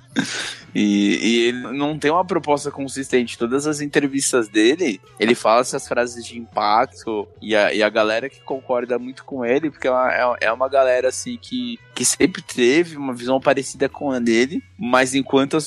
E, 0.75 1.17
e 1.21 1.39
ele 1.47 1.59
não 1.77 1.97
tem 1.97 2.11
uma 2.11 2.25
proposta 2.25 2.69
consistente. 2.69 3.37
Todas 3.37 3.65
as 3.65 3.79
entrevistas 3.79 4.49
dele, 4.49 4.99
ele 5.17 5.33
fala 5.33 5.61
essas 5.61 5.87
frases 5.87 6.25
de 6.25 6.37
impacto 6.37 7.25
e 7.41 7.55
a, 7.55 7.73
e 7.73 7.81
a 7.81 7.89
galera 7.89 8.29
que 8.29 8.41
concorda 8.41 8.99
muito 8.99 9.23
com 9.23 9.45
ele, 9.45 9.71
porque 9.71 9.87
é 9.87 9.91
uma, 9.91 10.11
é- 10.13 10.37
é 10.47 10.51
uma 10.51 10.67
galera 10.67 11.07
assim 11.07 11.37
que, 11.41 11.79
que 11.95 12.03
sempre 12.03 12.41
teve 12.41 12.97
uma 12.97 13.13
visão 13.13 13.39
parecida 13.39 13.87
com 13.87 14.11
a 14.11 14.19
dele, 14.19 14.61
mas 14.77 15.15
enquanto 15.15 15.55
a, 15.55 15.59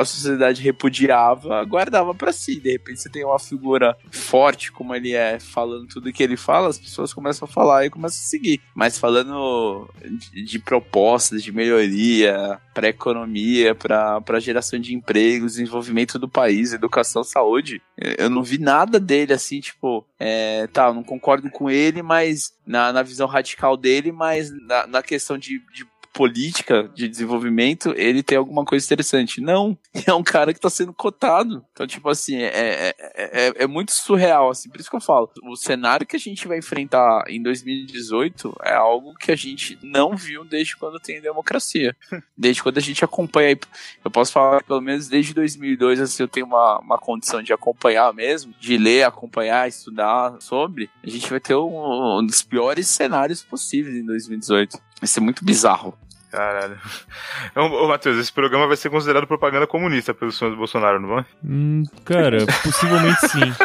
a 0.00 0.04
sociedade 0.04 0.60
repudiava, 0.62 1.64
guardava 1.64 2.14
pra 2.14 2.32
si. 2.32 2.60
De 2.60 2.72
repente 2.72 3.00
você 3.00 3.08
tem 3.08 3.24
uma 3.24 3.38
figura 3.38 3.96
forte 4.10 4.70
como 4.70 4.94
ele 4.94 5.12
é, 5.14 5.40
falando 5.40 5.86
tudo 5.86 6.12
que 6.12 6.22
ele 6.22 6.36
fala, 6.36 6.68
as 6.68 6.78
pessoas 6.78 7.14
começam 7.14 7.46
a 7.48 7.50
falar 7.50 7.86
e 7.86 7.90
começam 7.90 8.20
a 8.22 8.28
seguir. 8.28 8.60
Mas 8.74 8.98
falando 8.98 9.88
de, 10.30 10.44
de 10.44 10.58
propostas, 10.58 11.42
de 11.42 11.50
melhoria 11.52 12.60
para 12.74 12.88
economia, 12.88 13.74
para 13.74 14.20
geração 14.42 14.78
de 14.78 14.94
empregos, 14.94 15.52
desenvolvimento 15.52 16.18
do 16.18 16.28
país, 16.28 16.72
educação, 16.72 17.24
saúde, 17.24 17.80
eu- 17.96 18.14
eu 18.26 18.30
não 18.30 18.42
vi 18.42 18.58
nada 18.58 19.00
dele 19.00 19.32
assim, 19.32 19.60
tipo, 19.60 20.04
é, 20.18 20.66
tá, 20.66 20.92
não 20.92 21.02
concordo 21.02 21.50
com 21.50 21.70
ele, 21.70 22.02
mas 22.02 22.52
na, 22.66 22.92
na 22.92 23.02
visão 23.02 23.26
radical 23.26 23.76
dele, 23.76 24.12
mas 24.12 24.50
na, 24.66 24.86
na 24.86 25.02
questão 25.02 25.38
de, 25.38 25.58
de 25.72 25.86
política 26.12 26.90
de 26.94 27.08
desenvolvimento, 27.08 27.94
ele 27.96 28.22
tem 28.22 28.36
alguma 28.36 28.64
coisa 28.64 28.84
interessante. 28.84 29.40
Não, 29.40 29.76
é 30.06 30.12
um 30.12 30.22
cara 30.22 30.52
que 30.52 30.60
tá 30.60 30.70
sendo 30.70 30.92
cotado. 30.92 31.64
Então, 31.72 31.86
tipo 31.86 32.08
assim, 32.08 32.36
é, 32.36 32.48
é, 32.48 32.94
é, 33.16 33.52
é 33.56 33.66
muito 33.66 33.92
surreal, 33.92 34.50
assim, 34.50 34.68
por 34.68 34.80
isso 34.80 34.90
que 34.90 34.96
eu 34.96 35.00
falo. 35.00 35.30
O 35.44 35.56
cenário 35.56 36.06
que 36.06 36.16
a 36.16 36.18
gente 36.18 36.46
vai 36.46 36.58
enfrentar 36.58 37.24
em 37.28 37.42
2018 37.42 38.54
é 38.62 38.74
algo 38.74 39.14
que 39.14 39.32
a 39.32 39.36
gente 39.36 39.78
não 39.82 40.16
viu 40.16 40.44
desde 40.44 40.76
quando 40.76 41.00
tem 41.00 41.20
democracia. 41.20 41.96
Desde 42.36 42.62
quando 42.62 42.78
a 42.78 42.80
gente 42.80 43.04
acompanha. 43.04 43.56
Eu 44.04 44.10
posso 44.10 44.32
falar 44.32 44.60
que 44.60 44.66
pelo 44.66 44.80
menos 44.80 45.06
desde 45.06 45.32
2002, 45.32 46.00
assim, 46.00 46.22
eu 46.22 46.28
tenho 46.28 46.46
uma, 46.46 46.78
uma 46.80 46.98
condição 46.98 47.42
de 47.42 47.52
acompanhar 47.52 48.12
mesmo, 48.12 48.52
de 48.58 48.76
ler, 48.76 49.04
acompanhar, 49.04 49.68
estudar 49.68 50.36
sobre. 50.40 50.90
A 51.04 51.08
gente 51.08 51.30
vai 51.30 51.38
ter 51.38 51.54
um, 51.54 52.18
um 52.18 52.26
dos 52.26 52.42
piores 52.42 52.88
cenários 52.88 53.42
possíveis 53.42 53.96
em 53.96 54.04
2018. 54.04 54.78
Vai 55.00 55.08
ser 55.08 55.20
muito 55.20 55.44
bizarro. 55.44 55.96
Caralho. 56.32 56.78
Ô, 57.54 57.84
ô 57.84 57.88
Matheus, 57.88 58.16
esse 58.18 58.32
programa 58.32 58.66
vai 58.66 58.76
ser 58.76 58.88
considerado 58.90 59.26
propaganda 59.26 59.66
comunista 59.66 60.12
pelos 60.14 60.38
fãs 60.38 60.50
do 60.50 60.56
Bolsonaro, 60.56 60.98
não 60.98 61.08
vai? 61.10 61.26
Hum, 61.44 61.84
cara, 62.04 62.38
possivelmente 62.64 63.28
sim. 63.28 63.40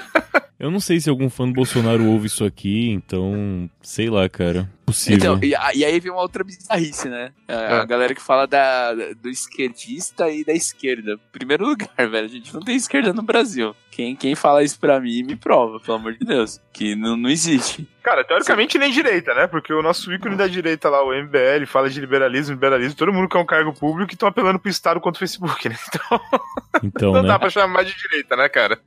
Eu 0.60 0.72
não 0.72 0.80
sei 0.80 1.00
se 1.00 1.08
algum 1.08 1.30
fã 1.30 1.46
do 1.48 1.54
Bolsonaro 1.54 2.04
ouve 2.08 2.26
isso 2.26 2.44
aqui, 2.44 2.90
então, 2.90 3.70
sei 3.80 4.10
lá, 4.10 4.28
cara. 4.28 4.68
Possível. 4.88 5.36
Então, 5.36 5.40
e, 5.44 5.54
e 5.78 5.86
aí 5.86 6.00
vem 6.00 6.12
uma 6.12 6.20
outra 6.22 6.44
bizarrice, 6.44 7.08
né? 7.08 7.32
A, 7.48 7.54
a 7.54 7.82
É. 7.84 7.86
galera 7.86 8.16
que 8.16 8.22
fala 8.22 8.48
da, 8.48 8.92
do 9.22 9.30
esquerdista 9.30 10.28
e 10.32 10.44
da 10.44 10.54
esquerda. 10.54 11.20
Primeiro 11.32 11.64
lugar, 11.64 11.90
velho, 12.10 12.26
a 12.26 12.28
gente 12.28 12.52
não 12.56 12.62
tem 12.62 12.76
esquerda 12.76 13.14
no 13.14 13.22
Brasil. 13.22 13.76
Quem, 13.98 14.16
quem 14.16 14.36
fala 14.36 14.62
isso 14.62 14.80
pra 14.80 15.00
mim, 15.00 15.24
me 15.24 15.36
prova, 15.36 15.80
pelo 15.80 15.98
amor 15.98 16.14
de 16.14 16.24
Deus. 16.24 16.62
Que 16.72 16.96
não, 16.96 17.18
não 17.18 17.32
existe. 17.32 17.90
Cara, 18.04 18.24
teoricamente 18.24 18.78
nem 18.78 18.92
direita, 18.92 19.34
né? 19.34 19.48
Porque 19.48 19.74
o 19.74 19.82
nosso 19.82 20.14
ícone 20.14 20.36
da 20.36 20.46
direita 20.46 20.88
lá, 20.88 21.04
o 21.04 21.12
MBL, 21.12 21.66
fala 21.66 21.90
de 21.90 22.00
liberalismo, 22.00 22.54
liberalismo, 22.54 22.96
todo 22.96 23.12
mundo 23.12 23.28
quer 23.28 23.40
um 23.40 23.46
cargo 23.46 23.74
público 23.74 24.12
e 24.12 24.14
estão 24.14 24.30
apelando 24.30 24.60
pro 24.60 24.70
Estado 24.70 25.02
contra 25.02 25.18
o 25.18 25.20
Facebook, 25.20 25.68
né? 25.68 25.76
Então 25.90 26.20
Então, 26.84 27.12
não 27.12 27.24
né? 27.24 27.28
dá 27.28 27.40
pra 27.40 27.50
chamar 27.50 27.84
de 27.84 27.96
direita, 27.98 28.36
né, 28.36 28.48
cara? 28.48 28.80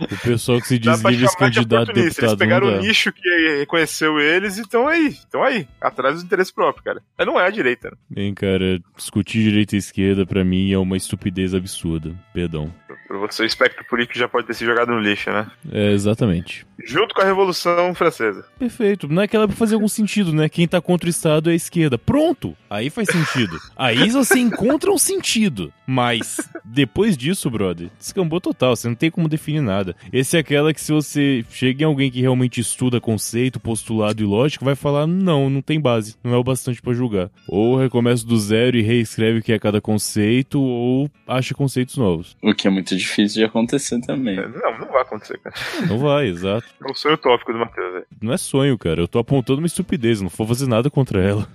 O 0.00 0.16
pessoal 0.22 0.58
que 0.62 0.66
se 0.66 0.78
diz 0.78 0.98
livre 1.02 1.26
de 1.28 1.36
candidato 1.36 1.74
a 1.80 1.82
oportunista. 1.82 2.00
Eles 2.00 2.14
deputado 2.16 2.38
pegaram 2.38 2.66
o 2.68 2.70
dá. 2.70 2.78
nicho 2.78 3.12
que 3.12 3.58
reconheceu 3.58 4.18
eles 4.18 4.56
e 4.56 4.62
estão 4.62 4.88
aí, 4.88 5.08
estão 5.08 5.42
aí, 5.42 5.68
atrás 5.78 6.14
dos 6.14 6.24
interesses 6.24 6.50
próprios, 6.50 6.82
cara. 6.82 7.02
Mas 7.18 7.26
não 7.26 7.38
é 7.38 7.46
a 7.46 7.50
direita, 7.50 7.90
né? 7.90 7.96
Bem, 8.08 8.32
cara, 8.32 8.80
discutir 8.96 9.42
direita 9.42 9.76
e 9.76 9.78
esquerda 9.78 10.24
pra 10.24 10.42
mim 10.42 10.72
é 10.72 10.78
uma 10.78 10.96
estupidez 10.96 11.54
absurda. 11.54 12.14
Perdão. 12.32 12.74
Pra 13.06 13.18
você, 13.18 13.42
o 13.42 13.46
espectro 13.46 13.84
político 13.86 14.18
já 14.18 14.28
pode 14.28 14.37
ter 14.42 14.54
se 14.54 14.64
jogado 14.64 14.92
no 14.92 15.00
lixo, 15.00 15.30
né? 15.30 15.46
É, 15.70 15.92
exatamente. 15.92 16.66
Junto 16.84 17.14
com 17.14 17.20
a 17.20 17.24
Revolução 17.24 17.92
Francesa. 17.94 18.44
Perfeito. 18.58 19.08
Naquela 19.08 19.48
pra 19.48 19.56
fazer 19.56 19.74
algum 19.74 19.88
sentido, 19.88 20.32
né? 20.32 20.48
Quem 20.48 20.68
tá 20.68 20.80
contra 20.80 21.08
o 21.08 21.10
Estado 21.10 21.50
é 21.50 21.52
a 21.52 21.56
esquerda. 21.56 21.98
Pronto! 21.98 22.56
Aí 22.70 22.88
faz 22.88 23.08
sentido. 23.08 23.58
Aí 23.76 24.08
você 24.10 24.38
encontra 24.38 24.90
um 24.90 24.98
sentido. 24.98 25.72
Mas, 25.86 26.36
depois 26.64 27.16
disso, 27.16 27.50
brother, 27.50 27.88
descambou 27.98 28.40
total. 28.40 28.76
Você 28.76 28.86
não 28.86 28.94
tem 28.94 29.10
como 29.10 29.28
definir 29.28 29.62
nada. 29.62 29.96
Esse 30.12 30.36
é 30.36 30.40
aquela 30.40 30.72
que 30.72 30.80
se 30.80 30.92
você 30.92 31.44
chega 31.50 31.82
em 31.82 31.86
alguém 31.86 32.10
que 32.10 32.20
realmente 32.20 32.60
estuda 32.60 33.00
conceito, 33.00 33.58
postulado 33.58 34.22
e 34.22 34.26
lógica, 34.26 34.64
vai 34.64 34.74
falar, 34.76 35.06
não, 35.06 35.48
não 35.50 35.62
tem 35.62 35.80
base. 35.80 36.16
Não 36.22 36.34
é 36.34 36.36
o 36.36 36.44
bastante 36.44 36.80
pra 36.80 36.92
julgar. 36.92 37.30
Ou 37.48 37.76
recomeça 37.76 38.26
do 38.26 38.38
zero 38.38 38.76
e 38.76 38.82
reescreve 38.82 39.38
o 39.38 39.42
que 39.42 39.52
é 39.52 39.58
cada 39.58 39.80
conceito, 39.80 40.60
ou 40.60 41.10
acha 41.26 41.54
conceitos 41.54 41.96
novos. 41.96 42.36
O 42.42 42.54
que 42.54 42.68
é 42.68 42.70
muito 42.70 42.94
difícil 42.94 43.40
de 43.40 43.44
acontecer 43.44 43.98
também. 44.00 44.27
Não, 44.36 44.78
não 44.78 44.86
vai 44.88 45.02
acontecer, 45.02 45.38
cara. 45.38 45.54
Não 45.88 45.98
vai, 45.98 46.26
exato. 46.26 46.66
É 46.86 46.90
o 46.90 46.94
sonho 46.94 47.14
utópico 47.14 47.52
do 47.52 47.58
Matheus, 47.58 47.92
velho. 47.92 48.06
Não 48.20 48.32
é 48.32 48.36
sonho, 48.36 48.76
cara. 48.78 49.00
Eu 49.00 49.08
tô 49.08 49.18
apontando 49.18 49.60
uma 49.60 49.66
estupidez, 49.66 50.20
não 50.20 50.28
vou 50.28 50.46
fazer 50.46 50.66
nada 50.66 50.90
contra 50.90 51.22
ela. 51.22 51.46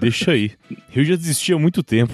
Deixa 0.00 0.32
aí. 0.32 0.52
Eu 0.94 1.04
já 1.04 1.14
desisti 1.16 1.52
há 1.52 1.58
muito 1.58 1.82
tempo. 1.82 2.12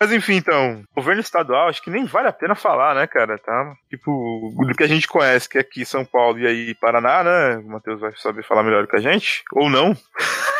Mas 0.00 0.12
enfim, 0.12 0.34
então, 0.34 0.82
governo 0.94 1.20
estadual, 1.20 1.68
acho 1.68 1.82
que 1.82 1.90
nem 1.90 2.04
vale 2.04 2.28
a 2.28 2.32
pena 2.32 2.54
falar, 2.54 2.94
né, 2.94 3.06
cara? 3.06 3.38
Tá? 3.38 3.74
Tipo, 3.90 4.54
do 4.66 4.74
que 4.74 4.84
a 4.84 4.88
gente 4.88 5.08
conhece, 5.08 5.48
que 5.48 5.58
é 5.58 5.60
aqui 5.60 5.84
São 5.84 6.04
Paulo 6.04 6.38
e 6.38 6.46
aí 6.46 6.74
Paraná, 6.74 7.22
né? 7.24 7.56
O 7.58 7.68
Matheus 7.68 8.00
vai 8.00 8.12
saber 8.16 8.44
falar 8.44 8.62
melhor 8.62 8.86
que 8.86 8.96
a 8.96 9.00
gente. 9.00 9.42
Ou 9.52 9.68
não. 9.70 9.96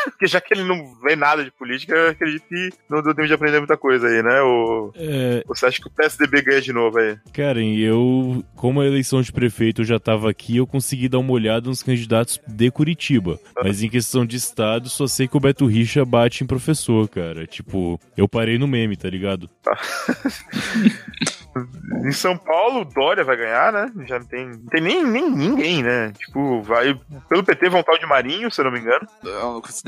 Porque 0.11 0.27
já 0.27 0.41
que 0.41 0.55
ele 0.55 0.65
não 0.65 0.95
vê 1.03 1.17
nada 1.17 1.45
de 1.45 1.51
política, 1.51 1.95
eu 1.95 2.11
acredito 2.11 2.45
que 2.49 2.71
não 2.89 3.03
deu 3.03 3.15
tempo 3.15 3.29
de 3.29 3.35
aprender 3.35 3.59
muita 3.59 3.77
coisa 3.77 4.07
aí, 4.07 4.23
né? 4.23 4.41
Ou 4.43 4.93
É, 4.97 5.43
você 5.47 5.67
acha 5.67 5.81
que 5.81 5.89
o 5.89 5.91
PSDB 5.91 6.43
ganha 6.43 6.61
de 6.61 6.73
novo 6.73 6.99
aí? 6.99 7.17
Karen, 7.33 7.77
eu, 7.77 8.45
como 8.57 8.81
a 8.81 8.87
eleição 8.87 9.23
de 9.23 9.33
prefeito 9.33 9.83
eu 9.83 9.87
já 9.87 9.99
tava 9.99 10.31
aqui, 10.31 10.57
eu 10.57 10.67
consegui 10.67 11.09
dar 11.09 11.19
uma 11.19 11.33
olhada 11.33 11.69
nos 11.69 11.83
candidatos 11.83 12.41
de 12.47 12.71
Curitiba. 12.71 13.39
Mas 13.63 13.83
em 13.83 13.89
questão 13.89 14.25
de 14.27 14.37
estado, 14.37 14.89
só 14.89 15.07
sei 15.07 15.29
que 15.29 15.37
o 15.37 15.41
Beto 15.41 15.67
Richa 15.67 16.05
bate 16.05 16.45
em 16.45 16.47
professor, 16.47 17.09
cara. 17.09 17.47
Tipo, 17.47 18.01
eu 18.17 18.29
parei 18.29 18.59
no 18.59 18.69
meme, 18.69 18.97
tá 18.97 19.09
ligado? 19.09 19.49
Em 22.05 22.13
São 22.13 22.37
Paulo, 22.37 22.81
o 22.81 22.85
Dória 22.85 23.23
vai 23.23 23.37
ganhar, 23.37 23.73
né? 23.73 23.93
Já 24.07 24.19
não 24.19 24.27
tem, 24.27 24.47
não 24.47 24.67
tem 24.67 24.81
nem, 24.83 25.05
nem 25.05 25.31
ninguém, 25.31 25.83
né? 25.83 26.13
Tipo, 26.19 26.61
vai. 26.63 26.99
Pelo 27.29 27.45
PT 27.45 27.69
vão 27.69 27.83
tal 27.83 27.97
de 27.97 28.07
Marinho, 28.07 28.51
se 28.51 28.61
eu 28.61 28.65
não 28.65 28.73
me 28.73 28.81
engano. 28.81 29.07
É 29.25 29.45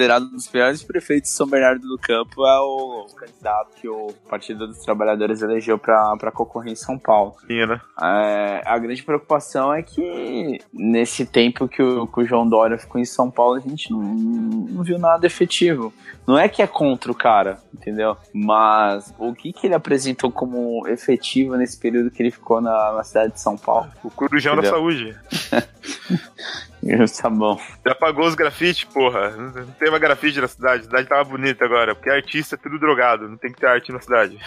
Considerado 0.06 0.26
um 0.26 0.36
dos 0.36 0.46
piores 0.46 0.82
prefeitos 0.84 1.30
de 1.30 1.36
São 1.36 1.48
Bernardo 1.48 1.86
do 1.86 1.98
Campo, 1.98 2.46
é 2.46 2.60
o 2.60 3.06
candidato 3.16 3.70
que 3.80 3.88
o 3.88 4.06
Partido 4.28 4.68
dos 4.68 4.78
Trabalhadores 4.78 5.42
elegeu 5.42 5.76
pra 5.78 6.30
concorrer 6.32 6.72
em 6.72 6.76
São 6.76 6.96
Paulo. 6.96 7.34
Tinha, 7.44 7.66
né? 7.66 7.80
É, 8.00 8.62
a 8.64 8.78
grande 8.78 9.02
preocupação 9.02 9.74
é 9.74 9.82
que 9.82 10.60
nesse 10.72 11.26
tempo 11.26 11.66
que 11.66 11.82
o, 11.82 12.06
que 12.06 12.20
o 12.20 12.24
João 12.24 12.48
Dória 12.48 12.78
ficou 12.78 13.00
em 13.00 13.04
São 13.04 13.28
Paulo, 13.28 13.56
a 13.56 13.60
gente 13.60 13.90
não, 13.90 14.00
não 14.00 14.84
viu 14.84 14.96
nada 14.96 15.26
efetivo. 15.26 15.92
Não 16.24 16.38
é 16.38 16.48
que 16.48 16.62
é 16.62 16.66
contra 16.68 17.10
o 17.10 17.14
cara, 17.14 17.58
entendeu? 17.74 18.16
Mas 18.32 19.12
o 19.18 19.34
que, 19.34 19.52
que 19.52 19.66
ele 19.66 19.74
apresentou 19.74 20.30
como 20.30 20.86
efetivo 20.86 21.56
nesse 21.56 21.78
período 21.78 22.12
que 22.12 22.22
ele 22.22 22.30
ficou 22.30 22.60
na, 22.60 22.92
na 22.92 23.02
cidade 23.02 23.32
de 23.32 23.40
São 23.40 23.56
Paulo? 23.56 23.90
O 24.04 24.10
Corujão 24.10 24.54
da? 24.54 24.68
Saúde. 24.68 25.16
tá 27.20 27.30
bom. 27.30 27.60
Já 27.84 27.92
apagou 27.92 28.26
os 28.26 28.34
grafites, 28.34 28.84
porra. 28.84 29.30
Não 29.30 29.66
tem 29.78 29.90
mais 29.90 30.00
grafite 30.00 30.40
na 30.40 30.48
cidade. 30.48 30.82
A 30.82 30.84
cidade 30.84 31.08
tava 31.08 31.24
bonita 31.24 31.64
agora. 31.64 31.94
Porque 31.94 32.10
artista 32.10 32.54
é 32.54 32.58
tudo 32.58 32.78
drogado. 32.78 33.28
Não 33.28 33.36
tem 33.36 33.52
que 33.52 33.60
ter 33.60 33.66
arte 33.66 33.92
na 33.92 34.00
cidade. 34.00 34.38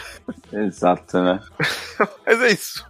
Exato, 0.52 1.22
né? 1.22 1.40
Mas 2.26 2.42
é 2.42 2.52
isso. 2.52 2.86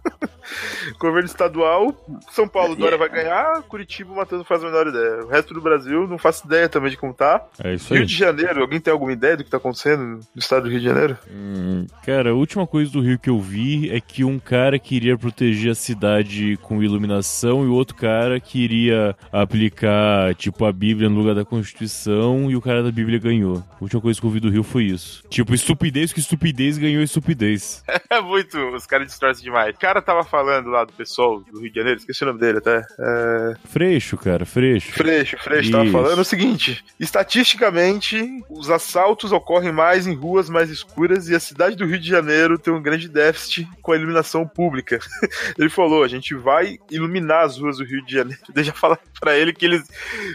Governo 0.98 1.26
estadual, 1.26 1.94
São 2.30 2.48
Paulo, 2.48 2.74
Dória 2.74 2.98
vai 2.98 3.08
ganhar, 3.08 3.62
Curitiba, 3.62 4.12
o 4.12 4.16
Matheus 4.16 4.40
não 4.40 4.44
faz 4.44 4.62
a 4.62 4.66
menor 4.66 4.86
ideia. 4.86 5.24
O 5.24 5.28
resto 5.28 5.54
do 5.54 5.60
Brasil, 5.60 6.06
não 6.06 6.18
faço 6.18 6.46
ideia 6.46 6.68
também 6.68 6.90
de 6.90 6.96
como 6.96 7.14
tá. 7.14 7.44
É 7.62 7.74
isso 7.74 7.92
Rio 7.92 8.02
aí. 8.02 8.06
de 8.06 8.14
Janeiro, 8.14 8.60
alguém 8.60 8.80
tem 8.80 8.92
alguma 8.92 9.12
ideia 9.12 9.36
do 9.36 9.44
que 9.44 9.50
tá 9.50 9.56
acontecendo 9.56 10.02
no 10.02 10.20
estado 10.36 10.64
do 10.64 10.70
Rio 10.70 10.80
de 10.80 10.86
Janeiro? 10.86 11.16
Hum, 11.30 11.86
cara, 12.04 12.30
a 12.30 12.34
última 12.34 12.66
coisa 12.66 12.90
do 12.90 13.00
Rio 13.00 13.18
que 13.18 13.30
eu 13.30 13.40
vi 13.40 13.90
é 13.90 14.00
que 14.00 14.24
um 14.24 14.38
cara 14.38 14.78
queria 14.78 15.16
proteger 15.16 15.72
a 15.72 15.74
cidade 15.74 16.58
com 16.62 16.82
iluminação 16.82 17.64
e 17.64 17.68
o 17.68 17.74
outro 17.74 17.94
cara 17.94 18.40
queria 18.40 19.16
aplicar, 19.42 20.34
tipo, 20.34 20.64
a 20.64 20.72
Bíblia 20.72 21.08
no 21.08 21.16
lugar 21.16 21.34
da 21.34 21.44
Constituição 21.44 22.50
e 22.50 22.56
o 22.56 22.60
cara 22.60 22.82
da 22.82 22.90
Bíblia 22.90 23.18
ganhou. 23.18 23.64
A 23.72 23.82
última 23.82 24.00
coisa 24.00 24.20
que 24.20 24.26
eu 24.26 24.30
vi 24.30 24.40
do 24.40 24.50
Rio 24.50 24.62
foi 24.62 24.84
isso. 24.84 25.22
Tipo, 25.28 25.54
estupidez 25.54 26.12
que 26.12 26.20
estupidez 26.20 26.78
ganhou 26.78 27.02
estupidez. 27.02 27.84
É 28.10 28.20
muito, 28.20 28.58
os 28.74 28.86
caras 28.86 29.06
distorcem 29.06 29.44
demais. 29.44 29.72
O 29.76 29.78
cara 29.78 30.02
tava 30.02 30.24
falando 30.24 30.68
lá 30.68 30.84
do 30.84 30.92
pessoal 30.92 31.40
do 31.40 31.60
Rio 31.60 31.70
de 31.70 31.78
Janeiro, 31.78 32.00
esqueci 32.00 32.24
o 32.24 32.26
nome 32.26 32.40
dele 32.40 32.58
até. 32.58 32.84
É... 32.98 33.54
Freixo, 33.66 34.16
cara, 34.16 34.44
freixo. 34.44 34.92
Freixo, 34.92 35.36
Freixo 35.38 35.70
tava 35.70 35.84
Isso. 35.84 35.92
falando 35.92 36.18
o 36.18 36.24
seguinte: 36.24 36.84
estatisticamente, 36.98 38.42
os 38.48 38.68
assaltos 38.68 39.30
ocorrem 39.30 39.70
mais 39.70 40.08
em 40.08 40.14
ruas 40.14 40.50
mais 40.50 40.70
escuras 40.70 41.28
e 41.28 41.34
a 41.34 41.40
cidade 41.40 41.76
do 41.76 41.86
Rio 41.86 41.98
de 41.98 42.08
Janeiro 42.08 42.58
tem 42.58 42.72
um 42.72 42.82
grande 42.82 43.08
déficit 43.08 43.68
com 43.80 43.92
a 43.92 43.96
iluminação 43.96 44.46
pública. 44.46 44.98
Ele 45.58 45.68
falou: 45.68 46.02
a 46.02 46.08
gente 46.08 46.34
vai 46.34 46.78
iluminar 46.90 47.44
as 47.44 47.58
ruas 47.58 47.78
do 47.78 47.84
Rio 47.84 48.04
de 48.04 48.12
Janeiro. 48.12 48.40
Deixa 48.52 48.70
eu 48.70 48.74
falar 48.74 48.98
pra 49.20 49.29
pra 49.30 49.38
ele 49.38 49.52
que 49.52 49.64
eles 49.64 49.88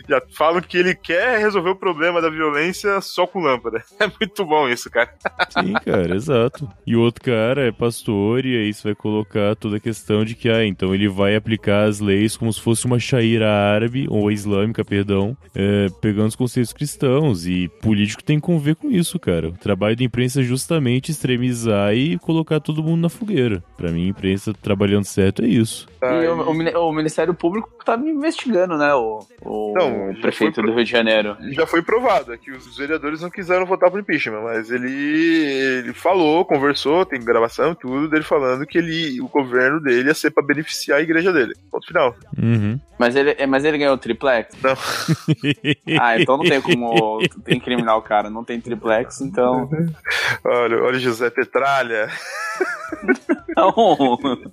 já 0.08 0.22
falam 0.34 0.62
que 0.62 0.78
ele 0.78 0.96
quer 0.96 1.40
resolver 1.40 1.72
o 1.72 1.76
problema 1.76 2.22
da 2.22 2.30
violência 2.30 3.02
só 3.02 3.28
com 3.28 3.42
lâmpada. 3.42 3.84
É 4.06 4.12
muito 4.20 4.46
bom 4.46 4.70
isso, 4.70 4.90
cara. 4.90 5.10
Sim, 5.50 5.74
cara, 5.74 6.16
exato. 6.16 6.70
E 6.86 6.96
o 6.96 7.02
outro 7.02 7.24
cara 7.24 7.68
é 7.68 7.72
pastor, 7.72 8.46
e 8.46 8.56
aí 8.56 8.74
você 8.74 8.90
vai 8.90 8.96
colocar 8.96 9.56
toda 9.56 9.78
a 9.78 9.80
questão 9.80 10.24
de 10.24 10.36
que, 10.36 10.50
ah, 10.50 10.66
então 10.66 10.94
ele 10.94 11.08
vai 11.08 11.36
aplicar 11.36 11.86
as 11.86 12.00
leis 12.00 12.38
como 12.38 12.52
se 12.52 12.62
fosse 12.62 12.86
uma 12.86 13.00
shaira 13.00 13.50
árabe, 13.50 14.06
ou 14.10 14.30
islâmica, 14.30 14.84
perdão, 14.84 15.36
é, 15.56 15.88
pegando 16.02 16.28
os 16.28 16.36
conceitos 16.36 16.74
cristãos. 16.74 17.48
E 17.48 17.70
político 17.82 18.24
tem 18.24 18.38
que 18.38 18.46
conviver 18.46 18.76
com 18.76 18.92
isso, 18.92 19.18
cara. 19.18 19.48
O 19.48 19.54
trabalho 19.54 19.96
da 19.96 20.04
imprensa 20.04 20.42
é 20.42 20.44
justamente 20.44 21.10
extremizar 21.10 21.96
e 21.96 22.20
colocar 22.20 22.60
todo 22.60 22.84
mundo 22.84 23.02
na 23.02 23.10
fogueira. 23.10 23.64
Pra 23.78 23.92
mim, 23.92 24.06
a 24.06 24.10
imprensa 24.10 24.54
trabalhando 24.54 25.06
certo 25.06 25.42
é 25.42 25.48
isso. 25.48 25.88
E 26.04 26.28
o, 26.28 26.52
o 26.52 26.90
o 26.90 26.94
Ministério 26.94 27.34
Público 27.34 27.70
tá 27.84 27.98
me 27.98 28.12
investigando, 28.12 28.78
né? 28.78 28.85
O, 28.94 29.20
o 29.42 29.74
Não, 29.74 30.14
prefeito 30.22 30.56
foi 30.56 30.64
do 30.66 30.76
Rio 30.76 30.84
de 30.84 30.92
Janeiro. 30.92 31.38
Já 31.52 31.66
foi 31.66 31.82
provado 31.82 32.34
é 32.34 32.38
que 32.38 32.52
os 32.52 32.78
vereadores 32.78 33.22
não 33.22 33.30
quiseram 33.30 33.66
votar 33.66 33.90
pro 33.90 34.00
impeachment, 34.00 34.42
mas 34.42 34.70
ele, 34.70 34.92
ele 34.92 35.94
falou, 35.94 36.46
conversou, 36.46 37.06
tem 37.06 37.24
gravação 37.24 37.72
e 37.72 37.76
tudo 37.76 38.10
dele 38.10 38.24
falando 38.24 38.66
que 38.66 38.78
ele, 38.78 39.22
o 39.22 39.28
governo 39.28 39.80
dele 39.80 40.10
ia 40.10 40.14
ser 40.14 40.32
pra 40.32 40.44
beneficiar 40.44 41.00
a 41.00 41.02
igreja 41.02 41.32
dele. 41.32 41.54
Ponto 41.72 41.88
final. 41.88 42.16
Uhum. 42.38 42.80
Mas 42.98 43.16
ele, 43.16 43.46
mas 43.46 43.66
ele 43.66 43.78
ganhou 43.78 43.98
triplex? 43.98 44.56
Não. 44.62 44.76
Ah, 46.00 46.20
então 46.20 46.38
não 46.38 46.46
tem 46.46 46.62
como 46.62 47.20
incriminar 47.48 47.98
o 47.98 48.02
cara. 48.02 48.30
Não 48.30 48.44
tem 48.44 48.60
triplex, 48.60 49.22
então. 49.22 49.70
Olha, 50.44 50.82
olha 50.82 50.98
o 50.98 51.00
José 51.00 51.30
Petralha. 51.30 52.10
Não. 53.56 53.74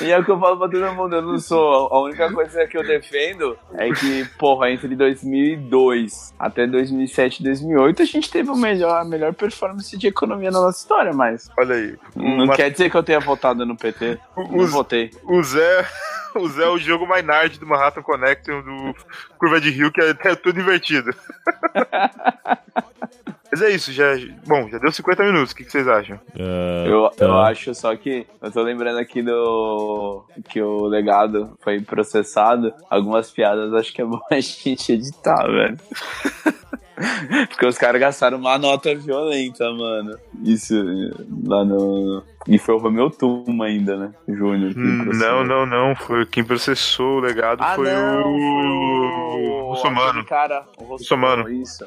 E 0.00 0.10
é 0.10 0.18
o 0.18 0.24
que 0.24 0.30
eu 0.30 0.38
falo 0.38 0.58
pra 0.58 0.68
todo 0.68 0.94
mundo, 0.94 1.16
eu 1.16 1.22
não 1.22 1.38
sou. 1.38 1.88
A 1.92 2.02
única 2.02 2.30
coisa 2.32 2.66
que 2.66 2.76
eu 2.76 2.82
defendo 2.86 3.56
é 3.74 3.90
que, 3.92 4.24
porra, 4.38 4.70
entre 4.70 4.94
2002 4.96 6.34
até 6.38 6.66
2007, 6.66 7.42
2008, 7.42 8.02
a 8.02 8.04
gente 8.04 8.30
teve 8.30 8.50
o 8.50 8.56
melhor, 8.56 9.00
a 9.00 9.04
melhor 9.04 9.32
performance 9.34 9.96
de 9.96 10.06
economia 10.08 10.50
na 10.50 10.60
nossa 10.60 10.80
história, 10.80 11.12
mas 11.12 11.48
Olha 11.58 11.74
aí. 11.76 11.96
não 12.16 12.44
Uma- 12.44 12.56
quer 12.56 12.70
dizer 12.70 12.90
que 12.90 12.96
eu 12.96 13.02
tenha 13.02 13.20
votado 13.20 13.64
no 13.64 13.76
PT. 13.76 14.18
Não 14.36 14.56
Os- 14.58 14.70
votei. 14.70 15.10
O 15.24 15.42
Zé. 15.42 15.86
O 16.34 16.48
Zé 16.48 16.62
é 16.64 16.68
o 16.68 16.78
jogo 16.78 17.06
mais 17.06 17.22
nerd 17.22 17.60
do 17.60 17.66
Manhattan 17.66 18.00
Connection 18.00 18.62
do 18.62 18.94
Curva 19.36 19.60
de 19.60 19.68
Rio, 19.68 19.92
que 19.92 20.00
é, 20.00 20.16
é 20.30 20.34
tudo 20.34 20.58
invertido. 20.60 21.10
Mas 23.52 23.60
é 23.60 23.68
isso, 23.70 23.92
já. 23.92 24.14
Bom, 24.46 24.66
já 24.70 24.78
deu 24.78 24.90
50 24.90 25.24
minutos. 25.24 25.52
O 25.52 25.56
que, 25.56 25.64
que 25.64 25.70
vocês 25.70 25.86
acham? 25.86 26.18
Ah, 26.40 26.84
Eu, 26.86 27.10
tá. 27.10 27.26
eu 27.26 27.38
acho 27.38 27.74
só 27.74 27.94
que 27.94 28.26
eu 28.40 28.50
tô 28.50 28.62
lembrando 28.62 28.98
aqui 28.98 29.22
do 29.22 30.24
que 30.48 30.62
o 30.62 30.86
legado 30.86 31.52
foi 31.60 31.78
processado. 31.80 32.72
Algumas 32.88 33.30
piadas 33.30 33.74
acho 33.74 33.92
que 33.92 34.00
é 34.00 34.04
bom 34.06 34.20
a 34.32 34.40
gente 34.40 34.92
editar, 34.92 35.46
velho. 35.46 35.76
Porque 37.48 37.66
os 37.66 37.76
caras 37.78 38.00
gastaram 38.00 38.38
uma 38.38 38.56
nota 38.58 38.94
violenta, 38.94 39.70
mano. 39.72 40.16
Isso 40.44 40.74
lá 41.46 41.64
no. 41.64 42.22
E 42.46 42.58
foi 42.58 42.74
o 42.74 42.78
Romeu 42.78 43.10
Tuma 43.10 43.64
ainda, 43.66 43.96
né? 43.96 44.12
Júnior. 44.28 44.72
Hum, 44.76 45.10
não, 45.14 45.44
não, 45.44 45.66
não. 45.66 45.96
Foi 45.96 46.24
quem 46.26 46.44
processou 46.44 47.16
o 47.16 47.20
legado 47.20 47.60
Ah, 47.60 47.74
foi 47.74 47.90
não, 47.90 48.22
o. 48.30 49.01
o. 49.34 49.70
Russomano. 49.70 50.08
aquele 50.10 50.24
Cara, 50.24 50.66
o 50.78 50.84
Russomano. 50.84 51.50
Isso, 51.50 51.84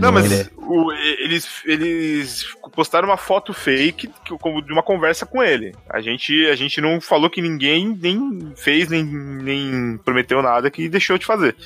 Não, 0.00 0.12
mas 0.12 0.50
o- 0.56 0.92
eles, 0.92 1.48
eles 1.64 2.44
postaram 2.74 3.08
uma 3.08 3.16
foto 3.16 3.52
fake 3.52 4.08
que- 4.24 4.38
como 4.38 4.60
de 4.62 4.72
uma 4.72 4.82
conversa 4.82 5.24
com 5.26 5.42
ele. 5.42 5.74
A 5.88 6.00
gente, 6.00 6.46
a 6.46 6.54
gente 6.56 6.80
não 6.80 7.00
falou 7.00 7.30
que 7.30 7.40
ninguém 7.42 7.96
nem 8.00 8.52
fez, 8.56 8.88
nem, 8.88 9.04
nem 9.04 9.98
prometeu 10.04 10.42
nada 10.42 10.70
que 10.70 10.88
deixou 10.88 11.18
de 11.18 11.26
fazer. 11.26 11.56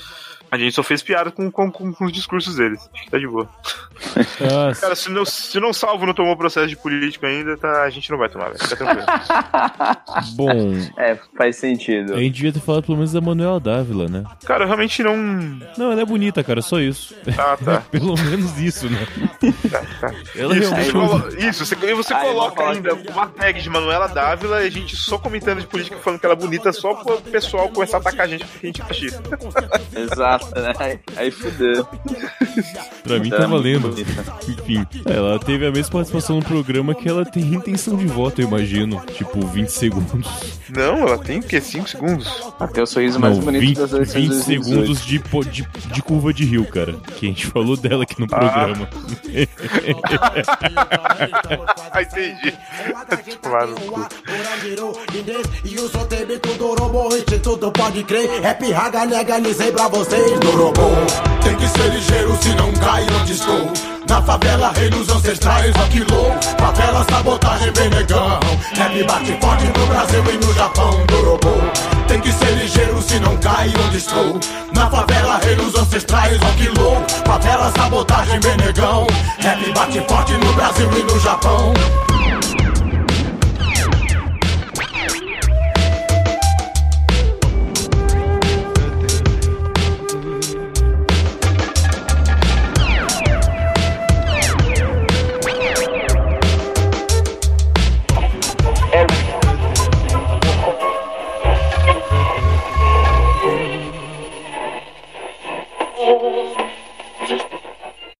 A 0.51 0.59
gente 0.59 0.75
só 0.75 0.83
fez 0.83 1.03
piada 1.03 1.31
com, 1.31 1.51
com, 1.51 1.71
com- 1.71 1.93
com 1.93 2.05
os 2.07 2.13
discursos 2.13 2.57
deles. 2.57 2.89
Acho 2.93 3.05
que 3.05 3.11
tá 3.11 3.19
de 3.19 3.27
boa. 3.29 3.49
Ah, 4.41 4.73
Cara, 4.81 4.97
se 4.97 5.09
não, 5.11 5.25
se 5.25 5.61
não 5.61 5.73
salvo 5.73 6.07
não 6.07 6.15
tomou 6.15 6.37
processo 6.37 6.67
de 6.67 6.77
político 6.77 7.25
ainda, 7.27 7.57
tá, 7.57 7.83
a 7.83 7.91
gente 7.91 8.11
não 8.11 8.19
vai 8.19 8.29
tomar, 8.29 8.47
velho. 8.51 8.59
Fica 8.59 8.77
tranquilo. 8.77 9.07
bom, 10.35 10.51
É, 10.99 11.17
faz 11.37 11.57
sentido. 11.57 12.15
a 12.15 12.19
gente 12.19 12.35
devia 12.35 12.53
ter 12.53 12.61
falado 12.61 12.83
pelo 12.85 12.97
menos 12.97 13.13
da 13.13 13.21
Manuela 13.21 13.61
Dávila, 13.61 14.09
né? 14.09 14.25
Cara, 14.45 14.65
eu 14.65 14.67
realmente 14.67 15.03
não. 15.03 15.17
Não, 15.79 15.93
ela 15.93 16.01
é 16.03 16.05
bonita, 16.05 16.43
cara, 16.43 16.63
só 16.63 16.81
isso. 16.81 17.15
Ah, 17.39 17.57
tá. 17.63 17.81
Pelo 17.91 18.15
menos 18.17 18.59
isso, 18.59 18.89
né? 18.89 19.07
Ela 20.37 20.57
Isso, 20.57 20.71
realmente 20.75 20.85
você, 20.85 20.89
é 20.89 20.93
colo- 20.93 21.29
isso, 21.51 21.67
você, 21.67 21.75
e 21.87 21.95
você 21.95 22.15
Aí, 22.15 22.27
coloca 22.29 22.63
vamos 22.63 22.77
ainda 22.77 22.95
uma 23.13 23.27
tag 23.29 23.61
de 23.63 23.71
Manuela 23.71 24.09
Dávila 24.09 24.63
e 24.63 24.67
a 24.67 24.71
gente 24.71 24.97
só 24.97 25.19
comentando 25.19 25.61
de 25.61 25.67
política 25.67 25.97
falando 25.99 26.19
que 26.21 26.27
ela 26.27 26.35
é 26.35 26.39
bonita 26.39 26.73
só 26.73 26.95
pro 26.95 27.21
pessoal 27.21 27.69
começar 27.69 27.99
a 27.99 28.01
atacar 28.01 28.27
a 28.27 28.29
gente 28.29 28.45
porque 28.47 28.67
a 28.67 28.69
gente 28.69 28.81
é 28.81 28.85
machista. 28.85 29.23
Exato, 29.97 30.39
né? 30.55 30.72
Aí, 30.78 30.99
aí 31.16 31.30
fudeu. 31.30 31.86
Pra 33.03 33.18
mim 33.18 33.30
tá 33.30 33.47
valendo. 33.47 33.95
Enfim, 34.49 34.86
ela 35.07 35.38
teve 35.38 35.66
a 35.66 35.70
mesma 35.70 35.93
participação 35.93 36.36
no 36.36 36.45
programa 36.45 36.95
que 36.95 37.09
ela 37.09 37.24
tem 37.24 37.43
intenção 37.55 37.97
de 37.97 38.07
voto, 38.07 38.41
eu 38.41 38.49
imagino. 38.49 39.01
Tipo, 39.14 39.47
20 39.47 39.68
segundos. 39.68 40.26
Não, 40.68 40.99
ela 40.99 41.18
tem 41.18 41.38
o 41.41 41.43
quê? 41.43 41.61
5 41.61 41.88
segundos? 41.88 42.53
Até 42.59 42.82
o 42.82 42.86
sorriso 42.86 43.18
mais 43.18 43.36
Não, 43.36 43.45
bonito 43.45 43.61
20, 43.62 43.76
das 43.76 43.93
eleições 43.93 44.14
20 44.22 44.22
de 44.22 44.28
2018. 44.28 44.64
segundos 44.64 45.07
de, 45.07 45.18
po- 45.18 45.45
de, 45.45 45.68
de 45.93 46.03
curva 46.03 46.32
de 46.32 46.45
rio, 46.45 46.64
cara. 46.66 46.93
Que 47.16 47.26
a 47.26 47.28
gente 47.28 47.47
falou 47.47 47.76
dela 47.76 48.03
aqui 48.05 48.20
no 48.20 48.26
programa. 48.26 48.88
Ah, 51.93 52.03
entendi. 52.03 52.55
No 53.51 53.74
cu. 53.76 54.09
E 55.64 55.78
o 55.78 55.88
tudo 55.88 56.76
robô, 56.80 57.09
pode 57.72 58.05
crer. 58.05 58.45
É 58.45 58.55
pirraga, 58.55 59.05
legalizei 59.05 59.72
pra 59.72 59.88
vocês 59.88 60.30
do 60.39 60.51
robô. 60.51 60.91
Tem 61.43 61.55
que 61.57 61.68
ser 61.68 61.89
ligeiro 61.89 62.37
se 62.41 62.55
não 62.55 62.72
cai 62.72 63.07
onde 63.20 63.33
estou. 63.33 63.72
Na 64.09 64.20
favela, 64.22 64.72
rei 64.74 64.91
dos 64.91 65.09
ancestrais, 65.09 65.74
aqui 65.76 66.01
louco. 66.11 66.39
Favela, 66.59 67.07
sabotagem, 67.09 67.72
bem 67.72 67.91
negão. 67.91 68.41
Rap 68.74 69.05
bate 69.05 69.39
forte 69.41 69.66
no 69.66 69.87
Brasil 69.87 70.24
e 70.33 70.45
no 70.45 70.55
Japão 70.55 71.07
do 71.07 71.31
robô. 71.31 71.55
Tem 72.09 72.20
que 72.20 72.33
ser 72.33 72.51
ligeiro 72.57 73.01
se 73.03 73.20
não 73.20 73.37
cai 73.37 73.72
onde 73.87 73.99
estou. 73.99 74.41
Na 74.74 74.91
favela, 74.91 75.39
rei 75.43 75.55
dos 75.55 75.74
ancestrais, 75.76 76.41
aqui 76.43 76.68
louco. 76.76 77.07
Favela, 77.24 77.72
sabotagem, 77.76 78.41
bem 78.41 78.57
negão. 78.57 79.07
Rap 79.39 79.72
bate 79.72 80.05
forte 80.09 80.33
no 80.33 80.53
Brasil 80.55 80.91
e 80.99 81.03
no 81.05 81.20
Japão 81.20 81.72